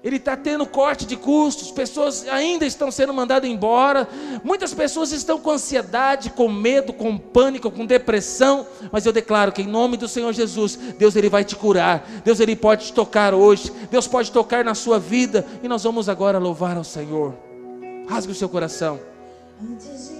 ele 0.04 0.16
está 0.16 0.36
tendo 0.36 0.66
corte 0.66 1.06
de 1.06 1.16
custos, 1.16 1.72
pessoas 1.72 2.28
ainda 2.28 2.66
estão 2.66 2.89
sendo 2.89 3.14
mandadas 3.14 3.49
embora, 3.49 4.08
muitas 4.43 4.74
pessoas 4.74 5.12
estão 5.12 5.39
com 5.39 5.52
ansiedade, 5.52 6.32
com 6.32 6.49
medo, 6.49 6.91
com 6.91 7.18
pânico, 7.18 7.70
com 7.70 7.86
depressão, 7.86 8.66
mas 8.91 9.06
eu 9.06 9.14
declaro 9.14 9.52
que 9.52 9.62
em 9.62 9.68
nome 9.68 9.97
do 9.97 10.08
Senhor 10.08 10.34
Jesus, 10.34 10.76
Deus 10.97 11.16
ele 11.16 11.30
vai 11.30 11.43
te 11.43 11.56
curar, 11.56 12.08
Deus 12.24 12.39
ele 12.39 12.56
pode 12.56 12.88
te 12.88 12.93
tocar 12.93 13.34
hoje, 13.34 13.72
Deus 13.91 14.08
pode 14.08 14.32
tocar 14.32 14.66
na 14.66 14.74
sua 14.74 14.99
vida, 14.99 15.45
e 15.62 15.68
nós 15.68 15.84
vamos 15.84 16.10
agora 16.10 16.39
louvar 16.39 16.78
ao 16.78 16.84
Senhor. 16.84 17.36
Rasgue 18.08 18.32
o 18.32 18.36
seu 18.36 18.49
coração. 18.49 18.99
Antes 19.62 20.11